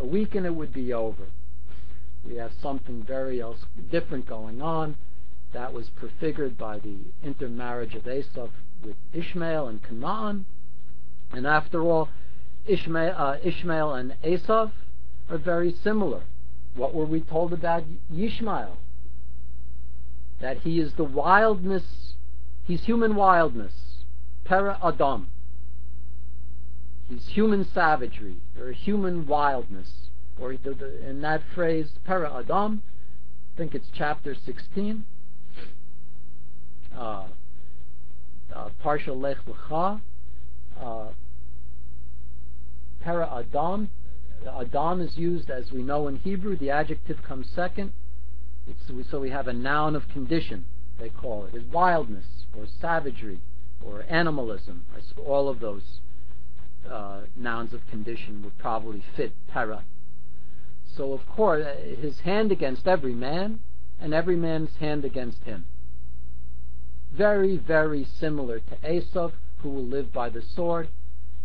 A 0.00 0.06
week 0.06 0.34
and 0.34 0.46
it 0.46 0.54
would 0.54 0.72
be 0.72 0.92
over. 0.92 1.24
We 2.24 2.36
have 2.36 2.52
something 2.60 3.02
very 3.02 3.40
else 3.40 3.58
different 3.90 4.26
going 4.26 4.62
on 4.62 4.96
that 5.52 5.72
was 5.72 5.90
prefigured 5.90 6.56
by 6.56 6.78
the 6.78 6.96
intermarriage 7.22 7.94
of 7.94 8.08
Esau 8.08 8.48
with 8.84 8.96
Ishmael 9.12 9.68
and 9.68 9.82
Canaan 9.82 10.46
And 11.32 11.46
after 11.46 11.82
all, 11.82 12.08
Ishmael, 12.66 13.14
uh, 13.16 13.36
Ishmael 13.42 13.94
and 13.94 14.14
Esav 14.24 14.72
are 15.28 15.38
very 15.38 15.74
similar. 15.82 16.22
What 16.74 16.94
were 16.94 17.04
we 17.04 17.20
told 17.20 17.52
about 17.52 17.84
Yishmael? 18.12 18.76
That 20.40 20.58
he 20.58 20.80
is 20.80 20.94
the 20.94 21.04
wildness, 21.04 22.14
he's 22.64 22.84
human 22.84 23.14
wildness, 23.14 23.72
para 24.44 24.78
Adam. 24.82 25.28
He's 27.08 27.26
human 27.28 27.66
savagery, 27.72 28.36
or 28.58 28.72
human 28.72 29.26
wildness. 29.26 30.08
Or 30.40 30.52
in 30.52 31.20
that 31.22 31.42
phrase, 31.54 31.90
para 32.04 32.32
Adam, 32.32 32.82
I 33.54 33.58
think 33.58 33.74
it's 33.74 33.88
chapter 33.92 34.34
16. 34.34 35.04
Uh, 36.96 37.24
uh, 38.54 38.68
Parsha 38.82 39.18
Lech 39.18 39.38
Lecha, 39.46 40.00
uh, 40.80 41.08
para 43.00 43.26
Adam. 43.26 43.90
Adam 44.46 45.00
is 45.00 45.16
used, 45.16 45.50
as 45.50 45.70
we 45.70 45.82
know 45.82 46.08
in 46.08 46.16
Hebrew. 46.16 46.56
The 46.56 46.70
adjective 46.70 47.22
comes 47.22 47.48
second. 47.54 47.92
It's, 48.66 49.10
so 49.10 49.20
we 49.20 49.30
have 49.30 49.48
a 49.48 49.52
noun 49.52 49.96
of 49.96 50.08
condition, 50.08 50.64
they 50.98 51.08
call 51.08 51.46
it. 51.46 51.54
Is 51.54 51.64
wildness, 51.64 52.24
or 52.56 52.66
savagery, 52.80 53.40
or 53.84 54.04
animalism. 54.08 54.84
All 55.26 55.48
of 55.48 55.60
those 55.60 55.82
uh, 56.88 57.22
nouns 57.36 57.72
of 57.72 57.86
condition 57.88 58.42
would 58.42 58.58
probably 58.58 59.02
fit 59.16 59.32
para. 59.48 59.84
So, 60.96 61.12
of 61.12 61.26
course, 61.26 61.66
his 62.00 62.20
hand 62.20 62.52
against 62.52 62.86
every 62.86 63.14
man, 63.14 63.60
and 64.00 64.12
every 64.12 64.36
man's 64.36 64.76
hand 64.76 65.04
against 65.04 65.44
him. 65.44 65.64
Very, 67.12 67.56
very 67.56 68.04
similar 68.04 68.58
to 68.58 68.76
Esav, 68.82 69.32
who 69.58 69.70
will 69.70 69.86
live 69.86 70.12
by 70.12 70.28
the 70.28 70.42
sword, 70.42 70.88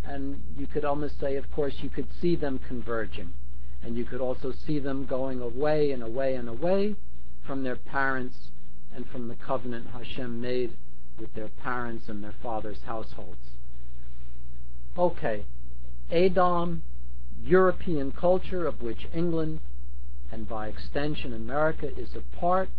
and 0.03 0.41
you 0.57 0.65
could 0.67 0.83
almost 0.83 1.19
say, 1.19 1.35
of 1.35 1.51
course, 1.51 1.75
you 1.81 1.89
could 1.89 2.07
see 2.19 2.35
them 2.35 2.59
converging. 2.67 3.33
And 3.83 3.95
you 3.95 4.05
could 4.05 4.21
also 4.21 4.51
see 4.65 4.79
them 4.79 5.05
going 5.05 5.39
away 5.39 5.91
and 5.91 6.01
away 6.01 6.35
and 6.35 6.49
away 6.49 6.95
from 7.45 7.63
their 7.63 7.75
parents 7.75 8.49
and 8.93 9.07
from 9.07 9.27
the 9.27 9.35
covenant 9.35 9.87
Hashem 9.93 10.41
made 10.41 10.71
with 11.19 11.33
their 11.33 11.49
parents 11.49 12.07
and 12.07 12.23
their 12.23 12.35
fathers' 12.41 12.79
households. 12.85 13.37
Okay, 14.97 15.45
Edom, 16.11 16.83
European 17.43 18.11
culture 18.11 18.65
of 18.65 18.81
which 18.81 19.07
England 19.13 19.59
and 20.31 20.47
by 20.47 20.67
extension 20.67 21.33
America 21.33 21.89
is 21.97 22.09
a 22.15 22.37
part, 22.37 22.69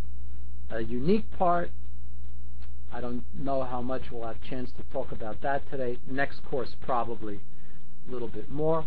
a 0.69 0.81
unique 0.81 1.25
part, 1.37 1.71
I 2.91 3.01
don't 3.01 3.23
know 3.37 3.63
how 3.63 3.81
much 3.81 4.03
we'll 4.11 4.25
have 4.25 4.37
a 4.43 4.49
chance 4.49 4.71
to 4.71 4.83
talk 4.91 5.11
about 5.11 5.41
that 5.41 5.69
today. 5.69 5.99
Next 6.09 6.43
course, 6.45 6.75
probably 6.81 7.39
a 8.07 8.11
little 8.11 8.27
bit 8.27 8.49
more. 8.49 8.85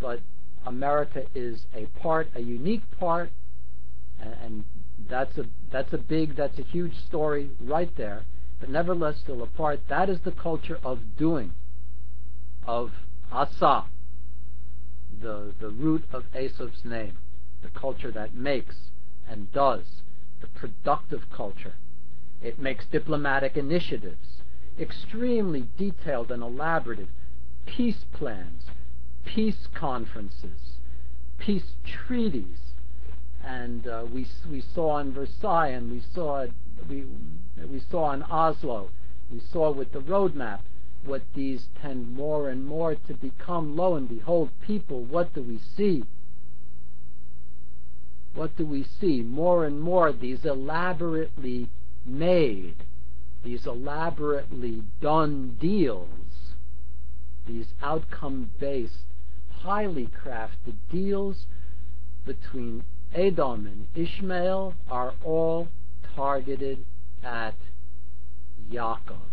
But 0.00 0.20
America 0.66 1.24
is 1.34 1.66
a 1.74 1.86
part, 2.00 2.28
a 2.34 2.40
unique 2.40 2.82
part, 2.98 3.30
and, 4.20 4.34
and 4.44 4.64
that's 5.08 5.38
a 5.38 5.44
that's 5.70 5.92
a 5.92 5.98
big, 5.98 6.36
that's 6.36 6.58
a 6.58 6.62
huge 6.62 6.94
story 7.06 7.50
right 7.60 7.94
there. 7.96 8.24
But 8.60 8.70
nevertheless, 8.70 9.18
still 9.18 9.42
a 9.42 9.46
part. 9.46 9.80
That 9.88 10.10
is 10.10 10.20
the 10.20 10.32
culture 10.32 10.78
of 10.82 11.16
doing, 11.16 11.52
of 12.66 12.92
asa, 13.30 13.84
the 15.20 15.54
the 15.60 15.68
root 15.68 16.04
of 16.12 16.24
Esav's 16.32 16.84
name, 16.84 17.18
the 17.62 17.68
culture 17.68 18.10
that 18.10 18.34
makes 18.34 18.90
and 19.28 19.52
does, 19.52 20.02
the 20.40 20.46
productive 20.48 21.30
culture. 21.30 21.74
It 22.42 22.58
makes 22.58 22.86
diplomatic 22.86 23.56
initiatives, 23.56 24.42
extremely 24.78 25.68
detailed 25.76 26.30
and 26.30 26.42
elaborate 26.42 27.08
peace 27.66 28.04
plans, 28.12 28.64
peace 29.24 29.68
conferences, 29.74 30.78
peace 31.38 31.74
treaties, 31.84 32.74
and 33.44 33.86
uh, 33.86 34.04
we 34.12 34.26
we 34.50 34.60
saw 34.60 34.98
in 34.98 35.12
Versailles, 35.12 35.68
and 35.68 35.90
we 35.90 36.02
saw 36.12 36.46
we 36.88 37.04
we 37.66 37.82
saw 37.90 38.12
in 38.12 38.22
Oslo, 38.22 38.90
we 39.30 39.40
saw 39.52 39.70
with 39.70 39.92
the 39.92 40.00
roadmap 40.00 40.60
what 41.04 41.22
these 41.34 41.68
tend 41.80 42.12
more 42.12 42.48
and 42.48 42.66
more 42.66 42.94
to 42.94 43.14
become. 43.14 43.76
Lo 43.76 43.94
and 43.94 44.08
behold, 44.08 44.50
people, 44.60 45.04
what 45.04 45.32
do 45.34 45.42
we 45.42 45.58
see? 45.76 46.04
What 48.34 48.56
do 48.56 48.66
we 48.66 48.84
see? 49.00 49.22
More 49.22 49.64
and 49.64 49.80
more 49.80 50.12
these 50.12 50.44
elaborately 50.44 51.68
made, 52.04 52.84
these 53.44 53.66
elaborately 53.66 54.82
done 55.00 55.56
deals, 55.60 56.54
these 57.46 57.66
outcome 57.82 58.50
based, 58.58 59.04
highly 59.50 60.08
crafted 60.24 60.76
deals 60.90 61.46
between 62.24 62.84
Edom 63.14 63.66
and 63.66 63.86
Ishmael 63.94 64.74
are 64.90 65.14
all 65.24 65.68
targeted 66.14 66.84
at 67.22 67.54
Yaakov, 68.70 69.30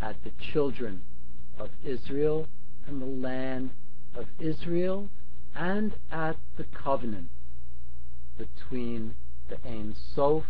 at 0.00 0.22
the 0.24 0.30
children 0.52 1.02
of 1.58 1.70
Israel 1.84 2.46
and 2.86 3.00
the 3.00 3.06
land 3.06 3.70
of 4.14 4.26
Israel, 4.38 5.08
and 5.54 5.94
at 6.10 6.36
the 6.56 6.64
covenant 6.64 7.28
between 8.38 9.14
the 9.48 9.56
Ein 9.66 9.94
Sof, 10.14 10.44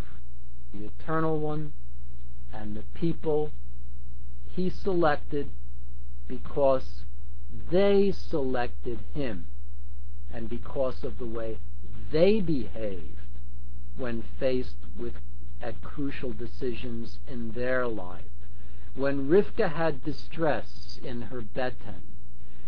the 0.72 0.86
Eternal 0.86 1.38
One, 1.38 1.72
and 2.52 2.76
the 2.76 2.84
people 2.94 3.50
he 4.54 4.68
selected 4.70 5.48
because 6.28 7.04
they 7.70 8.12
selected 8.12 8.98
him 9.14 9.46
and 10.32 10.48
because 10.48 11.02
of 11.04 11.18
the 11.18 11.26
way 11.26 11.58
they 12.10 12.40
behaved 12.40 13.21
when 13.96 14.22
faced 14.38 14.76
with 14.98 15.14
at 15.60 15.80
crucial 15.82 16.32
decisions 16.32 17.18
in 17.28 17.52
their 17.52 17.86
life. 17.86 18.24
When 18.94 19.28
Rivka 19.28 19.70
had 19.72 20.04
distress 20.04 20.98
in 21.02 21.22
her 21.22 21.40
beten, 21.40 22.02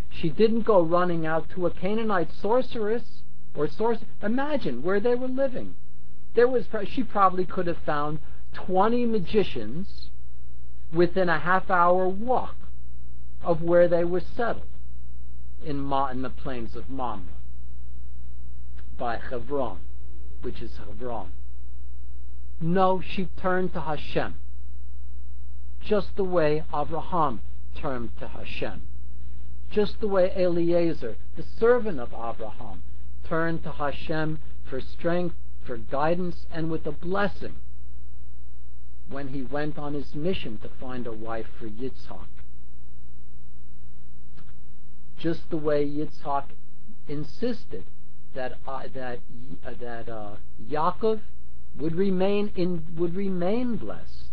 she 0.08 0.28
didn't 0.28 0.62
go 0.62 0.80
running 0.80 1.26
out 1.26 1.48
to 1.50 1.66
a 1.66 1.70
Canaanite 1.70 2.30
sorceress 2.32 3.22
or 3.54 3.66
sorcerer. 3.68 4.06
Imagine 4.22 4.82
where 4.82 5.00
they 5.00 5.14
were 5.14 5.28
living 5.28 5.74
there 6.34 6.48
was 6.48 6.66
she 6.86 7.02
probably 7.02 7.44
could 7.44 7.66
have 7.66 7.78
found 7.78 8.18
20 8.52 9.06
magicians 9.06 10.10
within 10.92 11.28
a 11.28 11.38
half 11.38 11.70
hour 11.70 12.08
walk 12.08 12.56
of 13.42 13.62
where 13.62 13.88
they 13.88 14.04
were 14.04 14.20
settled 14.20 14.66
in, 15.64 15.78
Ma, 15.78 16.08
in 16.08 16.22
the 16.22 16.30
plains 16.30 16.76
of 16.76 16.90
Mamre 16.90 17.34
by 18.98 19.16
Hebron, 19.16 19.78
which 20.44 20.60
is 20.60 20.76
Hebron. 20.76 21.32
No, 22.60 23.00
she 23.00 23.28
turned 23.40 23.72
to 23.72 23.80
Hashem, 23.80 24.34
just 25.80 26.14
the 26.16 26.24
way 26.24 26.62
Abraham 26.72 27.40
turned 27.74 28.10
to 28.20 28.28
Hashem, 28.28 28.82
just 29.70 30.00
the 30.00 30.06
way 30.06 30.32
Eliezer, 30.36 31.16
the 31.36 31.44
servant 31.58 31.98
of 31.98 32.12
Abraham, 32.12 32.82
turned 33.26 33.62
to 33.64 33.72
Hashem 33.72 34.38
for 34.68 34.80
strength 34.80 35.34
for 35.64 35.78
guidance 35.78 36.46
and 36.52 36.70
with 36.70 36.86
a 36.86 36.92
blessing 36.92 37.54
when 39.08 39.28
he 39.28 39.42
went 39.42 39.78
on 39.78 39.94
his 39.94 40.14
mission 40.14 40.58
to 40.58 40.68
find 40.68 41.06
a 41.06 41.12
wife 41.12 41.46
for 41.58 41.66
Yitzhak. 41.66 42.26
Just 45.18 45.48
the 45.48 45.56
way 45.56 45.86
Yitzhak 45.86 46.44
insisted 47.08 47.84
that 48.34 48.58
uh, 48.66 48.82
that 48.94 49.18
uh, 49.66 49.70
that 49.80 50.08
uh, 50.08 50.36
Yaakov 50.70 51.20
would 51.78 51.94
remain 51.94 52.52
in 52.54 52.84
would 52.96 53.14
remain 53.14 53.76
blessed, 53.76 54.30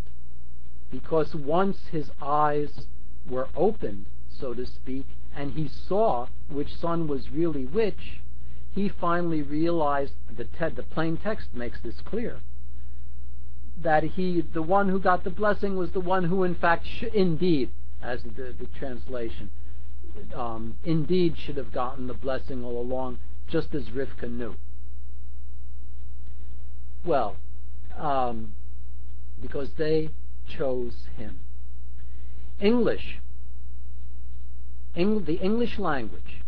because 0.91 1.33
once 1.35 1.77
his 1.91 2.11
eyes 2.21 2.87
were 3.29 3.47
opened, 3.55 4.05
so 4.29 4.53
to 4.53 4.65
speak, 4.65 5.05
and 5.35 5.53
he 5.53 5.67
saw 5.67 6.27
which 6.49 6.75
son 6.75 7.07
was 7.07 7.31
really 7.31 7.65
which, 7.65 8.19
he 8.73 8.89
finally 8.89 9.41
realized 9.41 10.13
the 10.35 10.45
te- 10.45 10.75
the 10.75 10.83
plain 10.83 11.17
text 11.17 11.53
makes 11.53 11.79
this 11.81 12.01
clear 12.01 12.39
that 13.81 14.03
he 14.03 14.41
the 14.53 14.61
one 14.61 14.89
who 14.89 14.99
got 14.99 15.23
the 15.23 15.29
blessing 15.29 15.75
was 15.75 15.91
the 15.91 15.99
one 15.99 16.25
who 16.25 16.43
in 16.43 16.55
fact 16.55 16.85
sh- 16.85 17.03
indeed 17.13 17.69
as 18.01 18.21
the, 18.23 18.53
the 18.59 18.67
translation 18.77 19.49
um, 20.35 20.75
indeed 20.83 21.35
should 21.37 21.57
have 21.57 21.71
gotten 21.71 22.07
the 22.07 22.13
blessing 22.13 22.63
all 22.63 22.79
along 22.79 23.17
just 23.51 23.75
as 23.75 23.83
Rivka 23.89 24.29
knew 24.29 24.55
well 27.05 27.35
um, 27.97 28.53
because 29.41 29.69
they 29.77 30.09
chose 30.47 30.93
him 31.17 31.39
English 32.59 33.19
Eng- 34.95 35.23
the 35.23 35.35
English 35.35 35.79
language 35.79 36.41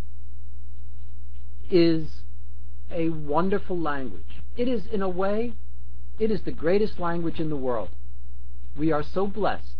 is 1.69 2.23
a 2.91 3.09
wonderful 3.09 3.79
language. 3.79 4.41
It 4.57 4.67
is, 4.67 4.85
in 4.87 5.01
a 5.01 5.09
way, 5.09 5.53
it 6.19 6.29
is 6.29 6.41
the 6.41 6.51
greatest 6.51 6.99
language 6.99 7.39
in 7.39 7.49
the 7.49 7.55
world. 7.55 7.89
We 8.77 8.91
are 8.91 9.03
so 9.03 9.27
blessed 9.27 9.77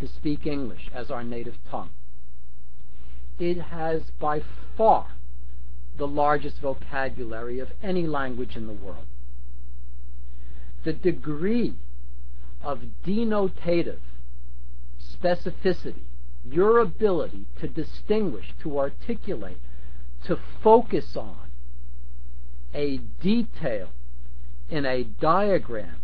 to 0.00 0.06
speak 0.06 0.46
English 0.46 0.88
as 0.94 1.10
our 1.10 1.24
native 1.24 1.56
tongue. 1.70 1.90
It 3.38 3.60
has 3.60 4.02
by 4.18 4.42
far 4.76 5.08
the 5.98 6.06
largest 6.06 6.60
vocabulary 6.60 7.58
of 7.58 7.68
any 7.82 8.06
language 8.06 8.56
in 8.56 8.66
the 8.66 8.72
world. 8.72 9.06
The 10.84 10.92
degree 10.92 11.74
of 12.62 12.80
denotative 13.04 13.98
specificity, 15.00 16.04
your 16.44 16.78
ability 16.78 17.46
to 17.60 17.68
distinguish, 17.68 18.46
to 18.62 18.78
articulate, 18.78 19.58
to 20.24 20.38
focus 20.62 21.16
on 21.16 21.48
a 22.74 22.98
detail 23.20 23.90
in 24.70 24.84
a 24.84 25.04
diagram, 25.04 25.96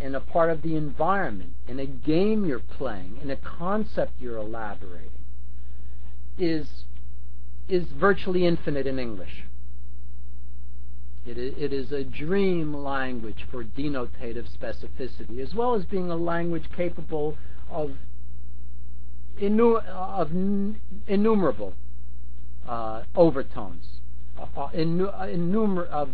in 0.00 0.14
a 0.14 0.20
part 0.20 0.50
of 0.50 0.62
the 0.62 0.76
environment, 0.76 1.54
in 1.68 1.78
a 1.78 1.86
game 1.86 2.44
you're 2.44 2.58
playing, 2.58 3.18
in 3.22 3.30
a 3.30 3.36
concept 3.36 4.12
you're 4.20 4.36
elaborating, 4.36 5.10
is, 6.38 6.81
is 7.72 7.84
virtually 7.98 8.46
infinite 8.46 8.86
in 8.86 8.98
English. 8.98 9.44
It 11.24 11.38
is, 11.38 11.54
it 11.56 11.72
is 11.72 11.90
a 11.90 12.04
dream 12.04 12.74
language 12.74 13.46
for 13.50 13.64
denotative 13.64 14.46
specificity, 14.54 15.40
as 15.40 15.54
well 15.54 15.74
as 15.74 15.86
being 15.86 16.10
a 16.10 16.16
language 16.16 16.64
capable 16.76 17.38
of, 17.70 17.92
innu- 19.40 19.82
of 19.86 20.30
innumerable 21.06 21.72
uh, 22.68 23.04
overtones, 23.14 23.84
uh, 24.38 24.42
uh 24.54 24.68
innu- 24.72 25.14
uh, 25.14 25.26
innumer- 25.26 25.88
of 25.88 26.10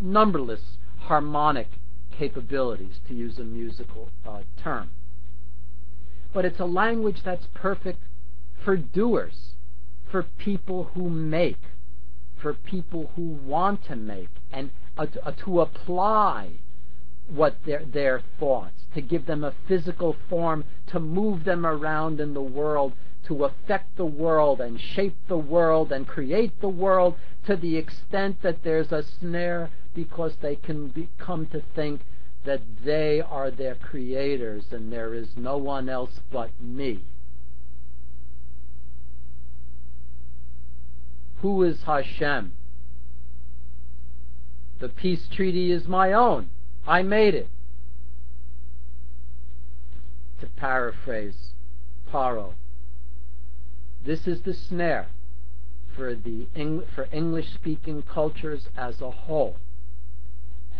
numberless 0.00 0.78
harmonic 1.00 1.68
capabilities, 2.16 3.00
to 3.08 3.14
use 3.14 3.36
a 3.38 3.44
musical 3.44 4.10
uh, 4.28 4.42
term. 4.62 4.90
But 6.32 6.44
it's 6.44 6.60
a 6.60 6.66
language 6.66 7.22
that's 7.24 7.46
perfect 7.52 7.98
for 8.64 8.76
doers, 8.76 9.49
for 10.10 10.24
people 10.38 10.90
who 10.94 11.08
make, 11.08 11.58
for 12.40 12.54
people 12.54 13.12
who 13.14 13.22
want 13.22 13.84
to 13.84 13.96
make, 13.96 14.28
and 14.52 14.70
uh, 14.98 15.06
to, 15.06 15.26
uh, 15.26 15.32
to 15.44 15.60
apply 15.60 16.50
what 17.28 17.56
their 17.64 17.84
their 17.84 18.22
thoughts, 18.38 18.84
to 18.94 19.00
give 19.00 19.26
them 19.26 19.44
a 19.44 19.54
physical 19.68 20.16
form, 20.28 20.64
to 20.86 20.98
move 20.98 21.44
them 21.44 21.64
around 21.64 22.20
in 22.20 22.34
the 22.34 22.42
world, 22.42 22.92
to 23.26 23.44
affect 23.44 23.96
the 23.96 24.04
world 24.04 24.60
and 24.60 24.80
shape 24.80 25.16
the 25.28 25.38
world 25.38 25.92
and 25.92 26.08
create 26.08 26.60
the 26.60 26.68
world 26.68 27.14
to 27.46 27.54
the 27.56 27.76
extent 27.76 28.36
that 28.42 28.62
there's 28.64 28.90
a 28.90 29.04
snare 29.20 29.70
because 29.94 30.32
they 30.40 30.56
can 30.56 30.88
be, 30.88 31.08
come 31.18 31.46
to 31.46 31.62
think 31.74 32.00
that 32.44 32.60
they 32.84 33.20
are 33.20 33.50
their 33.50 33.74
creators 33.74 34.64
and 34.72 34.92
there 34.92 35.14
is 35.14 35.28
no 35.36 35.56
one 35.56 35.88
else 35.88 36.20
but 36.32 36.50
me. 36.60 37.04
Who 41.42 41.62
is 41.62 41.82
Hashem? 41.84 42.52
The 44.78 44.88
peace 44.88 45.28
treaty 45.28 45.72
is 45.72 45.88
my 45.88 46.12
own. 46.12 46.50
I 46.86 47.02
made 47.02 47.34
it. 47.34 47.48
To 50.40 50.46
paraphrase 50.46 51.52
Paro, 52.10 52.54
this 54.04 54.26
is 54.26 54.40
the 54.42 54.54
snare 54.54 55.08
for 55.94 56.14
the 56.14 56.46
for 56.94 57.08
English 57.12 57.52
speaking 57.52 58.02
cultures 58.02 58.68
as 58.76 59.00
a 59.00 59.10
whole. 59.10 59.56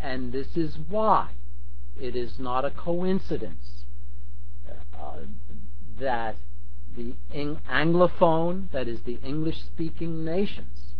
And 0.03 0.33
this 0.33 0.57
is 0.57 0.79
why 0.89 1.31
it 2.01 2.17
is 2.17 2.39
not 2.39 2.65
a 2.65 2.71
coincidence 2.71 3.85
uh, 4.99 5.19
that 5.99 6.37
the 6.97 7.15
Anglophone, 7.33 8.71
that 8.73 8.89
is, 8.89 9.01
the 9.03 9.19
English 9.25 9.63
speaking 9.63 10.25
nations, 10.25 10.95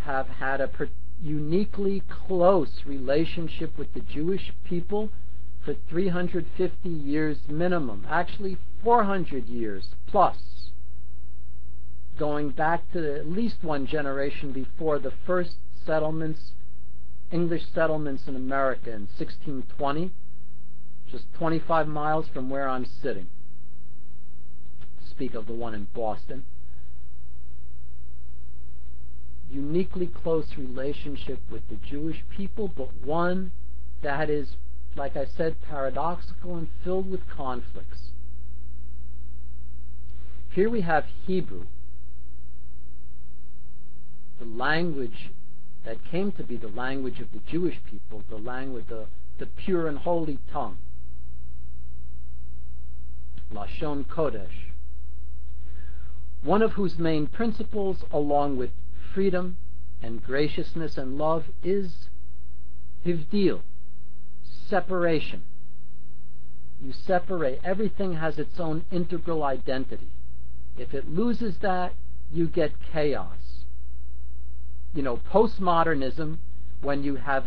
have 0.00 0.28
had 0.28 0.60
a 0.60 0.70
uniquely 1.20 2.02
close 2.08 2.82
relationship 2.86 3.76
with 3.76 3.92
the 3.94 4.00
Jewish 4.00 4.52
people 4.64 5.10
for 5.64 5.74
350 5.90 6.88
years 6.88 7.38
minimum, 7.48 8.06
actually 8.08 8.56
400 8.82 9.46
years 9.46 9.88
plus, 10.06 10.70
going 12.18 12.50
back 12.50 12.90
to 12.92 13.18
at 13.18 13.28
least 13.28 13.56
one 13.62 13.86
generation 13.86 14.52
before 14.52 14.98
the 14.98 15.12
first 15.26 15.56
settlements 15.84 16.52
English 17.30 17.64
settlements 17.74 18.26
in 18.26 18.36
America 18.36 18.90
in 18.90 19.02
1620, 19.18 20.10
just 21.10 21.24
25 21.34 21.86
miles 21.86 22.26
from 22.28 22.48
where 22.48 22.68
I'm 22.68 22.86
sitting. 23.02 23.28
Speak 25.18 25.34
of 25.34 25.46
the 25.46 25.52
one 25.52 25.74
in 25.74 25.88
Boston. 25.92 26.44
Uniquely 29.50 30.06
close 30.06 30.46
relationship 30.56 31.40
with 31.50 31.68
the 31.68 31.74
Jewish 31.74 32.22
people, 32.30 32.68
but 32.68 32.94
one 33.02 33.50
that 34.00 34.30
is, 34.30 34.50
like 34.94 35.16
I 35.16 35.24
said, 35.24 35.56
paradoxical 35.60 36.56
and 36.56 36.68
filled 36.84 37.10
with 37.10 37.28
conflicts. 37.28 38.10
Here 40.50 40.70
we 40.70 40.82
have 40.82 41.06
Hebrew, 41.26 41.64
the 44.38 44.44
language 44.44 45.30
that 45.84 45.96
came 46.08 46.30
to 46.30 46.44
be 46.44 46.56
the 46.56 46.68
language 46.68 47.18
of 47.18 47.32
the 47.32 47.40
Jewish 47.50 47.80
people, 47.90 48.22
the 48.30 48.36
language, 48.36 48.84
the, 48.88 49.06
the 49.40 49.46
pure 49.46 49.88
and 49.88 49.98
holy 49.98 50.38
tongue. 50.52 50.78
Lashon 53.52 54.06
Kodesh, 54.06 54.67
one 56.42 56.62
of 56.62 56.72
whose 56.72 56.98
main 56.98 57.26
principles, 57.26 58.04
along 58.10 58.56
with 58.56 58.70
freedom 59.14 59.56
and 60.02 60.22
graciousness 60.22 60.96
and 60.96 61.18
love, 61.18 61.44
is 61.62 62.08
hivdil, 63.04 63.60
separation. 64.68 65.42
You 66.80 66.92
separate. 66.92 67.60
Everything 67.64 68.14
has 68.14 68.38
its 68.38 68.60
own 68.60 68.84
integral 68.92 69.42
identity. 69.42 70.10
If 70.76 70.94
it 70.94 71.08
loses 71.08 71.58
that, 71.58 71.94
you 72.30 72.46
get 72.46 72.72
chaos 72.92 73.38
you 74.94 75.02
know, 75.02 75.20
postmodernism, 75.32 76.38
when 76.80 77.02
you 77.02 77.16
have 77.16 77.46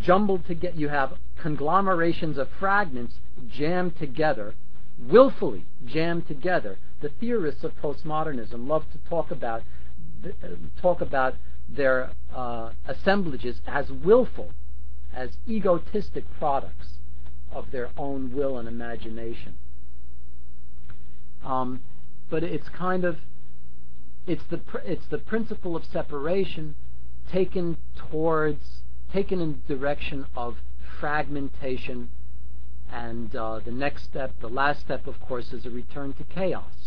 jumbled 0.00 0.46
together, 0.46 0.76
you 0.76 0.88
have 0.88 1.14
conglomerations 1.36 2.38
of 2.38 2.48
fragments 2.58 3.14
jammed 3.48 3.96
together, 3.98 4.54
willfully 4.98 5.66
jammed 5.84 6.26
together. 6.26 6.78
The 7.04 7.10
theorists 7.20 7.62
of 7.64 7.76
postmodernism 7.82 8.66
love 8.66 8.90
to 8.92 8.98
talk 9.10 9.30
about 9.30 9.62
talk 10.80 11.02
about 11.02 11.34
their 11.68 12.12
uh, 12.34 12.70
assemblages 12.86 13.60
as 13.66 13.92
willful, 13.92 14.52
as 15.14 15.36
egotistic 15.46 16.24
products 16.38 16.94
of 17.52 17.72
their 17.72 17.90
own 17.98 18.34
will 18.34 18.56
and 18.56 18.66
imagination. 18.66 19.58
Um, 21.44 21.82
but 22.30 22.42
it's 22.42 22.70
kind 22.70 23.04
of 23.04 23.18
it's 24.26 24.44
the 24.44 24.62
it's 24.86 25.06
the 25.08 25.18
principle 25.18 25.76
of 25.76 25.84
separation 25.84 26.74
taken 27.30 27.76
towards 27.96 28.80
taken 29.12 29.42
in 29.42 29.60
the 29.66 29.74
direction 29.74 30.24
of 30.34 30.56
fragmentation 30.98 32.08
and 32.90 33.36
uh, 33.36 33.60
the 33.62 33.72
next 33.72 34.04
step 34.04 34.32
the 34.40 34.48
last 34.48 34.80
step 34.80 35.06
of 35.06 35.20
course 35.20 35.52
is 35.52 35.66
a 35.66 35.70
return 35.70 36.14
to 36.14 36.24
chaos 36.24 36.83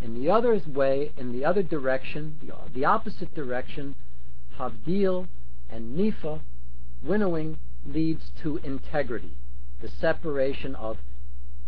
in 0.00 0.14
the 0.14 0.30
other 0.30 0.60
way 0.66 1.12
in 1.16 1.32
the 1.32 1.44
other 1.44 1.62
direction 1.62 2.38
the, 2.40 2.52
the 2.72 2.84
opposite 2.84 3.34
direction 3.34 3.94
havdil 4.58 5.26
and 5.70 5.98
nifa 5.98 6.40
winnowing 7.02 7.58
leads 7.86 8.30
to 8.42 8.56
integrity 8.58 9.32
the 9.80 9.88
separation 9.88 10.74
of 10.74 10.98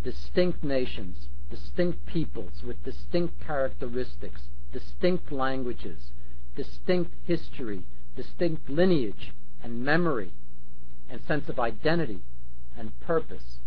distinct 0.03 0.63
nations 0.65 1.29
distinct 1.51 2.07
peoples 2.07 2.63
with 2.65 2.83
distinct 2.85 3.35
characteristics, 3.45 4.43
distinct 4.73 5.33
languages, 5.33 6.13
distinct 6.55 7.13
history, 7.25 7.83
distinct 8.17 8.71
lineage 8.71 9.33
and 9.63 9.85
memory 9.85 10.33
and 11.11 11.21
sense 11.27 11.49
of 11.49 11.59
identity 11.59 12.21
and 12.79 12.99
purpose. 13.01 13.59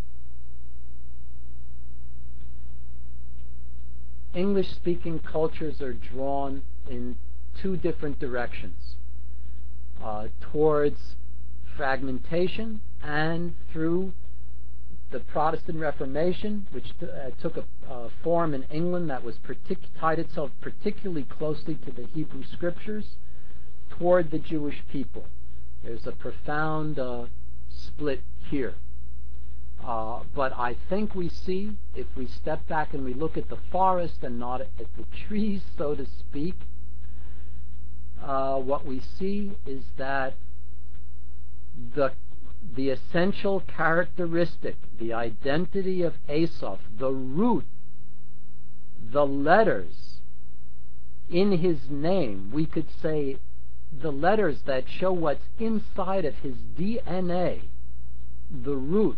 English 4.34 4.71
speaking 4.71 5.19
cultures 5.19 5.81
are 5.81 5.93
drawn 5.93 6.63
in 6.89 7.17
two 7.61 7.77
different 7.77 8.19
directions 8.19 8.95
uh, 10.03 10.27
towards 10.41 11.15
fragmentation 11.77 12.81
and 13.03 13.55
through 13.71 14.13
the 15.11 15.19
Protestant 15.19 15.79
Reformation, 15.79 16.67
which 16.71 16.97
t- 16.99 17.05
uh, 17.05 17.29
took 17.39 17.57
a 17.57 18.09
form 18.23 18.53
in 18.53 18.63
England 18.63 19.09
that 19.09 19.23
was 19.23 19.36
partic- 19.38 19.86
tied 19.99 20.17
itself 20.17 20.49
particularly 20.59 21.23
closely 21.23 21.75
to 21.75 21.91
the 21.91 22.07
Hebrew 22.07 22.43
Scriptures, 22.43 23.05
toward 23.91 24.31
the 24.31 24.39
Jewish 24.39 24.81
people. 24.91 25.25
There's 25.84 26.07
a 26.07 26.11
profound 26.11 26.97
uh, 26.97 27.25
split 27.69 28.21
here. 28.49 28.73
Uh, 29.86 30.21
but 30.34 30.53
I 30.53 30.75
think 30.89 31.13
we 31.13 31.29
see, 31.29 31.71
if 31.95 32.07
we 32.15 32.27
step 32.27 32.65
back 32.67 32.93
and 32.93 33.03
we 33.03 33.13
look 33.13 33.38
at 33.38 33.49
the 33.49 33.57
forest 33.71 34.23
and 34.23 34.39
not 34.39 34.61
at 34.61 34.69
the 34.77 35.05
trees, 35.27 35.61
so 35.77 35.93
to 35.93 36.05
speak, 36.05 36.55
uh, 38.21 38.55
what 38.55 38.86
we 38.86 39.01
see 39.17 39.51
is 39.65 39.84
that 39.97 40.36
the 41.95 42.11
the 42.75 42.89
essential 42.89 43.59
characteristic, 43.59 44.77
the 44.97 45.11
identity 45.11 46.01
of 46.01 46.13
Esav, 46.29 46.79
the 46.97 47.11
root, 47.11 47.65
the 49.11 49.25
letters 49.25 50.19
in 51.29 51.51
his 51.57 51.89
name, 51.89 52.51
we 52.53 52.65
could 52.65 52.88
say 53.01 53.38
the 53.91 54.11
letters 54.11 54.61
that 54.65 54.86
show 54.88 55.11
what's 55.11 55.43
inside 55.59 56.25
of 56.25 56.36
his 56.36 56.55
DNA, 56.77 57.63
the 58.49 58.75
root, 58.75 59.17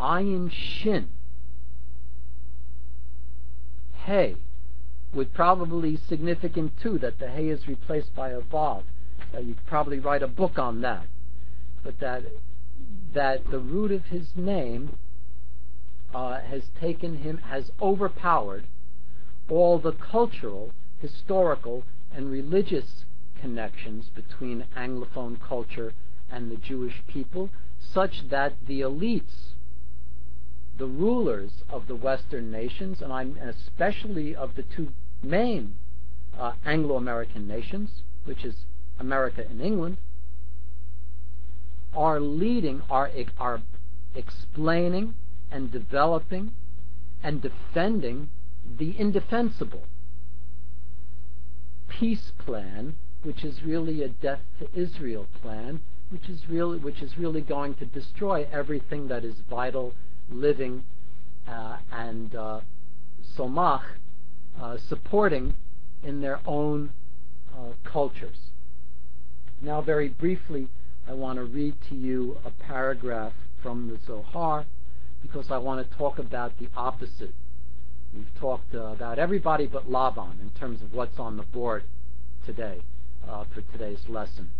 ayin 0.00 0.50
shin, 0.50 1.08
hey, 4.04 4.36
would 5.12 5.32
probably 5.32 5.96
significant 5.96 6.72
too 6.80 6.98
that 6.98 7.18
the 7.18 7.28
hey 7.28 7.48
is 7.48 7.66
replaced 7.68 8.14
by 8.14 8.30
a 8.30 8.40
vav. 8.40 8.82
Uh, 9.34 9.40
you 9.40 9.54
could 9.54 9.66
probably 9.66 9.98
write 9.98 10.22
a 10.22 10.28
book 10.28 10.58
on 10.58 10.80
that. 10.80 11.06
But 11.82 12.00
that 12.00 12.24
that 13.12 13.50
the 13.50 13.58
root 13.58 13.90
of 13.90 14.06
his 14.06 14.28
name 14.36 14.96
uh, 16.14 16.40
has 16.40 16.62
taken 16.80 17.18
him, 17.18 17.38
has 17.38 17.70
overpowered 17.80 18.64
all 19.48 19.78
the 19.78 19.92
cultural, 19.92 20.72
historical, 21.00 21.84
and 22.14 22.30
religious 22.30 23.04
connections 23.40 24.10
between 24.14 24.64
Anglophone 24.76 25.40
culture 25.40 25.94
and 26.30 26.50
the 26.50 26.56
Jewish 26.56 27.02
people, 27.06 27.50
such 27.78 28.28
that 28.28 28.54
the 28.66 28.80
elites, 28.80 29.54
the 30.78 30.86
rulers 30.86 31.50
of 31.68 31.86
the 31.88 31.96
Western 31.96 32.50
nations, 32.50 33.02
and 33.02 33.12
I'm 33.12 33.36
especially 33.38 34.34
of 34.34 34.54
the 34.54 34.62
two 34.62 34.88
main 35.22 35.74
uh, 36.38 36.52
Anglo-American 36.64 37.46
nations, 37.48 37.90
which 38.24 38.44
is 38.44 38.54
America 38.98 39.44
and 39.48 39.60
England, 39.60 39.98
are 41.94 42.20
leading, 42.20 42.82
are, 42.88 43.10
are 43.38 43.60
explaining 44.14 45.14
and 45.50 45.72
developing 45.72 46.52
and 47.22 47.42
defending 47.42 48.30
the 48.78 48.98
indefensible 48.98 49.84
peace 51.88 52.32
plan, 52.38 52.94
which 53.22 53.44
is 53.44 53.62
really 53.64 54.02
a 54.02 54.08
death 54.08 54.40
to 54.60 54.68
Israel 54.78 55.26
plan, 55.42 55.80
which 56.10 56.28
is 56.28 56.48
really 56.48 56.78
which 56.78 57.02
is 57.02 57.18
really 57.18 57.40
going 57.40 57.74
to 57.74 57.84
destroy 57.84 58.46
everything 58.52 59.08
that 59.08 59.24
is 59.24 59.34
vital, 59.50 59.94
living, 60.30 60.84
uh, 61.46 61.78
and 61.92 62.34
uh, 62.34 62.60
somach, 63.36 63.82
uh, 64.60 64.76
supporting 64.88 65.54
in 66.02 66.20
their 66.20 66.40
own 66.46 66.92
uh, 67.54 67.72
cultures. 67.84 68.50
Now, 69.60 69.80
very 69.80 70.08
briefly, 70.08 70.68
I 71.08 71.14
want 71.14 71.38
to 71.38 71.44
read 71.44 71.74
to 71.88 71.94
you 71.94 72.36
a 72.44 72.50
paragraph 72.50 73.32
from 73.62 73.88
the 73.88 73.98
Zohar 74.06 74.66
because 75.22 75.50
I 75.50 75.58
want 75.58 75.88
to 75.88 75.96
talk 75.96 76.18
about 76.18 76.58
the 76.58 76.68
opposite. 76.76 77.34
We've 78.14 78.34
talked 78.38 78.74
uh, 78.74 78.86
about 78.86 79.18
everybody 79.18 79.66
but 79.66 79.90
Laban 79.90 80.38
in 80.40 80.50
terms 80.50 80.80
of 80.82 80.92
what's 80.92 81.18
on 81.18 81.36
the 81.36 81.42
board 81.42 81.84
today 82.46 82.82
uh, 83.28 83.44
for 83.52 83.60
today's 83.60 84.08
lesson. 84.08 84.50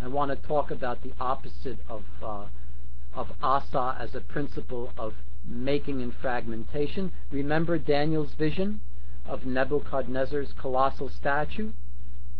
I 0.00 0.08
want 0.08 0.30
to 0.30 0.48
talk 0.48 0.70
about 0.70 1.02
the 1.02 1.12
opposite 1.20 1.78
of 1.88 2.02
of 3.14 3.32
Asa 3.42 3.96
as 3.98 4.14
a 4.14 4.20
principle 4.20 4.92
of 4.98 5.14
making 5.46 6.02
and 6.02 6.14
fragmentation. 6.14 7.12
Remember 7.30 7.78
Daniel's 7.78 8.34
vision 8.34 8.80
of 9.26 9.46
Nebuchadnezzar's 9.46 10.52
colossal 10.52 11.08
statue? 11.08 11.72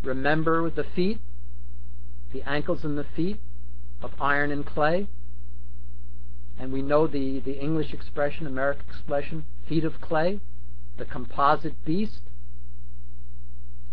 Remember 0.03 0.69
the 0.69 0.83
feet 0.83 1.19
the 2.35 2.43
ankles 2.49 2.83
and 2.83 2.97
the 2.97 3.05
feet 3.15 3.39
of 4.01 4.11
iron 4.19 4.51
and 4.51 4.65
clay. 4.65 5.07
And 6.59 6.73
we 6.73 6.81
know 6.81 7.07
the, 7.07 7.39
the 7.39 7.59
English 7.59 7.93
expression, 7.93 8.45
American 8.45 8.85
expression, 8.89 9.45
feet 9.67 9.85
of 9.85 10.01
clay, 10.01 10.41
the 10.97 11.05
composite 11.05 11.83
beast, 11.85 12.19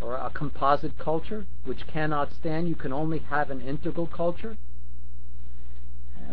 or 0.01 0.17
a 0.17 0.31
composite 0.31 0.99
culture, 0.99 1.47
which 1.65 1.87
cannot 1.87 2.33
stand. 2.33 2.69
You 2.69 2.75
can 2.75 2.93
only 2.93 3.21
have 3.21 3.51
an 3.51 3.61
integral 3.61 4.09
culture. 4.09 4.57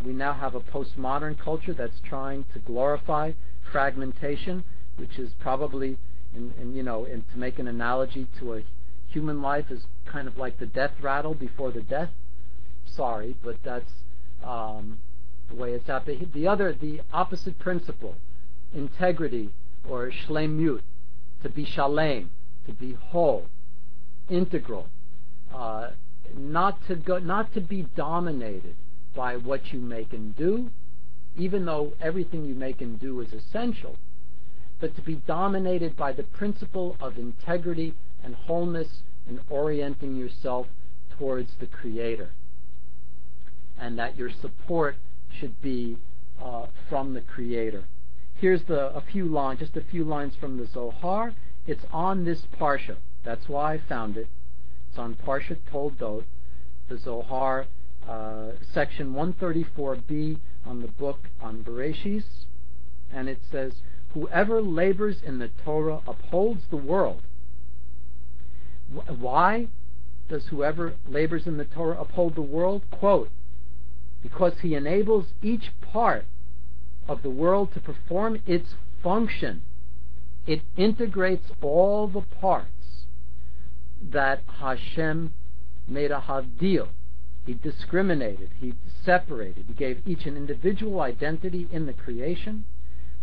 We 0.05 0.13
now 0.13 0.33
have 0.33 0.55
a 0.55 0.59
postmodern 0.59 1.37
culture 1.39 1.73
that's 1.73 1.99
trying 2.07 2.45
to 2.53 2.59
glorify 2.59 3.33
fragmentation, 3.71 4.63
which 4.95 5.19
is 5.19 5.31
probably, 5.39 5.97
in, 6.35 6.53
in 6.59 6.75
you 6.75 6.83
know, 6.83 7.05
to 7.05 7.37
make 7.37 7.59
an 7.59 7.67
analogy 7.67 8.27
to 8.39 8.55
a 8.55 8.63
human 9.07 9.41
life 9.41 9.65
is 9.69 9.83
kind 10.05 10.27
of 10.27 10.37
like 10.37 10.59
the 10.59 10.65
death 10.65 10.91
rattle 11.01 11.33
before 11.33 11.71
the 11.71 11.81
death. 11.81 12.09
Sorry, 12.85 13.35
but 13.43 13.57
that's 13.63 13.91
um, 14.43 14.99
the 15.49 15.55
way 15.55 15.73
it's. 15.73 15.87
The, 15.87 16.27
the 16.33 16.47
other, 16.47 16.73
the 16.73 17.01
opposite 17.11 17.59
principle, 17.59 18.15
integrity 18.73 19.51
or 19.87 20.11
shlemut, 20.11 20.81
to 21.43 21.49
be 21.49 21.65
shalem, 21.65 22.31
to 22.65 22.73
be 22.73 22.93
whole, 22.93 23.45
integral, 24.29 24.87
uh, 25.53 25.91
not 26.35 26.85
to 26.87 26.95
go, 26.95 27.17
not 27.19 27.53
to 27.53 27.61
be 27.61 27.83
dominated 27.95 28.75
by 29.15 29.35
what 29.35 29.73
you 29.73 29.79
make 29.79 30.13
and 30.13 30.35
do, 30.35 30.69
even 31.37 31.65
though 31.65 31.93
everything 32.01 32.45
you 32.45 32.55
make 32.55 32.81
and 32.81 32.99
do 32.99 33.19
is 33.21 33.33
essential, 33.33 33.97
but 34.79 34.95
to 34.95 35.01
be 35.01 35.15
dominated 35.15 35.95
by 35.95 36.11
the 36.11 36.23
principle 36.23 36.95
of 36.99 37.17
integrity 37.17 37.93
and 38.23 38.35
wholeness 38.35 39.03
and 39.27 39.39
orienting 39.49 40.15
yourself 40.15 40.67
towards 41.17 41.51
the 41.59 41.67
Creator. 41.67 42.29
And 43.77 43.97
that 43.97 44.17
your 44.17 44.29
support 44.29 44.95
should 45.39 45.61
be 45.61 45.97
uh, 46.41 46.67
from 46.89 47.13
the 47.13 47.21
Creator. 47.21 47.85
Here's 48.35 48.63
the, 48.63 48.95
a 48.95 49.01
few 49.01 49.25
lines, 49.25 49.59
just 49.59 49.75
a 49.75 49.81
few 49.81 50.03
lines 50.03 50.35
from 50.35 50.57
the 50.57 50.65
Zohar. 50.65 51.33
It's 51.67 51.83
on 51.91 52.25
this 52.25 52.43
Parsha. 52.59 52.95
That's 53.23 53.49
why 53.49 53.73
I 53.73 53.77
found 53.77 54.17
it. 54.17 54.27
It's 54.89 54.97
on 54.97 55.15
Parsha 55.15 55.57
Toldot, 55.71 56.23
the 56.87 56.97
Zohar, 56.97 57.67
Uh, 58.09 58.53
section 58.73 59.13
134b 59.13 60.39
on 60.65 60.81
the 60.81 60.87
book 60.87 61.29
on 61.39 61.63
Bereshis. 61.63 62.23
And 63.13 63.29
it 63.29 63.39
says, 63.51 63.73
Whoever 64.13 64.61
labors 64.61 65.17
in 65.23 65.37
the 65.37 65.49
Torah 65.63 66.01
upholds 66.07 66.63
the 66.71 66.77
world 66.77 67.21
why 68.91 69.67
does 70.27 70.47
whoever 70.47 70.95
labors 71.07 71.47
in 71.47 71.57
the 71.57 71.65
Torah 71.65 72.01
uphold 72.01 72.35
the 72.35 72.41
world? 72.41 72.83
Quote, 72.91 73.29
because 74.21 74.53
he 74.61 74.75
enables 74.75 75.27
each 75.41 75.71
part 75.81 76.25
of 77.07 77.21
the 77.21 77.29
world 77.29 77.73
to 77.73 77.79
perform 77.79 78.41
its 78.45 78.75
function. 79.01 79.63
It 80.45 80.61
integrates 80.75 81.51
all 81.61 82.07
the 82.07 82.21
parts 82.21 83.05
that 84.01 84.43
Hashem 84.59 85.33
made 85.87 86.11
a 86.11 86.21
havdil. 86.27 86.89
He 87.45 87.53
discriminated, 87.53 88.49
he 88.59 88.73
separated, 89.03 89.65
he 89.67 89.73
gave 89.73 90.07
each 90.07 90.25
an 90.25 90.37
individual 90.37 91.01
identity 91.01 91.67
in 91.71 91.85
the 91.85 91.93
creation, 91.93 92.65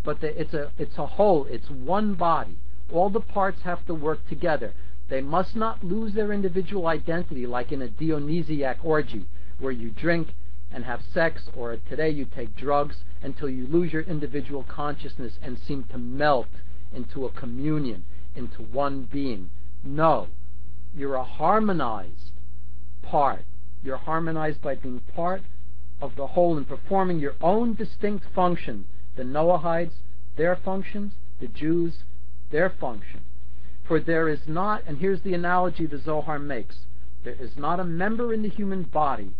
but 0.03 0.21
the, 0.21 0.41
it's 0.41 0.55
a 0.55 0.71
it's 0.79 0.99
a 0.99 1.07
whole, 1.07 1.45
it's 1.47 1.71
one 1.71 2.15
body. 2.15 2.59
All 2.93 3.11
the 3.11 3.21
parts 3.21 3.63
have 3.63 3.85
to 3.87 3.95
work 3.95 4.27
together. 4.29 4.73
They 5.09 5.21
must 5.21 5.55
not 5.55 5.85
lose 5.85 6.15
their 6.15 6.33
individual 6.33 6.87
identity 6.87 7.47
like 7.47 7.73
in 7.73 7.83
a 7.83 7.89
Dionysiac 7.89 8.79
orgy 8.83 9.27
where 9.59 9.73
you 9.73 9.91
drink 9.91 10.35
and 10.73 10.85
have 10.85 11.03
sex, 11.13 11.49
or 11.57 11.77
today 11.77 12.11
you 12.11 12.25
take 12.25 12.57
drugs 12.57 13.05
until 13.23 13.49
you 13.49 13.67
lose 13.67 13.93
your 13.93 14.03
individual 14.03 14.65
consciousness 14.65 15.39
and 15.43 15.59
seem 15.59 15.85
to 15.85 15.99
melt 15.99 16.49
into 16.93 17.25
a 17.25 17.31
communion, 17.31 18.05
into 18.35 18.63
one 18.63 19.03
being. 19.05 19.51
No. 19.85 20.29
You're 20.95 21.15
a 21.15 21.25
harmonized 21.25 22.33
part. 23.03 23.45
You're 23.83 23.97
harmonized 23.97 24.61
by 24.63 24.75
being 24.75 25.01
part 25.15 25.43
of 26.01 26.17
the 26.17 26.27
whole 26.29 26.57
and 26.57 26.69
performing 26.69 27.19
your 27.19 27.35
own 27.41 27.75
distinct 27.75 28.27
function. 28.35 28.87
The 29.17 29.23
Noahides, 29.23 29.95
their 30.37 30.57
functions, 30.57 31.13
the 31.41 31.49
Jews, 31.49 32.05
their 32.51 32.71
function. 32.71 33.21
For 33.87 34.01
there 34.01 34.29
is 34.29 34.41
not, 34.47 34.83
and 34.87 34.99
here's 34.99 35.23
the 35.23 35.35
analogy 35.35 35.87
the 35.87 35.99
Zohar 35.99 36.39
makes, 36.39 36.77
there 37.25 37.37
is 37.39 37.57
not 37.57 37.81
a 37.81 37.85
member 37.85 38.33
in 38.33 38.43
the 38.43 38.49
human 38.49 38.83
body, 38.83 39.33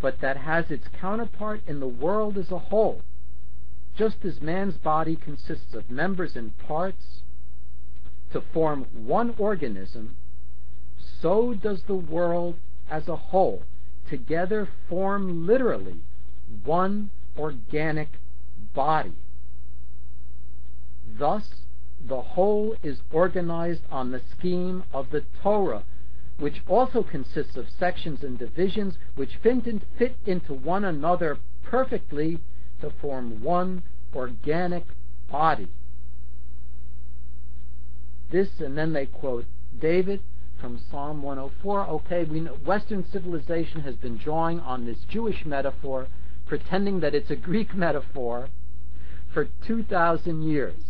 but 0.00 0.20
that 0.20 0.36
has 0.36 0.70
its 0.70 0.86
counterpart 1.00 1.60
in 1.66 1.80
the 1.80 1.88
world 1.88 2.36
as 2.36 2.50
a 2.50 2.58
whole. 2.58 3.02
Just 3.96 4.24
as 4.24 4.40
man's 4.40 4.76
body 4.76 5.16
consists 5.16 5.74
of 5.74 5.90
members 5.90 6.36
and 6.36 6.56
parts 6.58 7.22
to 8.32 8.40
form 8.40 8.86
one 8.92 9.34
organism, 9.38 10.16
so 11.20 11.54
does 11.54 11.82
the 11.84 11.96
world 11.96 12.56
as 12.90 13.08
a 13.08 13.16
whole 13.16 13.62
together 14.08 14.68
form 14.88 15.46
literally 15.46 16.00
one 16.64 17.10
organic 17.36 18.08
body. 18.74 19.12
Thus, 21.18 21.48
the 22.06 22.20
whole 22.20 22.76
is 22.82 23.00
organized 23.12 23.82
on 23.90 24.10
the 24.10 24.22
scheme 24.30 24.84
of 24.92 25.10
the 25.10 25.24
Torah, 25.42 25.84
which 26.38 26.62
also 26.66 27.02
consists 27.02 27.56
of 27.56 27.66
sections 27.78 28.22
and 28.22 28.38
divisions 28.38 28.96
which 29.14 29.36
fit, 29.42 29.66
in, 29.66 29.82
fit 29.98 30.16
into 30.26 30.54
one 30.54 30.84
another 30.84 31.38
perfectly 31.64 32.38
to 32.80 32.90
form 33.00 33.42
one 33.42 33.82
organic 34.14 34.84
body. 35.30 35.68
This, 38.30 38.60
and 38.60 38.76
then 38.78 38.92
they 38.92 39.06
quote 39.06 39.46
David 39.78 40.20
from 40.60 40.80
Psalm 40.90 41.22
104. 41.22 41.86
Okay, 41.88 42.24
we 42.24 42.40
know 42.40 42.54
Western 42.64 43.04
civilization 43.10 43.80
has 43.82 43.94
been 43.96 44.16
drawing 44.16 44.60
on 44.60 44.84
this 44.84 44.98
Jewish 45.08 45.44
metaphor, 45.44 46.08
pretending 46.46 47.00
that 47.00 47.14
it's 47.14 47.30
a 47.30 47.36
Greek 47.36 47.74
metaphor 47.74 48.48
for 49.32 49.48
2,000 49.66 50.42
years. 50.42 50.82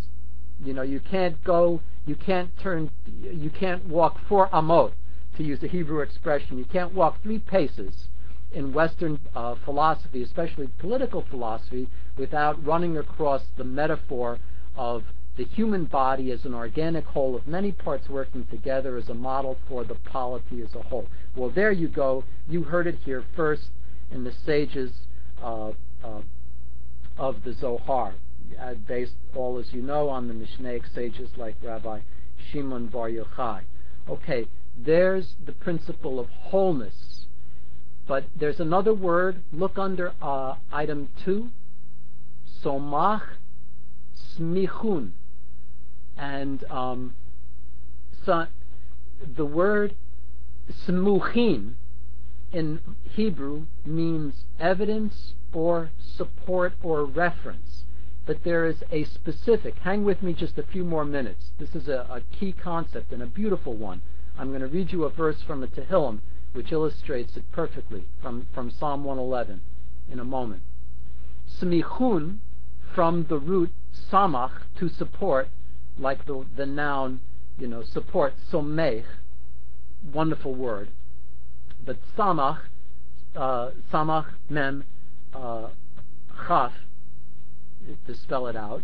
You 0.65 0.73
know, 0.73 0.83
you 0.83 1.01
can't 1.01 1.43
go, 1.45 1.81
you 2.07 2.17
can't 2.17 2.51
turn, 2.59 2.91
you 3.21 3.51
can't 3.51 3.85
walk 3.87 4.19
four 4.29 4.49
amot, 4.49 4.93
to 5.37 5.45
use 5.45 5.63
a 5.63 5.69
Hebrew 5.69 6.01
expression. 6.01 6.59
You 6.59 6.65
can't 6.65 6.93
walk 6.95 7.23
three 7.23 7.39
paces 7.39 8.09
in 8.53 8.73
Western 8.73 9.21
uh, 9.35 9.55
philosophy, 9.65 10.23
especially 10.23 10.69
political 10.79 11.25
philosophy, 11.31 11.89
without 12.17 12.65
running 12.65 12.97
across 12.97 13.43
the 13.57 13.65
metaphor 13.65 14.39
of 14.75 15.05
the 15.39 15.45
human 15.45 15.85
body 15.85 16.33
as 16.33 16.45
an 16.45 16.53
organic 16.53 17.05
whole 17.07 17.37
of 17.37 17.47
many 17.47 17.71
parts 17.71 18.09
working 18.09 18.45
together 18.51 18.97
as 18.97 19.09
a 19.09 19.15
model 19.15 19.57
for 19.69 19.85
the 19.85 19.95
polity 19.95 20.61
as 20.63 20.75
a 20.75 20.83
whole. 20.83 21.07
Well, 21.37 21.49
there 21.49 21.71
you 21.71 21.87
go. 21.87 22.25
You 22.49 22.65
heard 22.65 22.89
it 22.89 22.99
here 23.05 23.25
first 23.37 23.71
in 24.11 24.25
the 24.25 24.33
sages 24.45 24.91
uh, 25.41 25.71
uh, 26.03 26.23
of 27.17 27.45
the 27.45 27.53
Zohar, 27.53 28.15
uh, 28.61 28.75
based 28.89 29.13
all, 29.37 29.59
as 29.59 29.73
you 29.73 29.81
know, 29.81 30.09
on 30.09 30.27
the 30.27 30.35
Mishnaic 30.35 30.93
sages 30.93 31.31
like 31.37 31.55
Rabbi 31.63 32.01
Shimon 32.51 32.89
Bar 32.89 33.09
Yochai. 33.09 33.61
Okay, 34.09 34.49
there's 34.77 35.35
the 35.47 35.53
principle 35.53 36.19
of 36.19 36.29
wholeness. 36.31 37.27
But 38.09 38.25
there's 38.35 38.59
another 38.59 38.95
word. 38.95 39.43
Look 39.53 39.79
under 39.79 40.15
uh, 40.21 40.57
item 40.73 41.11
two. 41.25 41.51
Somach 42.65 43.23
smichun. 44.37 45.13
And 46.19 46.65
um, 46.71 47.15
so 48.25 48.47
the 49.37 49.47
word 49.47 49.95
smuchin 50.87 51.75
in 52.53 52.81
Hebrew 53.05 53.67
means 53.85 54.45
evidence 54.59 55.35
or 55.53 55.91
support 56.01 56.75
or 56.83 57.05
reference. 57.05 57.85
But 58.27 58.45
there 58.45 58.67
is 58.67 58.83
a 58.91 59.05
specific, 59.05 59.77
hang 59.79 60.05
with 60.05 60.23
me 60.23 60.35
just 60.35 60.59
a 60.59 60.63
few 60.63 60.85
more 60.85 61.05
minutes. 61.05 61.53
This 61.59 61.75
is 61.75 61.89
a, 61.89 62.07
a 62.11 62.21
key 62.37 62.53
concept 62.53 63.13
and 63.13 63.23
a 63.23 63.27
beautiful 63.27 63.75
one. 63.75 64.03
I'm 64.39 64.49
going 64.49 64.61
to 64.61 64.67
read 64.67 64.93
you 64.93 65.05
a 65.05 65.11
verse 65.11 65.41
from 65.43 65.61
the 65.61 65.67
Tehillim 65.67 66.21
which 66.53 66.73
illustrates 66.73 67.37
it 67.37 67.45
perfectly 67.53 68.05
from, 68.21 68.47
from 68.53 68.71
Psalm 68.71 69.05
111 69.05 69.61
in 70.11 70.19
a 70.19 70.25
moment. 70.25 70.63
Smichun, 71.49 72.39
from 72.95 73.27
the 73.29 73.39
root 73.39 73.73
samach, 74.11 74.53
to 74.79 74.89
support, 74.89 75.49
like 75.99 76.25
the, 76.27 76.45
the 76.57 76.67
noun, 76.67 77.21
you 77.59 77.67
know, 77.67 77.83
support, 77.83 78.35
somech, 78.51 79.05
wonderful 80.13 80.55
word. 80.55 80.91
But 81.85 81.99
samach, 82.17 82.61
uh, 83.37 83.71
samach, 83.93 84.27
mem, 84.49 84.85
uh, 85.35 85.69
chaf, 86.47 86.73
to 88.07 88.15
spell 88.15 88.47
it 88.47 88.57
out. 88.57 88.83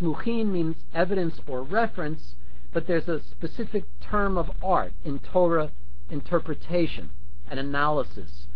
Smuchin 0.00 0.46
means 0.46 0.76
evidence 0.94 1.40
or 1.46 1.62
reference, 1.62 2.34
but 2.72 2.86
there's 2.86 3.08
a 3.08 3.20
specific 3.30 3.84
term 4.00 4.38
of 4.38 4.50
art 4.62 4.92
in 5.04 5.18
Torah 5.18 5.70
interpretation 6.10 7.10
and 7.50 7.58
analysis. 7.60 8.46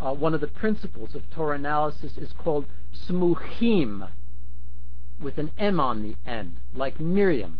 Uh, 0.00 0.12
one 0.12 0.34
of 0.34 0.40
the 0.40 0.48
principles 0.48 1.14
of 1.14 1.28
Torah 1.30 1.56
analysis 1.56 2.16
is 2.16 2.32
called 2.32 2.66
smuchim, 3.08 4.08
with 5.22 5.38
an 5.38 5.50
M 5.58 5.78
on 5.80 6.02
the 6.02 6.16
end, 6.30 6.56
like 6.74 7.00
Miriam. 7.00 7.58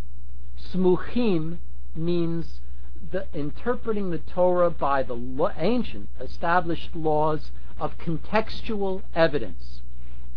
Smuchim 0.72 1.58
means 1.94 2.60
the 3.10 3.26
interpreting 3.32 4.10
the 4.10 4.18
Torah 4.18 4.70
by 4.70 5.02
the 5.02 5.14
lo- 5.14 5.50
ancient 5.56 6.08
established 6.20 6.94
laws 6.94 7.50
of 7.78 7.98
contextual 7.98 9.02
evidence. 9.14 9.80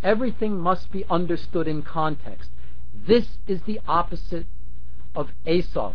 Everything 0.02 0.58
must 0.58 0.90
be 0.92 1.04
understood 1.08 1.66
in 1.68 1.82
context. 1.82 2.50
This 2.94 3.38
is 3.46 3.62
the 3.62 3.80
opposite 3.86 4.46
of 5.14 5.30
Esav 5.46 5.94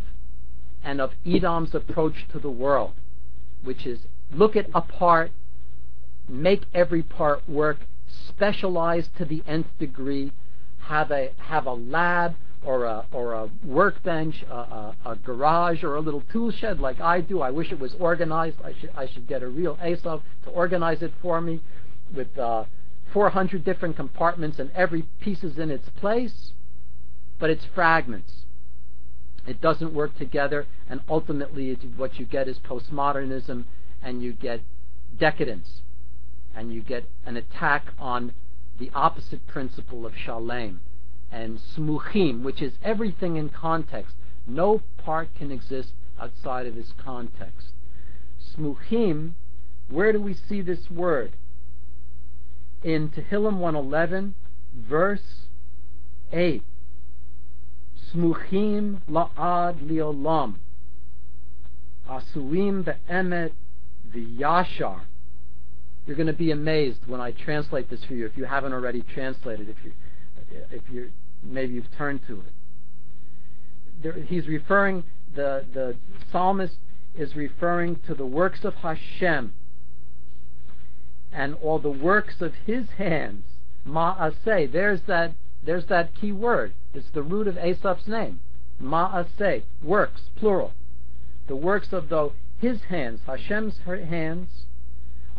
and 0.83 0.99
of 0.99 1.11
Edom's 1.25 1.75
approach 1.75 2.27
to 2.31 2.39
the 2.39 2.49
world, 2.49 2.93
which 3.63 3.85
is 3.85 4.07
look 4.31 4.55
at 4.55 4.67
a 4.73 4.81
part, 4.81 5.31
make 6.27 6.63
every 6.73 7.03
part 7.03 7.47
work, 7.47 7.77
specialize 8.07 9.09
to 9.17 9.25
the 9.25 9.43
nth 9.45 9.67
degree, 9.77 10.31
have 10.81 11.11
a 11.11 11.31
have 11.37 11.65
a 11.65 11.73
lab 11.73 12.35
or 12.63 12.85
a 12.85 13.05
or 13.11 13.33
a 13.33 13.49
workbench, 13.65 14.43
a, 14.49 14.53
a, 14.53 14.95
a 15.05 15.15
garage 15.15 15.83
or 15.83 15.95
a 15.95 15.99
little 15.99 16.23
tool 16.31 16.51
shed 16.51 16.79
like 16.79 16.99
I 16.99 17.21
do. 17.21 17.41
I 17.41 17.51
wish 17.51 17.71
it 17.71 17.79
was 17.79 17.95
organized. 17.99 18.57
I 18.63 18.73
should 18.79 18.91
I 18.95 19.07
should 19.07 19.27
get 19.27 19.43
a 19.43 19.47
real 19.47 19.77
Esav 19.77 20.21
to 20.43 20.49
organize 20.49 21.01
it 21.01 21.13
for 21.21 21.41
me, 21.41 21.61
with 22.13 22.37
uh, 22.37 22.65
400 23.13 23.63
different 23.63 23.95
compartments 23.95 24.59
and 24.59 24.71
every 24.71 25.03
piece 25.19 25.43
is 25.43 25.57
in 25.57 25.69
its 25.69 25.89
place, 25.89 26.51
but 27.39 27.49
it's 27.49 27.65
fragments. 27.73 28.45
It 29.47 29.59
doesn't 29.59 29.93
work 29.93 30.17
together, 30.17 30.67
and 30.87 31.01
ultimately 31.09 31.73
what 31.97 32.19
you 32.19 32.25
get 32.25 32.47
is 32.47 32.59
postmodernism, 32.59 33.65
and 34.01 34.21
you 34.21 34.33
get 34.33 34.61
decadence, 35.17 35.81
and 36.55 36.71
you 36.71 36.81
get 36.81 37.05
an 37.25 37.37
attack 37.37 37.87
on 37.97 38.33
the 38.81 38.91
opposite 38.95 39.45
principle 39.45 40.07
of 40.07 40.13
shalem 40.17 40.81
and 41.31 41.59
smuchim, 41.59 42.41
which 42.41 42.63
is 42.63 42.73
everything 42.83 43.35
in 43.35 43.47
context. 43.47 44.15
No 44.47 44.81
part 44.97 45.29
can 45.35 45.51
exist 45.51 45.93
outside 46.19 46.65
of 46.65 46.73
this 46.73 46.91
context. 46.97 47.73
Smuchim, 48.41 49.33
where 49.87 50.11
do 50.11 50.19
we 50.19 50.33
see 50.33 50.61
this 50.61 50.89
word? 50.89 51.33
In 52.83 53.09
Tehillim 53.09 53.57
111, 53.57 54.33
verse 54.75 55.45
8 56.33 56.63
smuchim 58.11 58.99
la'ad 59.07 59.79
liolam, 59.87 60.55
asuim 62.09 62.83
be'emet 62.83 63.51
v'yashar. 64.11 65.01
You're 66.05 66.15
going 66.15 66.27
to 66.27 66.33
be 66.33 66.51
amazed 66.51 67.05
when 67.05 67.21
I 67.21 67.31
translate 67.31 67.89
this 67.89 68.03
for 68.03 68.13
you 68.13 68.25
if 68.25 68.35
you 68.35 68.45
haven't 68.45 68.73
already 68.73 69.01
translated. 69.01 69.69
If 69.69 69.77
you, 69.83 69.93
if 70.71 70.81
you, 70.91 71.11
maybe 71.43 71.73
you've 71.73 71.95
turned 71.97 72.21
to 72.27 72.39
it. 72.39 72.53
There, 74.01 74.13
he's 74.13 74.47
referring 74.47 75.03
the 75.35 75.63
the 75.73 75.95
psalmist 76.31 76.75
is 77.15 77.35
referring 77.35 77.97
to 78.07 78.15
the 78.15 78.25
works 78.25 78.63
of 78.63 78.75
Hashem 78.75 79.53
and 81.31 81.55
all 81.61 81.79
the 81.79 81.91
works 81.91 82.41
of 82.41 82.53
His 82.65 82.89
hands. 82.97 83.45
Ma'aseh. 83.87 84.71
There's 84.71 85.01
that 85.07 85.33
there's 85.63 85.85
that 85.85 86.15
key 86.15 86.31
word. 86.31 86.73
It's 86.93 87.09
the 87.13 87.21
root 87.21 87.47
of 87.47 87.55
Esav's 87.55 88.07
name. 88.07 88.39
Ma'aseh, 88.81 89.63
works, 89.83 90.21
plural. 90.35 90.73
The 91.47 91.55
works 91.55 91.93
of 91.93 92.09
the 92.09 92.31
his 92.59 92.81
hands, 92.83 93.21
Hashem's 93.25 93.79
hands, 93.85 94.60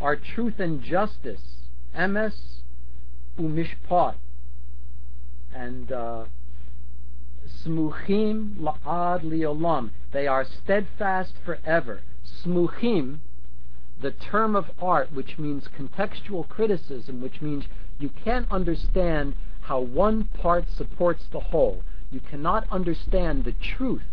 are 0.03 0.17
truth 0.17 0.59
and 0.59 0.83
justice, 0.83 1.39
emes 1.97 2.35
umishpat, 3.39 4.15
and 5.55 5.93
uh, 5.93 6.25
smuchim 7.47 8.57
la'ad 8.57 9.23
liolam. 9.23 9.91
They 10.11 10.27
are 10.27 10.43
steadfast 10.43 11.35
forever. 11.45 12.01
Smuchim, 12.25 13.19
the 14.01 14.11
term 14.11 14.57
of 14.57 14.71
art, 14.81 15.13
which 15.13 15.39
means 15.39 15.69
contextual 15.69 16.49
criticism, 16.49 17.21
which 17.21 17.41
means 17.41 17.63
you 17.97 18.09
can't 18.09 18.51
understand 18.51 19.35
how 19.61 19.79
one 19.79 20.25
part 20.25 20.65
supports 20.69 21.27
the 21.31 21.39
whole. 21.39 21.81
You 22.11 22.19
cannot 22.19 22.67
understand 22.69 23.45
the 23.45 23.53
truth 23.53 24.03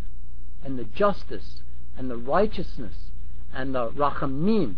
and 0.63 0.79
the 0.79 0.85
justice 0.85 1.63
and 1.99 2.09
the 2.09 2.17
righteousness 2.17 2.95
and 3.53 3.75
the 3.75 3.91
rachamim, 3.91 4.77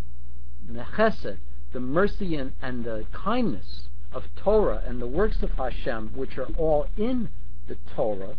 the 0.73 0.83
chesed, 0.83 1.37
the 1.71 1.79
mercy 1.79 2.35
and, 2.35 2.53
and 2.61 2.83
the 2.85 3.05
kindness 3.11 3.87
of 4.11 4.23
Torah 4.35 4.81
and 4.85 5.01
the 5.01 5.07
works 5.07 5.41
of 5.41 5.51
Hashem, 5.51 6.11
which 6.15 6.37
are 6.37 6.47
all 6.57 6.87
in 6.97 7.29
the 7.67 7.77
Torah, 7.95 8.37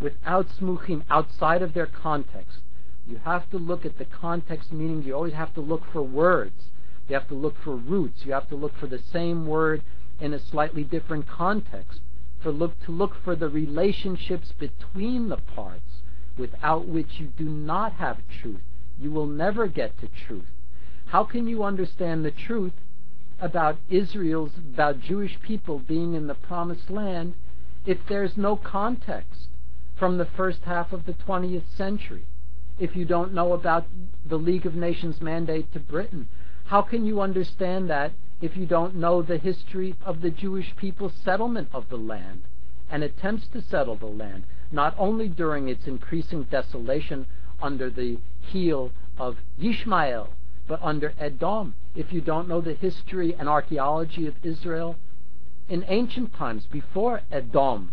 without 0.00 0.48
smuchim, 0.48 1.02
outside 1.10 1.62
of 1.62 1.74
their 1.74 1.86
context. 1.86 2.58
You 3.06 3.18
have 3.24 3.48
to 3.50 3.58
look 3.58 3.84
at 3.84 3.98
the 3.98 4.04
context, 4.04 4.72
meaning 4.72 5.02
you 5.02 5.14
always 5.14 5.34
have 5.34 5.54
to 5.54 5.60
look 5.60 5.82
for 5.92 6.02
words. 6.02 6.70
You 7.08 7.14
have 7.14 7.28
to 7.28 7.34
look 7.34 7.56
for 7.62 7.76
roots. 7.76 8.24
You 8.24 8.32
have 8.32 8.48
to 8.48 8.56
look 8.56 8.76
for 8.78 8.86
the 8.86 9.00
same 9.12 9.46
word 9.46 9.82
in 10.20 10.32
a 10.32 10.38
slightly 10.38 10.84
different 10.84 11.28
context, 11.28 12.00
for 12.42 12.52
look 12.52 12.80
to 12.84 12.92
look 12.92 13.16
for 13.24 13.34
the 13.34 13.48
relationships 13.48 14.52
between 14.58 15.28
the 15.28 15.36
parts 15.36 16.02
without 16.38 16.86
which 16.86 17.18
you 17.18 17.26
do 17.26 17.44
not 17.44 17.94
have 17.94 18.18
truth. 18.40 18.62
You 18.98 19.10
will 19.10 19.26
never 19.26 19.66
get 19.66 19.98
to 20.00 20.08
truth. 20.26 20.46
How 21.12 21.24
can 21.24 21.46
you 21.46 21.62
understand 21.62 22.24
the 22.24 22.30
truth 22.30 22.72
about 23.38 23.76
Israel's, 23.90 24.52
about 24.56 25.02
Jewish 25.02 25.38
people 25.42 25.78
being 25.78 26.14
in 26.14 26.26
the 26.26 26.32
promised 26.32 26.88
land 26.88 27.34
if 27.84 27.98
there's 28.08 28.38
no 28.38 28.56
context 28.56 29.48
from 29.94 30.16
the 30.16 30.24
first 30.24 30.62
half 30.62 30.90
of 30.90 31.04
the 31.04 31.12
20th 31.12 31.68
century? 31.76 32.24
If 32.78 32.96
you 32.96 33.04
don't 33.04 33.34
know 33.34 33.52
about 33.52 33.84
the 34.24 34.38
League 34.38 34.64
of 34.64 34.74
Nations 34.74 35.20
mandate 35.20 35.70
to 35.74 35.80
Britain, 35.80 36.28
how 36.64 36.80
can 36.80 37.04
you 37.04 37.20
understand 37.20 37.90
that 37.90 38.12
if 38.40 38.56
you 38.56 38.64
don't 38.64 38.94
know 38.94 39.20
the 39.20 39.36
history 39.36 39.94
of 40.06 40.22
the 40.22 40.30
Jewish 40.30 40.74
people's 40.76 41.12
settlement 41.22 41.68
of 41.74 41.90
the 41.90 41.98
land 41.98 42.40
and 42.90 43.04
attempts 43.04 43.48
to 43.48 43.60
settle 43.60 43.96
the 43.96 44.06
land, 44.06 44.44
not 44.70 44.94
only 44.96 45.28
during 45.28 45.68
its 45.68 45.86
increasing 45.86 46.44
desolation 46.44 47.26
under 47.60 47.90
the 47.90 48.16
heel 48.40 48.90
of 49.18 49.36
Yishmael, 49.60 50.28
but 50.72 50.80
under 50.82 51.12
Edom. 51.18 51.74
If 51.94 52.14
you 52.14 52.22
don't 52.22 52.48
know 52.48 52.62
the 52.62 52.72
history 52.72 53.36
and 53.38 53.46
archaeology 53.46 54.26
of 54.26 54.36
Israel, 54.42 54.96
in 55.68 55.84
ancient 55.86 56.32
times, 56.32 56.64
before 56.64 57.20
Edom, 57.30 57.92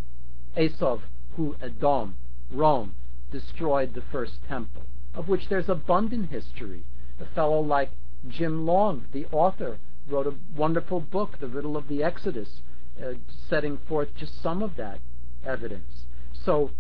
Esau, 0.57 0.99
who 1.36 1.57
Edom, 1.61 2.15
Rome, 2.49 2.95
destroyed 3.34 3.95
the 3.95 4.03
first 4.13 4.41
temple, 4.47 4.84
of 5.13 5.27
which 5.27 5.49
there's 5.49 5.67
abundant 5.67 6.30
history. 6.30 6.86
A 7.19 7.25
fellow 7.36 7.59
like 7.59 7.91
Jim 8.30 8.65
Long, 8.65 9.07
the 9.11 9.25
author, 9.25 9.77
wrote 10.07 10.27
a 10.27 10.36
wonderful 10.55 11.01
book, 11.01 11.38
The 11.41 11.49
Riddle 11.49 11.75
of 11.75 11.89
the 11.89 12.01
Exodus, 12.01 12.61
uh, 13.03 13.15
setting 13.49 13.77
forth 13.89 14.15
just 14.15 14.41
some 14.41 14.63
of 14.63 14.77
that 14.77 15.01
evidence. 15.45 16.05
So, 16.45 16.71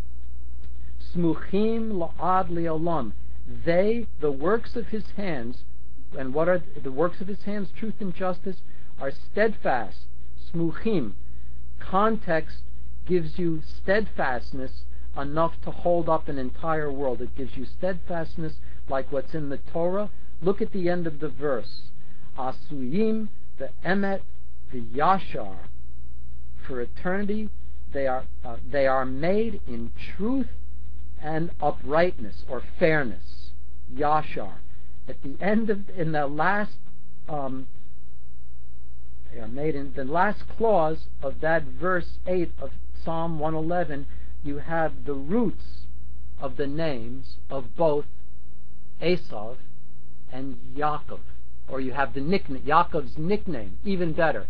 smuchim 1.13 1.91
la'ad 1.91 2.49
li'olam, 2.49 3.11
they, 3.65 4.07
the 4.21 4.31
works 4.31 4.77
of 4.77 4.87
his 4.87 5.03
hands, 5.17 5.65
and 6.17 6.33
what 6.33 6.47
are 6.49 6.63
the 6.81 6.91
works 6.91 7.21
of 7.21 7.27
his 7.27 7.43
hands, 7.43 7.69
truth 7.77 7.95
and 7.99 8.13
justice, 8.13 8.57
are 8.99 9.11
steadfast, 9.11 9.99
smuchim. 10.51 11.13
Context 11.79 12.57
gives 13.05 13.39
you 13.39 13.61
steadfastness 13.65 14.83
enough 15.17 15.53
to 15.63 15.71
hold 15.71 16.09
up 16.09 16.27
an 16.27 16.37
entire 16.37 16.91
world. 16.91 17.21
It 17.21 17.35
gives 17.35 17.55
you 17.57 17.65
steadfastness 17.65 18.53
like 18.87 19.11
what's 19.11 19.33
in 19.33 19.49
the 19.49 19.57
Torah. 19.57 20.09
Look 20.41 20.61
at 20.61 20.71
the 20.71 20.89
end 20.89 21.07
of 21.07 21.19
the 21.19 21.29
verse 21.29 21.81
asuyim 22.37 23.27
the 23.57 23.69
emet 23.85 24.21
the 24.71 24.81
yashar. 24.81 25.57
For 26.65 26.81
eternity, 26.81 27.49
they 27.91 28.07
are 28.07 28.23
uh, 28.45 28.57
they 28.71 28.87
are 28.87 29.05
made 29.05 29.61
in 29.67 29.91
truth 30.15 30.47
and 31.21 31.51
uprightness 31.61 32.45
or 32.47 32.63
fairness. 32.77 33.51
Yashar. 33.93 34.53
At 35.09 35.21
the 35.23 35.35
end 35.43 35.69
of 35.69 35.89
in 35.89 36.13
the 36.13 36.27
last 36.27 36.77
um, 37.27 37.67
they 39.33 39.39
are 39.39 39.47
made 39.47 39.75
in 39.75 39.93
the 39.93 40.05
last 40.05 40.47
clause 40.47 41.07
of 41.21 41.41
that 41.41 41.63
verse 41.63 42.19
eight 42.27 42.51
of 42.61 42.71
Psalm 43.03 43.39
111. 43.39 44.05
You 44.43 44.59
have 44.59 45.05
the 45.05 45.13
roots 45.13 45.85
of 46.39 46.55
the 46.55 46.67
names 46.67 47.35
of 47.49 47.75
both 47.75 48.05
Esav 49.01 49.57
and 50.31 50.57
Yaakov 50.75 51.19
or 51.69 51.79
you 51.79 51.93
have 51.93 52.13
the 52.13 52.21
nickname, 52.21 52.63
Yaakov's 52.63 53.17
nickname, 53.17 53.77
even 53.85 54.13
better. 54.13 54.47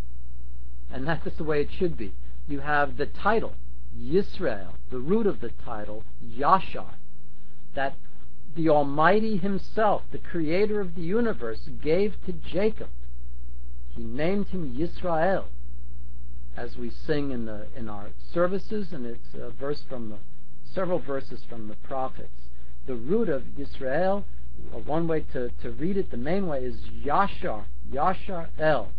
And 0.92 1.08
that's 1.08 1.36
the 1.38 1.44
way 1.44 1.62
it 1.62 1.70
should 1.78 1.98
be. 1.98 2.14
You 2.48 2.62
have 2.62 2.98
the 2.98 3.06
title, 3.06 3.56
Yisrael, 3.98 4.74
the 4.90 5.00
root 5.00 5.28
of 5.28 5.42
the 5.42 5.52
title, 5.64 6.04
Yashar, 6.26 6.94
that 7.76 7.96
the 8.56 8.70
Almighty 8.70 9.38
Himself, 9.38 10.04
the 10.12 10.18
Creator 10.18 10.80
of 10.82 10.96
the 10.96 11.02
universe, 11.02 11.70
gave 11.82 12.16
to 12.26 12.34
Jacob. 12.34 12.90
He 13.96 14.04
named 14.04 14.48
him 14.48 14.76
Yisrael, 14.76 15.46
as 16.56 16.78
we 16.78 16.90
sing 16.90 17.32
in 17.32 17.46
the 17.46 17.68
in 17.76 17.90
our 17.90 18.10
services, 18.34 18.94
and 18.94 19.06
it's 19.06 19.34
a 19.34 19.50
verse 19.50 19.84
from 19.90 20.10
the 20.10 20.18
several 20.74 21.00
verses 21.00 21.42
from 21.50 21.68
the 21.68 21.76
prophets. 21.76 22.50
The 22.86 22.96
root 22.96 23.30
of 23.30 23.44
Yisrael 23.58 24.24
uh, 24.74 24.78
one 24.80 25.08
way 25.08 25.22
to, 25.34 25.50
to 25.62 25.72
read 25.72 25.98
it, 25.98 26.12
the 26.12 26.18
main 26.18 26.48
way 26.48 26.64
is 26.64 26.76
Yashar, 27.04 27.66
Yashar 27.92 28.50
El, 28.58 28.92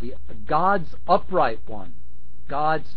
the 0.00 0.14
God's 0.46 0.94
upright 1.06 1.60
one, 1.66 1.94
God's 2.48 2.96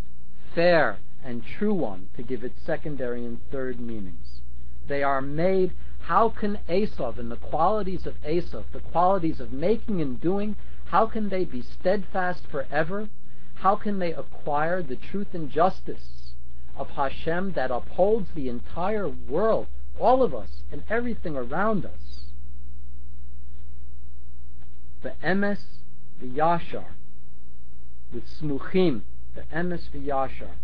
fair 0.56 0.98
and 1.24 1.44
true 1.44 1.74
one, 1.74 2.10
to 2.16 2.24
give 2.24 2.44
it 2.44 2.54
secondary 2.66 3.26
and 3.26 3.40
third 3.52 3.80
meanings. 3.80 4.31
They 4.92 5.04
are 5.04 5.22
made. 5.22 5.72
How 6.00 6.28
can 6.28 6.60
Esav 6.68 7.18
and 7.18 7.32
the 7.32 7.38
qualities 7.38 8.06
of 8.06 8.22
Esav, 8.24 8.66
the 8.74 8.82
qualities 8.82 9.40
of 9.40 9.54
making 9.54 10.02
and 10.02 10.20
doing, 10.20 10.58
how 10.88 11.06
can 11.06 11.30
they 11.30 11.46
be 11.46 11.62
steadfast 11.62 12.46
forever? 12.48 13.08
How 13.56 13.78
can 13.78 14.00
they 14.00 14.12
acquire 14.12 14.84
the 14.84 14.98
truth 14.98 15.34
and 15.34 15.50
justice 15.50 16.34
of 16.76 16.90
Hashem 16.90 17.54
that 17.54 17.72
upholds 17.72 18.32
the 18.32 18.50
entire 18.50 19.08
world 19.08 19.68
all 19.98 20.22
of 20.22 20.36
us 20.36 20.64
and 20.74 20.84
everything 20.90 21.38
around 21.38 21.86
us. 21.86 22.26
The 25.04 25.14
emes 25.24 25.64
v'yashar, 26.22 26.88
with 28.12 28.28
smuchim, 28.28 29.04
the 29.36 29.44
emes 29.54 29.90
v'yashar. 29.90 30.56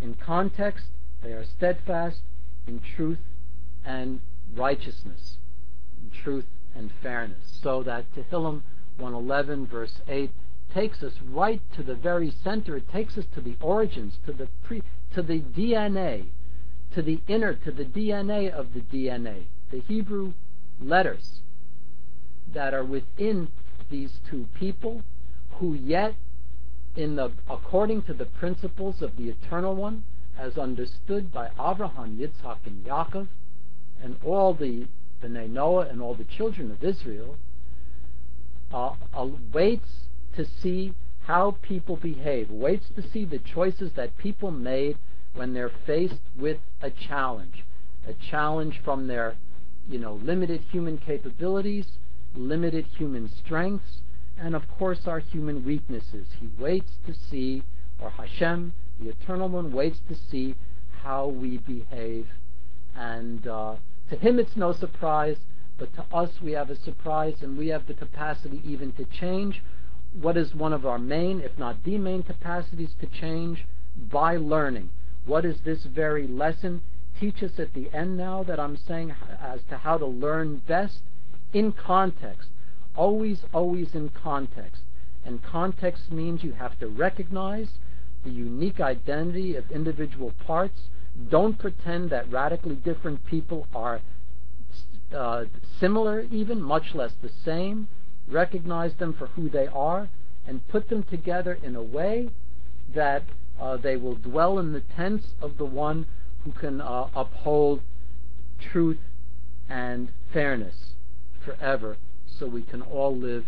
In 0.00 0.14
context, 0.14 0.86
they 1.22 1.32
are 1.32 1.44
steadfast 1.44 2.22
in 2.66 2.80
truth 2.80 3.18
and 3.88 4.20
righteousness, 4.54 5.38
truth 6.22 6.46
and 6.76 6.92
fairness. 7.02 7.58
So 7.62 7.82
that 7.82 8.04
Tehillim 8.14 8.62
111 8.98 9.66
verse 9.66 10.00
8 10.06 10.30
takes 10.72 11.02
us 11.02 11.14
right 11.22 11.62
to 11.74 11.82
the 11.82 11.94
very 11.94 12.30
center. 12.30 12.76
It 12.76 12.88
takes 12.90 13.16
us 13.16 13.24
to 13.34 13.40
the 13.40 13.56
origins, 13.60 14.18
to 14.26 14.32
the 14.32 14.48
pre, 14.62 14.82
to 15.14 15.22
the 15.22 15.40
DNA 15.40 16.26
to 16.94 17.02
the 17.02 17.20
inner, 17.28 17.54
to 17.54 17.70
the 17.70 17.84
DNA 17.84 18.50
of 18.50 18.72
the 18.72 18.80
DNA, 18.80 19.44
the 19.70 19.80
Hebrew 19.80 20.32
letters 20.80 21.40
that 22.52 22.72
are 22.72 22.84
within 22.84 23.48
these 23.90 24.18
two 24.30 24.46
people 24.54 25.02
who 25.52 25.74
yet 25.74 26.14
in 26.96 27.16
the 27.16 27.30
according 27.48 28.02
to 28.02 28.14
the 28.14 28.24
principles 28.24 29.02
of 29.02 29.16
the 29.16 29.28
eternal 29.28 29.74
one 29.74 30.02
as 30.38 30.56
understood 30.56 31.32
by 31.32 31.50
Avraham, 31.58 32.16
Yitzhak, 32.16 32.58
and 32.64 32.84
Yaakov, 32.84 33.28
and 34.02 34.16
all 34.24 34.54
the 34.54 34.86
Bnei 35.22 35.48
Noah 35.48 35.88
and 35.88 36.00
all 36.00 36.14
the 36.14 36.24
children 36.24 36.70
of 36.70 36.82
Israel, 36.82 37.36
uh, 38.72 38.92
uh, 39.14 39.28
waits 39.52 39.88
to 40.36 40.44
see 40.44 40.94
how 41.24 41.56
people 41.62 41.96
behave, 41.96 42.50
waits 42.50 42.88
to 42.94 43.02
see 43.02 43.24
the 43.24 43.38
choices 43.38 43.92
that 43.92 44.16
people 44.16 44.50
made 44.50 44.96
when 45.34 45.52
they're 45.52 45.72
faced 45.86 46.22
with 46.36 46.58
a 46.80 46.90
challenge, 46.90 47.64
a 48.06 48.14
challenge 48.14 48.80
from 48.84 49.06
their, 49.06 49.36
you 49.88 49.98
know, 49.98 50.14
limited 50.14 50.60
human 50.70 50.96
capabilities, 50.98 51.98
limited 52.34 52.86
human 52.96 53.28
strengths, 53.28 54.00
and 54.38 54.54
of 54.54 54.68
course 54.78 55.06
our 55.06 55.18
human 55.18 55.64
weaknesses. 55.64 56.26
He 56.40 56.48
waits 56.58 56.92
to 57.06 57.14
see, 57.14 57.62
or 58.00 58.10
Hashem, 58.10 58.72
the 59.00 59.10
Eternal 59.10 59.48
One, 59.48 59.72
waits 59.72 60.00
to 60.08 60.14
see 60.14 60.54
how 61.02 61.26
we 61.26 61.58
behave. 61.58 62.28
And 62.98 63.46
uh, 63.46 63.76
to 64.10 64.16
him 64.16 64.40
it's 64.40 64.56
no 64.56 64.72
surprise, 64.72 65.36
but 65.78 65.94
to 65.94 66.04
us 66.12 66.30
we 66.42 66.52
have 66.52 66.68
a 66.68 66.74
surprise, 66.74 67.36
and 67.42 67.56
we 67.56 67.68
have 67.68 67.86
the 67.86 67.94
capacity 67.94 68.60
even 68.64 68.90
to 68.92 69.04
change. 69.04 69.62
What 70.20 70.36
is 70.36 70.52
one 70.52 70.72
of 70.72 70.84
our 70.84 70.98
main, 70.98 71.40
if 71.40 71.56
not 71.56 71.84
the 71.84 71.96
main 71.96 72.24
capacities 72.24 72.94
to 73.00 73.06
change? 73.06 73.64
By 73.96 74.36
learning. 74.36 74.90
What 75.26 75.42
does 75.42 75.60
this 75.60 75.84
very 75.84 76.26
lesson 76.26 76.82
teach 77.20 77.40
us 77.42 77.58
at 77.58 77.72
the 77.72 77.88
end 77.92 78.16
now 78.16 78.42
that 78.42 78.58
I'm 78.58 78.76
saying 78.76 79.14
as 79.40 79.60
to 79.70 79.76
how 79.76 79.98
to 79.98 80.06
learn 80.06 80.62
best? 80.66 80.98
In 81.52 81.72
context. 81.72 82.48
Always, 82.96 83.44
always 83.54 83.94
in 83.94 84.08
context. 84.08 84.82
And 85.24 85.42
context 85.42 86.10
means 86.10 86.42
you 86.42 86.52
have 86.52 86.78
to 86.80 86.88
recognize 86.88 87.68
the 88.24 88.30
unique 88.30 88.80
identity 88.80 89.54
of 89.54 89.70
individual 89.70 90.32
parts. 90.46 90.88
Don't 91.30 91.58
pretend 91.58 92.10
that 92.10 92.30
radically 92.30 92.76
different 92.76 93.24
people 93.26 93.66
are 93.74 94.00
uh, 95.14 95.44
similar, 95.80 96.20
even, 96.30 96.62
much 96.62 96.94
less 96.94 97.12
the 97.22 97.30
same. 97.44 97.88
Recognize 98.28 98.94
them 98.94 99.14
for 99.14 99.26
who 99.28 99.48
they 99.48 99.66
are 99.66 100.08
and 100.46 100.66
put 100.68 100.88
them 100.88 101.02
together 101.02 101.58
in 101.62 101.74
a 101.74 101.82
way 101.82 102.30
that 102.94 103.22
uh, 103.60 103.76
they 103.76 103.96
will 103.96 104.14
dwell 104.14 104.58
in 104.58 104.72
the 104.72 104.80
tents 104.80 105.34
of 105.40 105.58
the 105.58 105.64
one 105.64 106.06
who 106.44 106.52
can 106.52 106.80
uh, 106.80 107.08
uphold 107.14 107.82
truth 108.60 108.98
and 109.68 110.10
fairness 110.32 110.94
forever, 111.44 111.96
so 112.26 112.46
we 112.46 112.62
can 112.62 112.82
all 112.82 113.16
live 113.16 113.44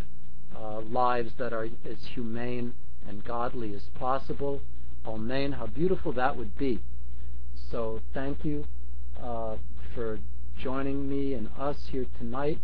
uh, 0.56 0.80
lives 0.80 1.32
that 1.38 1.52
are 1.52 1.64
as 1.64 2.06
humane 2.14 2.74
and 3.06 3.24
godly 3.24 3.74
as 3.74 3.82
possible. 3.94 4.60
Amen. 5.06 5.52
How 5.52 5.66
beautiful 5.66 6.12
that 6.12 6.36
would 6.36 6.58
be. 6.58 6.80
So 7.70 8.00
thank 8.12 8.44
you 8.44 8.64
uh, 9.22 9.54
for 9.94 10.18
joining 10.60 11.08
me 11.08 11.34
and 11.34 11.48
us 11.56 11.76
here 11.92 12.06
tonight. 12.18 12.58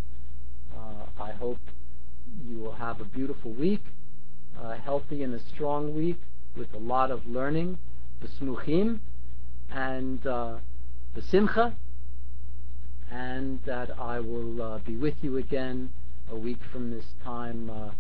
Uh, 0.77 1.23
I 1.23 1.31
hope 1.31 1.61
you 2.45 2.59
will 2.59 2.73
have 2.73 3.01
a 3.01 3.05
beautiful 3.05 3.53
week, 3.53 3.83
a 4.61 4.74
healthy 4.77 5.23
and 5.23 5.33
a 5.33 5.39
strong 5.55 5.95
week 5.95 6.20
with 6.57 6.74
a 6.74 6.78
lot 6.78 7.12
of 7.12 7.24
learning, 7.24 7.78
besmuchim, 8.20 8.99
and 9.70 10.27
uh, 10.27 10.57
besimcha, 11.16 11.74
and 13.09 13.61
that 13.65 13.97
I 14.01 14.19
will 14.19 14.61
uh, 14.61 14.78
be 14.78 14.97
with 14.97 15.15
you 15.23 15.37
again 15.37 15.91
a 16.28 16.37
week 16.37 16.59
from 16.73 16.91
this 16.91 17.07
time, 17.23 17.70
uh, 17.70 17.91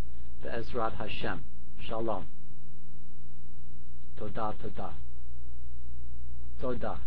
Be'ezrat 0.42 0.94
Hashem. 0.94 1.44
Shalom. 1.86 2.26
Toda, 4.18 4.56
toda. 4.60 4.92
Toda. 6.60 6.98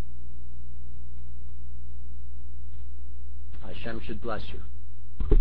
Hashem 3.66 4.02
should 4.06 4.22
bless 4.22 4.42
you. 4.54 5.40